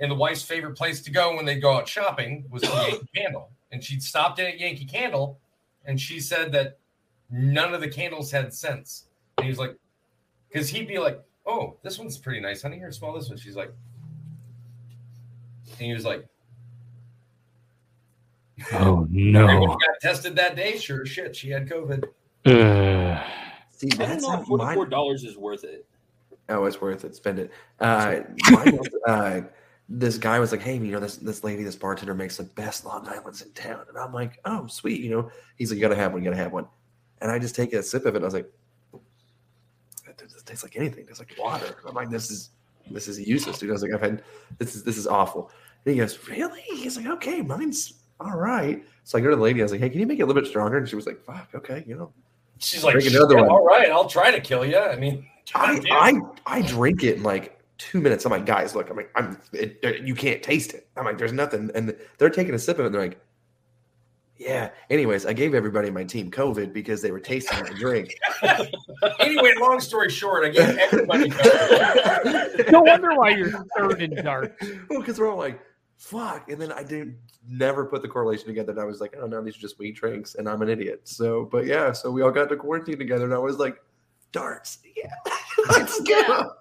And 0.00 0.10
the 0.10 0.14
wife's 0.16 0.42
favorite 0.42 0.76
place 0.76 1.02
to 1.02 1.10
go 1.10 1.36
when 1.36 1.44
they 1.44 1.58
go 1.60 1.72
out 1.72 1.88
shopping 1.88 2.44
was 2.50 2.62
the 2.62 2.68
Yankee 2.90 3.08
Candle. 3.14 3.50
And 3.70 3.82
she'd 3.82 4.02
stopped 4.02 4.38
in 4.38 4.46
at 4.46 4.58
Yankee 4.58 4.84
Candle 4.84 5.38
and 5.84 6.00
she 6.00 6.20
said 6.20 6.52
that 6.52 6.78
none 7.30 7.74
of 7.74 7.80
the 7.80 7.88
candles 7.88 8.30
had 8.30 8.52
scents. 8.52 9.06
And 9.38 9.44
he 9.44 9.50
was 9.50 9.58
like, 9.58 9.76
because 10.48 10.68
he'd 10.68 10.88
be 10.88 10.98
like, 10.98 11.22
oh, 11.46 11.76
this 11.82 11.98
one's 11.98 12.18
pretty 12.18 12.40
nice, 12.40 12.62
honey. 12.62 12.78
Here, 12.78 12.90
smell 12.92 13.12
this 13.12 13.28
one. 13.28 13.38
She's 13.38 13.56
like, 13.56 13.72
and 15.78 15.86
he 15.86 15.92
was 15.94 16.04
like, 16.04 16.26
Oh 18.72 19.06
no. 19.10 19.46
he 19.60 19.66
got 19.66 20.00
tested 20.00 20.36
that 20.36 20.56
day, 20.56 20.78
sure 20.78 21.04
shit, 21.04 21.34
she 21.34 21.50
had 21.50 21.68
COVID. 21.68 22.04
Ugh. 22.46 23.24
See, 23.70 23.88
I 23.94 23.96
don't 23.96 24.08
that's 24.08 24.22
know 24.22 24.30
how 24.30 24.40
if 24.40 24.46
forty 24.46 24.64
mine- 24.64 24.74
four 24.74 24.86
dollars 24.86 25.24
is 25.24 25.36
worth 25.36 25.64
it. 25.64 25.84
Oh, 26.48 26.64
it's 26.66 26.80
worth 26.80 27.04
it. 27.04 27.16
Spend 27.16 27.38
it. 27.38 27.50
Uh, 27.80 28.20
mine 28.50 28.76
was, 28.76 28.88
uh, 29.08 29.40
this 29.88 30.18
guy 30.18 30.38
was 30.38 30.52
like, 30.52 30.62
"Hey, 30.62 30.74
you 30.74 30.92
know, 30.92 31.00
this 31.00 31.16
this 31.16 31.44
lady, 31.44 31.62
this 31.62 31.76
bartender 31.76 32.14
makes 32.14 32.36
the 32.38 32.44
best 32.44 32.84
Long 32.84 33.06
Island's 33.08 33.42
in 33.42 33.50
town," 33.52 33.84
and 33.88 33.98
I'm 33.98 34.12
like, 34.12 34.40
"Oh, 34.44 34.66
sweet." 34.66 35.00
You 35.00 35.10
know, 35.10 35.30
he's 35.56 35.70
like, 35.70 35.76
"You 35.76 35.82
gotta 35.82 35.96
have 35.96 36.12
one. 36.12 36.22
You 36.22 36.30
gotta 36.30 36.42
have 36.42 36.52
one." 36.52 36.66
And 37.20 37.30
I 37.30 37.38
just 37.38 37.54
take 37.54 37.72
a 37.72 37.82
sip 37.82 38.06
of 38.06 38.14
it. 38.14 38.16
And 38.16 38.24
I 38.24 38.26
was 38.26 38.34
like, 38.34 38.50
"It 40.06 40.16
doesn't 40.16 40.46
taste 40.46 40.62
like 40.62 40.76
anything. 40.76 41.00
It 41.00 41.08
tastes 41.08 41.20
like 41.20 41.34
water." 41.38 41.76
I'm 41.86 41.94
like, 41.94 42.10
"This 42.10 42.30
is 42.30 42.50
this 42.90 43.08
is 43.08 43.20
useless, 43.20 43.58
dude. 43.58 43.70
I 43.70 43.72
was 43.72 43.82
like, 43.82 43.92
I've 43.92 44.00
had 44.00 44.22
this 44.58 44.74
is 44.74 44.84
this 44.84 44.96
is 44.96 45.06
awful. 45.06 45.50
And 45.84 45.94
he 45.94 46.00
goes, 46.00 46.18
really? 46.28 46.62
He's 46.62 46.96
like, 46.96 47.06
okay, 47.06 47.42
mine's 47.42 47.94
all 48.20 48.36
right. 48.36 48.84
So 49.04 49.18
I 49.18 49.20
go 49.20 49.30
to 49.30 49.36
the 49.36 49.42
lady. 49.42 49.60
I 49.60 49.64
was 49.64 49.72
like, 49.72 49.80
hey, 49.80 49.90
can 49.90 50.00
you 50.00 50.06
make 50.06 50.18
it 50.18 50.22
a 50.22 50.26
little 50.26 50.40
bit 50.40 50.48
stronger? 50.48 50.78
And 50.78 50.88
she 50.88 50.96
was 50.96 51.06
like, 51.06 51.22
fuck, 51.24 51.48
okay, 51.54 51.84
you 51.86 51.96
know. 51.96 52.12
She's 52.58 52.84
like, 52.84 52.92
Drink 52.92 53.08
"Shit, 53.08 53.16
another 53.16 53.36
one. 53.36 53.48
all 53.48 53.64
right, 53.64 53.90
I'll 53.90 54.08
try 54.08 54.30
to 54.30 54.40
kill 54.40 54.64
you. 54.64 54.78
I 54.78 54.96
mean, 54.96 55.26
I. 55.54 55.80
I 55.90 56.20
I 56.46 56.62
drink 56.62 57.02
it 57.02 57.20
like 57.20 57.60
two 57.78 58.00
minutes. 58.00 58.24
I'm 58.24 58.30
like, 58.32 58.46
guys, 58.46 58.74
look, 58.74 58.90
I'm 58.90 58.96
like, 58.96 59.10
I'm 59.16 59.38
it, 59.52 59.78
it- 59.82 60.02
you 60.02 60.14
can't 60.14 60.42
taste 60.42 60.74
it. 60.74 60.88
I'm 60.96 61.04
like, 61.04 61.18
there's 61.18 61.32
nothing, 61.32 61.70
and 61.74 61.94
they're 62.18 62.30
taking 62.30 62.54
a 62.54 62.58
sip 62.58 62.76
of 62.78 62.80
it. 62.80 62.86
and 62.86 62.94
They're 62.94 63.02
like, 63.02 63.20
yeah. 64.36 64.70
Anyways, 64.90 65.26
I 65.26 65.32
gave 65.32 65.54
everybody 65.54 65.90
my 65.90 66.02
team 66.04 66.30
COVID 66.30 66.72
because 66.72 67.00
they 67.00 67.12
were 67.12 67.20
tasting 67.20 67.60
my 67.62 67.70
drink. 67.70 68.14
anyway, 69.20 69.52
long 69.60 69.80
story 69.80 70.10
short, 70.10 70.44
I 70.44 70.48
gave 70.50 70.76
everybody. 70.76 71.28
no 72.70 72.82
wonder 72.82 73.14
why 73.14 73.30
you're 73.30 73.52
third 73.76 74.02
in 74.02 74.14
dark. 74.24 74.60
well, 74.90 74.98
because 75.00 75.18
we're 75.20 75.30
all 75.30 75.38
like, 75.38 75.60
fuck. 75.96 76.50
And 76.50 76.60
then 76.60 76.72
I 76.72 76.82
didn't 76.82 77.16
never 77.48 77.84
put 77.86 78.02
the 78.02 78.08
correlation 78.08 78.46
together. 78.46 78.72
And 78.72 78.80
I 78.80 78.84
was 78.84 79.00
like, 79.00 79.14
oh 79.20 79.26
no, 79.26 79.40
these 79.42 79.56
are 79.56 79.60
just 79.60 79.78
weed 79.78 79.92
drinks, 79.92 80.34
and 80.34 80.48
I'm 80.48 80.62
an 80.62 80.68
idiot. 80.68 81.02
So, 81.04 81.44
but 81.50 81.64
yeah, 81.66 81.92
so 81.92 82.10
we 82.10 82.22
all 82.22 82.32
got 82.32 82.48
to 82.48 82.56
quarantine 82.56 82.98
together, 82.98 83.24
and 83.24 83.34
I 83.34 83.38
was 83.38 83.58
like, 83.58 83.80
darts, 84.34 84.78
yeah, 84.96 85.32
let's 85.70 86.00
go. 86.02 86.52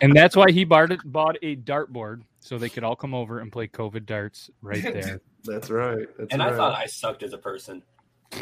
And 0.00 0.14
that's 0.16 0.36
why 0.36 0.50
he 0.52 0.64
bought, 0.64 0.90
bought 1.06 1.36
a 1.42 1.56
dartboard 1.56 2.22
so 2.40 2.58
they 2.58 2.68
could 2.68 2.84
all 2.84 2.94
come 2.96 3.14
over 3.14 3.40
and 3.40 3.50
play 3.50 3.66
COVID 3.66 4.06
darts 4.06 4.50
right 4.62 4.82
there. 4.94 5.20
That's 5.44 5.70
right. 5.70 6.06
That's 6.18 6.32
and 6.32 6.40
right. 6.40 6.52
I 6.52 6.56
thought 6.56 6.74
I 6.78 6.86
sucked 6.86 7.22
as 7.24 7.32
a 7.32 7.38
person. 7.38 7.82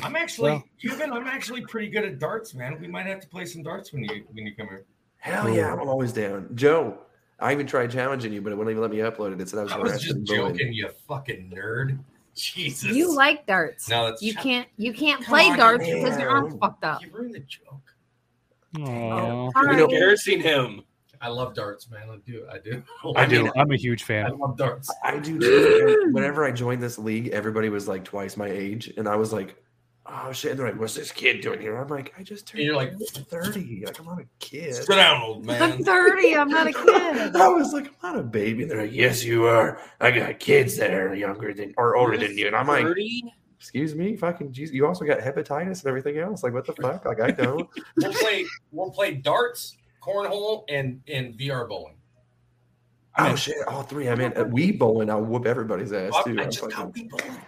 I'm 0.03 0.15
actually, 0.17 0.51
Well- 0.53 0.65
Cuban. 0.81 1.13
I'm 1.13 1.27
actually 1.27 1.63
pretty 1.63 1.89
good 1.89 2.05
at 2.05 2.19
darts, 2.19 2.55
man. 2.55 2.79
We 2.81 2.87
might 2.89 3.07
have 3.07 3.21
to 3.21 3.29
play 3.29 3.45
some 3.47 3.63
darts 3.63 3.93
when 3.93 4.05
you 4.05 4.25
when 4.33 4.47
you 4.47 4.55
come 4.55 4.69
here. 4.69 4.85
Hell 5.19 5.49
yeah, 5.51 5.73
I'm 5.73 5.89
always 5.89 6.13
down. 6.13 6.49
Joe, 6.55 6.99
I 7.41 7.53
even 7.53 7.67
tried 7.67 7.91
challenging 7.91 8.33
you, 8.33 8.41
but 8.43 8.53
it 8.53 8.57
wouldn't 8.57 8.71
even 8.73 8.83
let 8.83 8.91
me 8.91 8.99
upload 8.99 9.33
it. 9.33 9.41
It 9.41 9.49
said 9.49 9.59
I 9.61 9.63
was 9.65 9.73
I 9.73 9.79
was 9.79 9.93
just 10.01 10.15
and 10.15 10.27
bullied. 10.27 10.57
joking, 10.59 10.73
you 10.73 10.89
fucking 11.09 11.53
nerd. 11.55 11.99
Jesus. 12.35 12.93
You 12.93 13.13
like 13.15 13.45
darts. 13.47 13.89
No, 13.91 14.07
that's 14.09 14.23
you 14.23 14.33
ch- 14.33 14.37
can't 14.37 14.69
you 14.77 14.93
can't 14.95 15.23
Come 15.23 15.33
play 15.35 15.51
on, 15.51 15.59
darts 15.59 15.85
because 15.85 16.19
your 16.19 16.29
man. 16.33 16.45
arm's 16.45 16.55
fucked 16.61 16.85
up. 16.85 17.03
You 17.03 17.11
ruined 17.13 17.35
the 17.35 17.41
joke. 17.41 17.90
Oh, 18.79 18.83
Aw. 18.83 19.51
Sorry. 19.53 19.77
know- 19.77 19.85
Embarrassing 19.87 20.41
him. 20.41 20.83
I 21.23 21.29
love 21.29 21.55
darts, 21.55 21.91
man. 21.91 22.09
I 22.11 22.17
do. 22.25 22.47
I 22.51 22.59
do. 22.59 22.83
I 23.17 23.27
do. 23.27 23.43
mean, 23.45 23.53
I'm 23.57 23.71
a 23.73 23.77
huge 23.77 24.05
fan. 24.05 24.25
I 24.27 24.31
love 24.31 24.57
darts. 24.57 24.91
I 25.05 25.19
do 25.19 25.39
too. 25.39 26.09
Whenever 26.13 26.47
I 26.47 26.51
joined 26.51 26.83
this 26.83 26.99
league, 26.99 27.29
everybody 27.29 27.69
was 27.69 27.87
like 27.89 28.05
twice 28.05 28.39
my 28.39 28.49
age, 28.49 28.91
and 28.97 29.07
I 29.07 29.17
was 29.17 29.31
like, 29.31 29.63
"Oh 30.07 30.33
shit!" 30.33 30.53
And 30.53 30.59
they're 30.59 30.71
like, 30.71 30.81
"What's 30.81 30.95
this 30.95 31.13
kid 31.13 31.43
doing 31.43 31.61
here?" 31.61 31.77
I'm 31.77 31.89
like, 31.89 32.15
"I 32.19 32.23
just 32.23 32.47
turned 32.47 32.61
And 32.61 32.67
you're 32.69 32.75
like, 32.77 32.95
thirty. 32.99 33.83
Like 33.85 34.01
I'm 34.01 34.07
not 34.07 34.21
a 34.21 34.25
kid." 34.39 34.75
sit 34.77 34.89
down, 34.89 35.21
old 35.21 35.45
man. 35.45 35.61
I'm 35.61 35.85
30. 35.85 36.37
I'm 36.37 36.49
not 36.49 36.67
a 36.69 36.73
kid. 36.73 36.87
I 37.37 37.49
was 37.49 37.75
like, 37.75 37.89
"I'm 38.03 38.15
not 38.15 38.19
a 38.19 38.23
baby." 38.23 38.63
And 38.63 38.71
they're 38.71 38.81
like, 38.85 38.93
"Yes, 38.95 39.23
you 39.23 39.45
are. 39.45 39.79
I 40.01 40.13
got 40.13 40.39
kids 40.41 40.79
that 40.79 40.95
are 40.95 41.15
younger 41.15 41.53
than 41.53 41.75
or 41.77 41.97
older 41.97 42.17
than 42.17 42.39
you." 42.39 42.47
And 42.47 42.57
I'm 42.57 42.67
like, 42.67 42.85
30? 42.85 43.25
"Excuse 43.61 43.95
me, 43.95 44.17
fucking 44.17 44.51
Jesus! 44.53 44.75
You 44.75 44.87
also 44.87 45.05
got 45.05 45.19
hepatitis 45.21 45.81
and 45.83 45.87
everything 45.87 46.19
else. 46.19 46.43
Like, 46.43 46.55
what 46.55 46.67
the 46.67 46.73
fuck? 46.73 47.05
Like, 47.05 47.21
I 47.21 47.31
don't." 47.31 47.69
We'll 47.97 48.13
play. 48.13 48.47
We'll 48.73 48.91
play 48.91 49.15
darts, 49.15 49.77
cornhole, 50.03 50.65
and 50.69 51.01
and 51.13 51.35
VR 51.39 51.69
bowling. 51.69 51.97
Oh 53.19 53.35
shit! 53.37 53.57
All 53.69 53.83
three. 53.83 54.09
I 54.09 54.15
mean, 54.15 54.33
we 54.51 54.73
bowling, 54.73 55.11
I'll 55.11 55.23
whoop 55.25 55.45
everybody's 55.47 55.93
ass 55.93 56.13
too. 56.25 56.37
I 56.41 56.45
just 56.47 56.61
got 56.63 56.73
fucking- 56.73 57.09
bowling. 57.09 57.39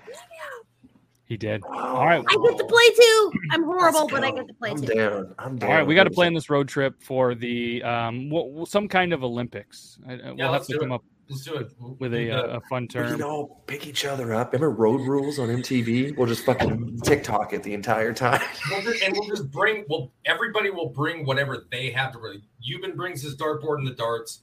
He 1.25 1.39
did. 1.39 1.63
Oh, 1.67 1.73
All 1.79 2.05
right. 2.05 2.23
I 2.29 2.37
get 2.47 2.59
to 2.59 2.65
play 2.65 2.89
too. 2.95 3.33
I'm 3.53 3.63
horrible, 3.65 4.07
but 4.07 4.23
I 4.23 4.33
get 4.33 4.47
to 4.49 4.53
play 4.55 4.73
I'm 4.73 4.83
too. 4.83 4.95
down. 4.95 5.35
I'm 5.39 5.57
down. 5.57 5.71
All 5.71 5.77
right, 5.77 5.87
we 5.87 5.95
got 5.95 6.05
to 6.05 6.11
plan 6.11 6.35
this 6.35 6.51
road 6.51 6.69
trip 6.69 7.03
for 7.03 7.35
the 7.35 7.83
um, 7.85 8.29
w- 8.29 8.67
some 8.67 8.87
kind 8.87 9.15
of 9.15 9.25
Olympics. 9.25 9.99
I- 10.07 10.13
I- 10.13 10.17
Yeah, 10.17 10.33
we'll 10.37 10.53
have 10.53 10.67
to 10.67 10.79
come 10.79 10.93
it. 10.93 10.97
up 10.97 11.05
Let's 11.33 11.45
do 11.45 11.55
it. 11.57 11.73
We'll 11.79 11.97
with 11.99 12.13
a, 12.15 12.27
the- 12.27 12.31
uh, 12.31 12.57
a 12.59 12.61
fun 12.69 12.83
We 12.83 12.89
can 13.01 13.23
all 13.23 13.63
pick 13.67 13.87
each 13.87 14.05
other 14.05 14.35
up. 14.35 14.53
Remember 14.53 14.71
Road 14.75 15.01
Rules 15.01 15.39
on 15.39 15.49
MTV? 15.49 16.17
We'll 16.17 16.27
just 16.27 16.45
fucking 16.45 17.01
TikTok 17.01 17.53
it 17.55 17.63
the 17.63 17.73
entire 17.75 18.13
time. 18.13 18.41
We'll 18.71 18.83
just, 18.83 19.03
and 19.03 19.15
we'll 19.17 19.29
just 19.29 19.51
bring. 19.51 19.85
Well, 19.89 20.13
everybody 20.27 20.71
will 20.71 20.91
bring 20.91 21.25
whatever 21.25 21.65
they 21.71 21.91
have 21.91 22.13
to 22.13 22.19
bring. 22.19 22.43
Euban 22.63 22.95
brings 22.95 23.23
his 23.23 23.35
dartboard 23.37 23.79
and 23.79 23.87
the 23.87 23.95
darts. 23.95 24.43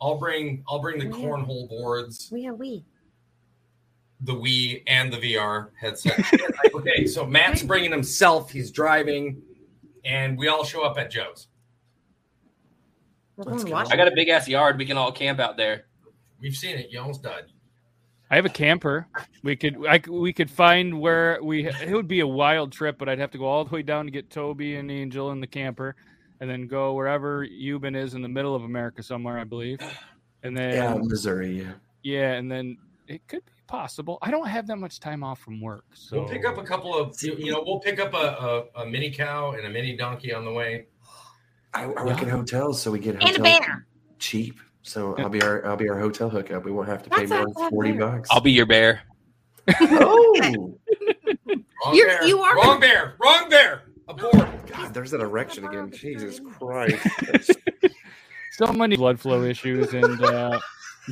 I'll 0.00 0.18
bring. 0.18 0.64
I'll 0.68 0.80
bring 0.80 0.98
the 0.98 1.06
Yeah. 1.06 1.24
cornhole 1.24 1.68
boards, 1.68 2.28
We 2.32 2.46
are 2.48 2.54
we. 2.54 2.84
the 4.20 4.34
Wii, 4.34 4.82
and 4.88 5.12
the 5.12 5.18
VR 5.18 5.68
headset. 5.80 6.20
okay, 6.74 7.06
so 7.06 7.24
Matt's 7.24 7.62
bringing 7.62 7.92
himself. 7.92 8.50
He's 8.50 8.70
driving, 8.72 9.40
and 10.04 10.36
we 10.36 10.48
all 10.48 10.64
show 10.64 10.82
up 10.82 10.98
at 10.98 11.10
Joe's. 11.12 11.46
Let's 13.36 13.64
go. 13.64 13.74
I 13.74 13.96
got 13.96 14.06
a 14.08 14.12
big 14.14 14.28
ass 14.28 14.46
yard. 14.46 14.78
We 14.78 14.84
can 14.86 14.96
all 14.96 15.10
camp 15.10 15.40
out 15.40 15.56
there. 15.56 15.86
We've 16.44 16.54
seen 16.54 16.76
it. 16.76 16.90
You 16.92 17.00
almost 17.00 17.22
died. 17.22 17.44
I 18.30 18.36
have 18.36 18.44
a 18.44 18.50
camper. 18.50 19.06
We 19.42 19.56
could 19.56 19.86
I, 19.86 19.98
c- 19.98 20.10
we 20.10 20.32
could 20.32 20.50
find 20.50 21.00
where 21.00 21.38
we 21.42 21.66
it 21.66 21.92
would 21.92 22.06
be 22.08 22.20
a 22.20 22.26
wild 22.26 22.70
trip, 22.72 22.98
but 22.98 23.08
I'd 23.08 23.18
have 23.18 23.30
to 23.32 23.38
go 23.38 23.46
all 23.46 23.64
the 23.64 23.74
way 23.74 23.82
down 23.82 24.04
to 24.04 24.10
get 24.10 24.30
Toby 24.30 24.76
and 24.76 24.90
Angel 24.90 25.30
in 25.32 25.40
the 25.40 25.46
camper, 25.46 25.96
and 26.40 26.48
then 26.50 26.66
go 26.66 26.92
wherever 26.94 27.46
Euban 27.46 27.96
is 27.96 28.14
in 28.14 28.22
the 28.22 28.28
middle 28.28 28.54
of 28.54 28.62
America 28.64 29.02
somewhere, 29.02 29.38
I 29.38 29.44
believe. 29.44 29.78
And 30.42 30.56
then 30.56 30.74
Yeah, 30.74 30.94
Missouri. 31.02 31.60
Yeah. 31.62 31.72
yeah, 32.02 32.32
and 32.32 32.50
then 32.50 32.76
it 33.08 33.26
could 33.28 33.44
be 33.46 33.52
possible. 33.66 34.18
I 34.20 34.30
don't 34.30 34.48
have 34.48 34.66
that 34.66 34.76
much 34.76 35.00
time 35.00 35.22
off 35.24 35.38
from 35.40 35.60
work, 35.60 35.84
so 35.94 36.20
We'll 36.20 36.28
pick 36.28 36.44
up 36.44 36.58
a 36.58 36.62
couple 36.64 36.94
of. 36.94 37.16
You, 37.22 37.36
you 37.36 37.52
know, 37.52 37.62
we'll 37.66 37.80
pick 37.80 37.98
up 38.00 38.12
a, 38.14 38.66
a, 38.76 38.82
a 38.82 38.86
mini 38.86 39.10
cow 39.10 39.52
and 39.52 39.66
a 39.66 39.70
mini 39.70 39.96
donkey 39.96 40.32
on 40.34 40.44
the 40.44 40.52
way. 40.52 40.86
I, 41.72 41.84
I 41.84 42.04
work 42.04 42.22
in 42.22 42.28
hotels, 42.28 42.80
so 42.82 42.90
we 42.90 42.98
get 42.98 43.14
And 43.14 43.22
a 43.22 43.26
hotels 43.26 43.42
bear. 43.60 43.86
cheap. 44.18 44.60
So 44.86 45.16
I'll 45.16 45.28
be 45.30 45.42
our 45.42 45.64
I'll 45.66 45.76
be 45.76 45.88
our 45.88 45.98
hotel 45.98 46.28
hookup. 46.28 46.64
We 46.64 46.70
won't 46.70 46.88
have 46.88 47.02
to 47.04 47.10
pay 47.10 47.24
That's 47.24 47.30
more 47.30 47.44
than 47.46 47.54
bad 47.54 47.70
forty 47.70 47.92
bear. 47.92 48.00
bucks. 48.00 48.28
I'll 48.30 48.40
be 48.40 48.52
your 48.52 48.66
bear. 48.66 49.00
oh 49.80 50.74
Wrong 51.84 51.94
You're- 51.94 52.08
bear. 52.10 52.24
you 52.26 52.40
are- 52.40 52.56
wrong 52.56 52.80
bear. 52.80 53.14
Wrong 53.18 53.48
bear. 53.48 53.82
Aboard. 54.08 54.48
God, 54.66 54.92
there's 54.92 55.10
that 55.12 55.20
erection 55.22 55.64
again. 55.64 55.90
Jesus 55.90 56.38
Christ. 56.58 57.06
so 58.52 58.66
many 58.72 58.96
blood 58.96 59.18
flow 59.18 59.42
issues 59.42 59.94
and 59.94 60.22
uh 60.22 60.60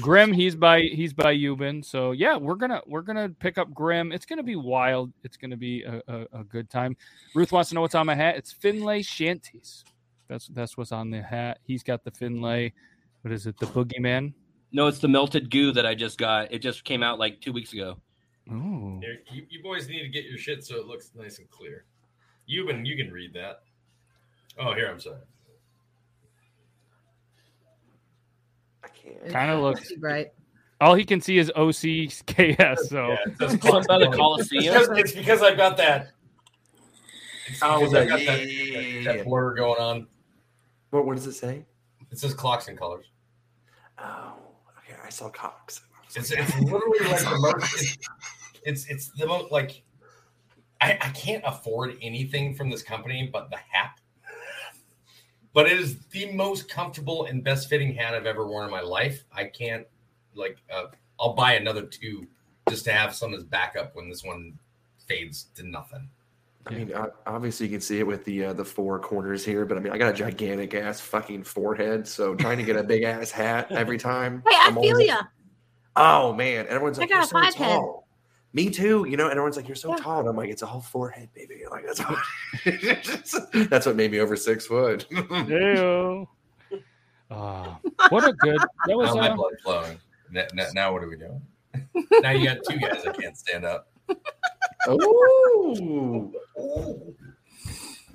Grim 0.00 0.32
he's 0.32 0.54
by 0.54 0.80
he's 0.80 1.12
by 1.14 1.34
Euban. 1.34 1.82
So 1.84 2.12
yeah, 2.12 2.36
we're 2.36 2.54
gonna 2.54 2.80
we're 2.86 3.02
gonna 3.02 3.28
pick 3.30 3.56
up 3.58 3.72
Grim. 3.72 4.12
It's 4.12 4.26
gonna 4.26 4.42
be 4.42 4.56
wild. 4.56 5.12
It's 5.24 5.36
gonna 5.38 5.56
be 5.56 5.82
a, 5.82 6.00
a, 6.08 6.40
a 6.40 6.44
good 6.44 6.68
time. 6.70 6.96
Ruth 7.34 7.52
wants 7.52 7.70
to 7.70 7.74
know 7.74 7.80
what's 7.82 7.94
on 7.94 8.06
my 8.06 8.14
hat. 8.14 8.36
It's 8.36 8.52
Finlay 8.52 9.02
Shanties. 9.02 9.84
That's 10.28 10.46
that's 10.48 10.76
what's 10.78 10.92
on 10.92 11.10
the 11.10 11.20
hat. 11.22 11.58
He's 11.64 11.82
got 11.82 12.04
the 12.04 12.10
Finlay. 12.10 12.72
What 13.22 13.32
is 13.32 13.46
it? 13.46 13.58
The 13.58 13.66
Boogeyman. 13.66 14.32
No, 14.72 14.86
it's 14.86 14.98
the 14.98 15.08
melted 15.08 15.50
goo 15.50 15.72
that 15.72 15.86
I 15.86 15.94
just 15.94 16.18
got. 16.18 16.52
It 16.52 16.60
just 16.60 16.84
came 16.84 17.02
out 17.02 17.18
like 17.18 17.40
two 17.40 17.52
weeks 17.52 17.72
ago. 17.72 17.96
Ooh. 18.50 18.98
Here, 19.00 19.20
you, 19.30 19.46
you 19.48 19.62
boys 19.62 19.88
need 19.88 20.02
to 20.02 20.08
get 20.08 20.24
your 20.24 20.38
shit 20.38 20.64
so 20.64 20.76
it 20.76 20.86
looks 20.86 21.10
nice 21.14 21.38
and 21.38 21.48
clear. 21.50 21.84
Euban, 22.50 22.84
you 22.84 22.96
can 22.96 23.12
read 23.12 23.32
that. 23.34 23.62
Oh, 24.58 24.74
here 24.74 24.88
I'm 24.90 24.98
sorry. 24.98 25.18
I 28.82 28.88
can't. 28.88 29.28
Kind 29.30 29.50
of 29.50 29.60
looks. 29.60 29.92
right. 30.00 30.32
All 30.80 30.94
he 30.94 31.04
can 31.04 31.20
see 31.20 31.38
is 31.38 31.52
OCKS. 31.54 32.78
So 32.88 33.08
Yeah, 33.08 33.16
it 33.26 33.38
says 33.38 33.50
Something 33.62 33.84
by 33.86 33.98
the 33.98 34.08
It's 34.08 34.16
Coliseum. 34.16 34.74
because, 34.74 34.88
it's 34.98 35.12
because 35.12 35.42
I've 35.42 35.56
got 35.56 35.76
that. 35.76 36.08
Oh, 37.62 37.88
that- 37.90 38.02
I've 38.02 38.08
got 38.08 38.20
yeah, 38.22 38.26
that, 38.36 38.46
yeah, 38.46 38.74
that, 38.74 38.84
yeah, 38.84 39.12
that 39.16 39.24
blur 39.24 39.54
going 39.54 39.80
on. 39.80 40.06
What 40.90 41.06
what 41.06 41.16
does 41.16 41.26
it 41.26 41.32
say? 41.34 41.64
It 42.10 42.18
says 42.18 42.34
clocks 42.34 42.68
and 42.68 42.76
colors. 42.76 43.06
Oh, 44.02 44.34
okay. 44.78 44.98
I 45.04 45.08
saw 45.10 45.28
Cox. 45.30 45.82
I 45.94 46.20
It's 46.20 46.30
like, 46.30 46.40
it's 46.40 46.58
literally 46.58 46.98
like 47.00 47.20
the 47.20 47.38
most. 47.38 47.98
It's, 48.64 48.86
it's 48.88 49.10
the 49.10 49.26
most 49.26 49.50
like. 49.50 49.82
I, 50.80 50.98
I 51.00 51.08
can't 51.10 51.44
afford 51.46 51.96
anything 52.02 52.54
from 52.54 52.68
this 52.68 52.82
company 52.82 53.30
but 53.32 53.50
the 53.50 53.56
hat. 53.56 54.00
But 55.54 55.66
it 55.66 55.78
is 55.78 55.98
the 56.06 56.32
most 56.32 56.68
comfortable 56.68 57.26
and 57.26 57.44
best 57.44 57.68
fitting 57.68 57.94
hat 57.94 58.14
I've 58.14 58.26
ever 58.26 58.46
worn 58.46 58.64
in 58.64 58.70
my 58.70 58.80
life. 58.80 59.24
I 59.32 59.44
can't 59.44 59.86
like. 60.34 60.58
Uh, 60.72 60.86
I'll 61.20 61.34
buy 61.34 61.54
another 61.54 61.82
two 61.82 62.26
just 62.68 62.84
to 62.86 62.92
have 62.92 63.14
some 63.14 63.34
as 63.34 63.44
backup 63.44 63.94
when 63.94 64.08
this 64.08 64.24
one 64.24 64.58
fades 65.06 65.46
to 65.54 65.62
nothing. 65.62 66.08
I 66.66 66.70
mean, 66.74 66.92
o- 66.94 67.12
obviously 67.26 67.66
you 67.66 67.72
can 67.72 67.80
see 67.80 67.98
it 67.98 68.06
with 68.06 68.24
the 68.24 68.44
uh, 68.46 68.52
the 68.52 68.64
four 68.64 68.98
corners 69.00 69.44
here, 69.44 69.64
but 69.66 69.76
I 69.76 69.80
mean, 69.80 69.92
I 69.92 69.98
got 69.98 70.10
a 70.10 70.16
gigantic 70.16 70.74
ass 70.74 71.00
fucking 71.00 71.42
forehead, 71.44 72.06
so 72.06 72.34
trying 72.36 72.58
to 72.58 72.64
get 72.64 72.76
a 72.76 72.82
big 72.84 73.02
ass 73.02 73.30
hat 73.32 73.72
every 73.72 73.98
time. 73.98 74.42
Hey, 74.48 74.54
I 74.56 74.66
I'm 74.68 74.74
feel 74.74 74.92
always- 74.92 75.08
ya. 75.08 75.22
Oh 75.96 76.32
man, 76.32 76.60
and 76.60 76.68
everyone's 76.68 76.98
I 76.98 77.02
like, 77.02 77.10
got 77.10 77.14
"You're 77.16 77.22
a 77.24 77.26
so 77.26 77.32
five 77.40 77.54
head." 77.54 77.66
tall." 77.76 78.08
Me 78.54 78.70
too. 78.70 79.06
You 79.08 79.16
know, 79.16 79.24
and 79.24 79.32
everyone's 79.32 79.56
like, 79.56 79.66
"You're 79.66 79.74
so 79.74 79.90
Yeah. 79.90 79.96
tall," 79.96 80.20
and 80.20 80.28
I'm 80.28 80.36
like, 80.36 80.50
"It's 80.50 80.62
all 80.62 80.80
forehead, 80.80 81.28
baby." 81.34 81.62
Like 81.70 81.84
that's 81.86 82.00
what 83.54 83.70
that's 83.70 83.86
what 83.86 83.96
made 83.96 84.10
me 84.12 84.20
over 84.20 84.36
six 84.36 84.66
foot. 84.66 85.06
Ew. 85.10 86.28
Ah, 87.30 87.78
what 88.10 88.28
a 88.28 88.32
good. 88.34 88.58
That 88.86 88.96
was 88.96 89.14
Now 89.14 89.20
my 89.20 89.28
uh, 89.30 89.36
blood 89.36 89.52
flowing. 89.62 89.98
Now, 90.30 90.44
now, 90.54 90.66
now 90.74 90.92
what 90.92 91.02
are 91.02 91.08
we 91.08 91.16
doing? 91.16 91.40
now 92.20 92.30
you 92.30 92.44
got 92.46 92.58
two 92.68 92.78
guys 92.78 93.02
that 93.04 93.18
can't 93.18 93.36
stand 93.36 93.64
up. 93.64 93.88
Ooh. 94.88 96.32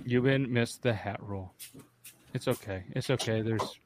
Euban 0.05 0.49
missed 0.49 0.83
the 0.83 0.93
hat 0.93 1.21
roll. 1.21 1.53
It's 2.33 2.47
okay. 2.47 2.83
It's 2.91 3.09
okay. 3.09 3.41
There's 3.41 3.79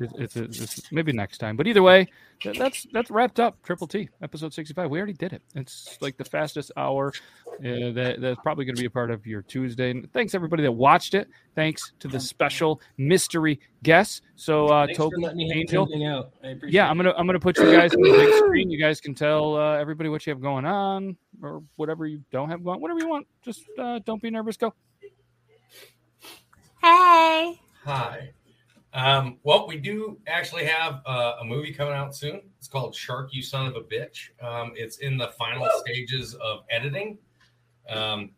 It's, 0.00 0.36
it's, 0.36 0.60
it's, 0.60 0.92
maybe 0.92 1.12
next 1.12 1.38
time, 1.38 1.56
but 1.56 1.66
either 1.66 1.82
way, 1.82 2.08
that's 2.44 2.86
that's 2.92 3.10
wrapped 3.10 3.38
up 3.38 3.62
Triple 3.62 3.86
T 3.86 4.08
episode 4.22 4.52
sixty 4.52 4.74
five. 4.74 4.90
We 4.90 4.98
already 4.98 5.12
did 5.12 5.32
it. 5.32 5.42
It's 5.54 5.96
like 6.00 6.16
the 6.16 6.24
fastest 6.24 6.72
hour. 6.76 7.12
Uh, 7.60 7.92
that 7.92 8.16
that's 8.18 8.40
probably 8.42 8.64
going 8.64 8.74
to 8.74 8.80
be 8.80 8.86
a 8.86 8.90
part 8.90 9.10
of 9.10 9.26
your 9.26 9.42
Tuesday. 9.42 9.90
And 9.90 10.12
thanks 10.12 10.34
everybody 10.34 10.62
that 10.64 10.72
watched 10.72 11.14
it. 11.14 11.28
Thanks 11.54 11.92
to 12.00 12.08
the 12.08 12.18
special 12.18 12.80
mystery 12.96 13.60
guests. 13.82 14.22
So 14.36 14.66
uh, 14.68 14.86
Thanks 14.86 14.98
Toby, 14.98 15.16
letting 15.20 15.38
me 15.38 15.52
Angel, 15.52 15.88
out. 16.06 16.32
I 16.42 16.48
appreciate 16.48 16.74
yeah, 16.74 16.88
I'm 16.88 16.96
gonna 16.96 17.14
I'm 17.16 17.26
gonna 17.26 17.38
put 17.38 17.58
you 17.58 17.70
guys 17.70 17.94
on 17.94 18.02
the 18.02 18.10
big 18.10 18.34
screen. 18.34 18.70
You 18.70 18.80
guys 18.80 19.00
can 19.00 19.14
tell 19.14 19.56
uh, 19.56 19.76
everybody 19.76 20.08
what 20.08 20.26
you 20.26 20.32
have 20.32 20.40
going 20.40 20.64
on 20.64 21.16
or 21.42 21.62
whatever 21.76 22.06
you 22.06 22.22
don't 22.30 22.48
have 22.48 22.64
going. 22.64 22.76
On. 22.76 22.80
Whatever 22.80 23.00
you 23.00 23.08
want. 23.08 23.26
Just 23.42 23.62
uh, 23.78 24.00
don't 24.04 24.20
be 24.20 24.30
nervous. 24.30 24.56
Go. 24.56 24.74
Hey. 26.82 27.60
Hi. 27.84 28.32
Um, 28.94 29.38
well, 29.42 29.66
we 29.66 29.78
do 29.78 30.18
actually 30.26 30.64
have 30.66 31.00
uh, 31.06 31.36
a 31.40 31.44
movie 31.44 31.72
coming 31.72 31.94
out 31.94 32.14
soon. 32.14 32.42
It's 32.58 32.68
called 32.68 32.94
Shark, 32.94 33.30
You 33.32 33.42
Son 33.42 33.66
of 33.66 33.76
a 33.76 33.80
Bitch. 33.80 34.28
Um, 34.42 34.72
it's 34.76 34.98
in 34.98 35.16
the 35.16 35.28
final 35.38 35.66
stages 35.78 36.34
of 36.34 36.60
editing. 36.70 37.16
Um, 37.88 38.30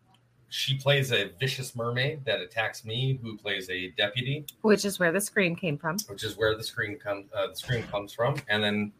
she 0.48 0.76
plays 0.76 1.10
a 1.10 1.30
vicious 1.40 1.74
mermaid 1.74 2.24
that 2.24 2.40
attacks 2.40 2.84
me, 2.84 3.18
who 3.20 3.36
plays 3.36 3.68
a 3.70 3.88
deputy, 3.92 4.46
Which 4.62 4.84
is 4.84 5.00
where 5.00 5.10
the 5.10 5.20
scream 5.20 5.56
came 5.56 5.76
from. 5.76 5.96
which 6.06 6.22
is 6.22 6.36
where 6.36 6.56
the 6.56 6.62
screen 6.62 6.96
comes. 6.98 7.26
Uh, 7.36 7.48
the 7.48 7.56
screen 7.56 7.82
comes 7.84 8.12
from, 8.12 8.36
and 8.48 8.62
then 8.62 8.92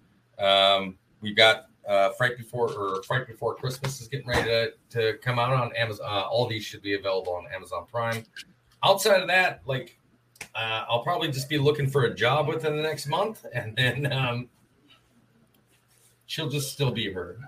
um, 0.44 0.98
we 1.20 1.32
got 1.32 1.66
uh, 1.88 2.10
Fright 2.10 2.36
Before 2.36 2.72
or 2.72 3.02
Fright 3.04 3.28
Before 3.28 3.54
Christmas 3.54 4.00
is 4.00 4.08
getting 4.08 4.26
ready 4.26 4.42
to, 4.42 4.72
to 4.90 5.18
come 5.18 5.38
out 5.38 5.52
on 5.52 5.72
Amazon. 5.76 6.06
Uh, 6.10 6.22
all 6.22 6.48
these 6.48 6.64
should 6.64 6.82
be 6.82 6.94
available 6.94 7.34
on 7.34 7.44
Amazon 7.54 7.86
Prime. 7.88 8.24
Outside 8.82 9.20
of 9.20 9.28
that, 9.28 9.60
like 9.64 9.96
uh, 10.54 10.84
I'll 10.88 11.02
probably 11.02 11.28
just 11.28 11.48
be 11.48 11.58
looking 11.58 11.88
for 11.88 12.04
a 12.04 12.14
job 12.14 12.48
within 12.48 12.76
the 12.76 12.82
next 12.82 13.06
month, 13.06 13.44
and 13.52 13.76
then 13.76 14.12
um, 14.12 14.48
she'll 16.26 16.48
just 16.48 16.72
still 16.72 16.90
be 16.90 17.12
her. 17.12 17.38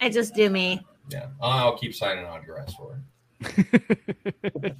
I 0.00 0.08
just 0.08 0.34
do 0.34 0.50
me. 0.50 0.80
Yeah, 1.10 1.28
I'll 1.40 1.76
keep 1.78 1.94
signing 1.94 2.24
autographs 2.24 2.74
for 2.74 3.00
her. 3.42 4.72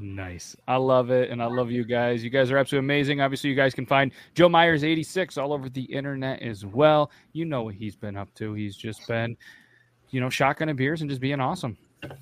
Nice. 0.00 0.56
I 0.66 0.76
love 0.76 1.10
it. 1.10 1.30
And 1.30 1.42
I 1.42 1.46
love 1.46 1.70
you 1.70 1.84
guys. 1.84 2.24
You 2.24 2.30
guys 2.30 2.50
are 2.50 2.56
absolutely 2.56 2.86
amazing. 2.86 3.20
Obviously, 3.20 3.50
you 3.50 3.56
guys 3.56 3.74
can 3.74 3.84
find 3.84 4.12
Joe 4.34 4.48
Myers 4.48 4.82
86 4.82 5.36
all 5.36 5.52
over 5.52 5.68
the 5.68 5.82
internet 5.82 6.42
as 6.42 6.64
well. 6.64 7.10
You 7.32 7.44
know 7.44 7.62
what 7.62 7.74
he's 7.74 7.96
been 7.96 8.16
up 8.16 8.32
to. 8.36 8.54
He's 8.54 8.76
just 8.76 9.06
been, 9.06 9.36
you 10.08 10.20
know, 10.20 10.28
shotgunning 10.28 10.76
beers 10.76 11.02
and 11.02 11.10
just 11.10 11.20
being 11.20 11.38
awesome. 11.38 11.76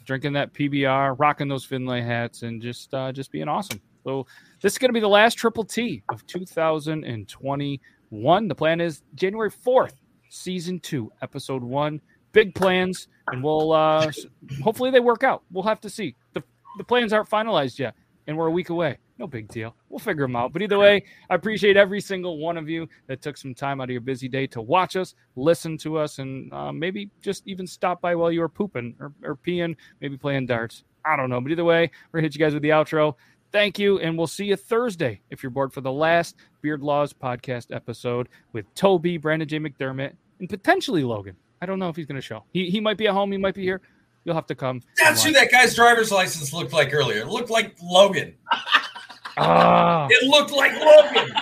Drinking 0.04 0.32
that 0.32 0.52
PBR, 0.52 1.16
rocking 1.20 1.46
those 1.46 1.64
Finlay 1.64 2.02
hats, 2.02 2.42
and 2.42 2.60
just 2.60 2.92
uh, 2.92 3.12
just 3.12 3.30
being 3.30 3.46
awesome. 3.46 3.80
So 4.08 4.26
this 4.62 4.72
is 4.72 4.78
going 4.78 4.88
to 4.88 4.94
be 4.94 5.00
the 5.00 5.06
last 5.06 5.34
Triple 5.34 5.64
T 5.64 6.02
of 6.08 6.26
2021. 6.26 8.48
The 8.48 8.54
plan 8.54 8.80
is 8.80 9.02
January 9.14 9.50
4th, 9.50 9.92
season 10.30 10.80
two, 10.80 11.12
episode 11.20 11.62
one. 11.62 12.00
Big 12.32 12.54
plans, 12.54 13.08
and 13.26 13.44
we'll 13.44 13.72
uh, 13.72 14.10
hopefully 14.62 14.90
they 14.90 15.00
work 15.00 15.24
out. 15.24 15.42
We'll 15.52 15.64
have 15.64 15.82
to 15.82 15.90
see. 15.90 16.16
the 16.32 16.42
The 16.78 16.84
plans 16.84 17.12
aren't 17.12 17.28
finalized 17.28 17.78
yet, 17.78 17.94
and 18.26 18.34
we're 18.34 18.46
a 18.46 18.50
week 18.50 18.70
away. 18.70 18.96
No 19.18 19.26
big 19.26 19.46
deal. 19.48 19.76
We'll 19.90 19.98
figure 19.98 20.24
them 20.24 20.36
out. 20.36 20.54
But 20.54 20.62
either 20.62 20.78
way, 20.78 21.04
I 21.28 21.34
appreciate 21.34 21.76
every 21.76 22.00
single 22.00 22.38
one 22.38 22.56
of 22.56 22.66
you 22.66 22.88
that 23.08 23.20
took 23.20 23.36
some 23.36 23.54
time 23.54 23.82
out 23.82 23.84
of 23.84 23.90
your 23.90 24.00
busy 24.00 24.28
day 24.28 24.46
to 24.46 24.62
watch 24.62 24.96
us, 24.96 25.14
listen 25.36 25.76
to 25.78 25.98
us, 25.98 26.18
and 26.18 26.50
uh, 26.54 26.72
maybe 26.72 27.10
just 27.20 27.46
even 27.46 27.66
stop 27.66 28.00
by 28.00 28.14
while 28.14 28.32
you 28.32 28.40
were 28.40 28.48
pooping 28.48 28.94
or, 29.00 29.12
or 29.22 29.36
peeing, 29.36 29.76
maybe 30.00 30.16
playing 30.16 30.46
darts. 30.46 30.84
I 31.04 31.16
don't 31.16 31.30
know. 31.30 31.40
But 31.40 31.52
either 31.52 31.64
way, 31.64 31.90
we're 32.10 32.20
going 32.20 32.22
to 32.22 32.26
hit 32.26 32.34
you 32.34 32.44
guys 32.44 32.54
with 32.54 32.62
the 32.62 32.70
outro. 32.70 33.14
Thank 33.50 33.78
you, 33.78 33.98
and 33.98 34.18
we'll 34.18 34.26
see 34.26 34.46
you 34.46 34.56
Thursday 34.56 35.20
if 35.30 35.42
you're 35.42 35.50
bored 35.50 35.72
for 35.72 35.80
the 35.80 35.92
last 35.92 36.36
Beard 36.60 36.82
Laws 36.82 37.14
podcast 37.14 37.74
episode 37.74 38.28
with 38.52 38.66
Toby, 38.74 39.16
Brandon 39.16 39.48
J. 39.48 39.58
McDermott, 39.58 40.12
and 40.38 40.48
potentially 40.48 41.02
Logan. 41.02 41.34
I 41.62 41.66
don't 41.66 41.78
know 41.78 41.88
if 41.88 41.96
he's 41.96 42.06
going 42.06 42.16
to 42.16 42.22
show. 42.22 42.44
He, 42.52 42.68
he 42.70 42.80
might 42.80 42.98
be 42.98 43.08
at 43.08 43.14
home. 43.14 43.32
He 43.32 43.38
might 43.38 43.54
be 43.54 43.62
here. 43.62 43.80
You'll 44.24 44.34
have 44.34 44.46
to 44.46 44.54
come. 44.54 44.82
That's 45.02 45.24
who 45.24 45.32
that 45.32 45.50
guy's 45.50 45.74
driver's 45.74 46.12
license 46.12 46.52
looked 46.52 46.74
like 46.74 46.92
earlier. 46.92 47.22
It 47.22 47.28
looked 47.28 47.50
like 47.50 47.76
Logan. 47.82 48.34
Ah. 49.40 50.08
It 50.10 50.26
looked 50.26 50.50
like 50.50 50.72
Logan. 50.80 51.32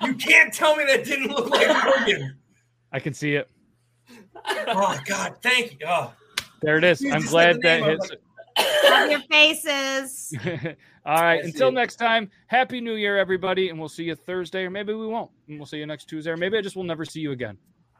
You 0.00 0.14
can't 0.14 0.54
tell 0.54 0.74
me 0.74 0.84
that 0.86 1.04
didn't 1.04 1.28
look 1.28 1.50
like 1.50 1.68
Logan. 1.68 2.34
I 2.92 2.98
can 2.98 3.12
see 3.12 3.34
it. 3.34 3.46
Oh 4.46 4.98
God, 5.04 5.36
thank 5.42 5.72
you. 5.72 5.78
Oh. 5.86 6.14
There 6.62 6.78
it 6.78 6.84
is. 6.84 7.04
I'm 7.04 7.26
glad 7.26 7.56
said 7.56 7.62
the 7.62 7.68
name, 7.68 7.80
that 7.82 7.90
hits. 7.90 8.10
Love 8.90 9.10
your 9.10 9.20
faces. 9.30 10.32
All 11.06 11.14
right. 11.22 11.42
Until 11.44 11.72
next 11.72 11.96
time, 11.96 12.30
Happy 12.46 12.80
New 12.80 12.94
Year, 12.94 13.18
everybody. 13.18 13.68
And 13.70 13.78
we'll 13.78 13.88
see 13.88 14.04
you 14.04 14.14
Thursday, 14.14 14.62
or 14.64 14.70
maybe 14.70 14.92
we 14.92 15.06
won't. 15.06 15.30
And 15.48 15.58
we'll 15.58 15.66
see 15.66 15.78
you 15.78 15.86
next 15.86 16.06
Tuesday, 16.08 16.30
or 16.30 16.36
maybe 16.36 16.58
I 16.58 16.60
just 16.60 16.76
will 16.76 16.84
never 16.84 17.04
see 17.04 17.20
you 17.20 17.32
again. 17.32 17.56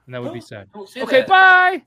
And 0.06 0.14
that 0.14 0.22
would 0.22 0.32
be 0.32 0.40
sad. 0.40 0.68
Don't 0.72 0.96
Okay. 0.96 1.20
that. 1.20 1.28
Bye. 1.28 1.82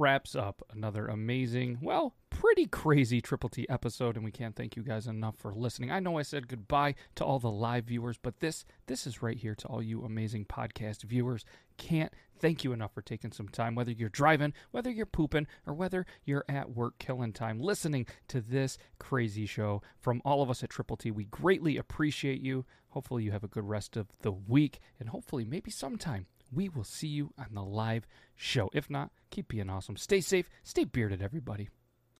Wraps 0.00 0.34
up 0.34 0.62
another 0.72 1.06
amazing, 1.06 1.78
well, 1.82 2.14
pretty 2.30 2.64
crazy 2.64 3.20
Triple 3.20 3.50
T 3.50 3.68
episode, 3.68 4.16
and 4.16 4.24
we 4.24 4.30
can't 4.30 4.56
thank 4.56 4.74
you 4.74 4.82
guys 4.82 5.06
enough 5.06 5.36
for 5.36 5.52
listening. 5.52 5.90
I 5.90 6.00
know 6.00 6.16
I 6.16 6.22
said 6.22 6.48
goodbye 6.48 6.94
to 7.16 7.24
all 7.24 7.38
the 7.38 7.50
live 7.50 7.84
viewers, 7.84 8.16
but 8.16 8.40
this 8.40 8.64
this 8.86 9.06
is 9.06 9.20
right 9.20 9.36
here 9.36 9.54
to 9.54 9.66
all 9.66 9.82
you 9.82 10.02
amazing 10.02 10.46
podcast 10.46 11.02
viewers. 11.02 11.44
Can't 11.76 12.14
thank 12.38 12.64
you 12.64 12.72
enough 12.72 12.94
for 12.94 13.02
taking 13.02 13.30
some 13.30 13.48
time, 13.50 13.74
whether 13.74 13.92
you're 13.92 14.08
driving, 14.08 14.54
whether 14.70 14.90
you're 14.90 15.04
pooping, 15.04 15.46
or 15.66 15.74
whether 15.74 16.06
you're 16.24 16.46
at 16.48 16.70
work 16.70 16.98
killing 16.98 17.34
time, 17.34 17.60
listening 17.60 18.06
to 18.28 18.40
this 18.40 18.78
crazy 18.98 19.44
show. 19.44 19.82
From 19.98 20.22
all 20.24 20.40
of 20.42 20.48
us 20.48 20.64
at 20.64 20.70
Triple 20.70 20.96
T, 20.96 21.10
we 21.10 21.24
greatly 21.24 21.76
appreciate 21.76 22.40
you. 22.40 22.64
Hopefully, 22.88 23.22
you 23.22 23.32
have 23.32 23.44
a 23.44 23.48
good 23.48 23.68
rest 23.68 23.98
of 23.98 24.08
the 24.22 24.32
week, 24.32 24.80
and 24.98 25.10
hopefully, 25.10 25.44
maybe 25.44 25.70
sometime 25.70 26.26
we 26.52 26.68
will 26.68 26.84
see 26.84 27.08
you 27.08 27.32
on 27.38 27.48
the 27.52 27.62
live 27.62 28.06
show. 28.36 28.70
If 28.72 28.90
not, 28.90 29.10
keep 29.30 29.48
being 29.48 29.70
awesome. 29.70 29.96
Stay 29.96 30.20
safe, 30.20 30.48
stay 30.62 30.84
bearded, 30.84 31.22
everybody. 31.22 31.68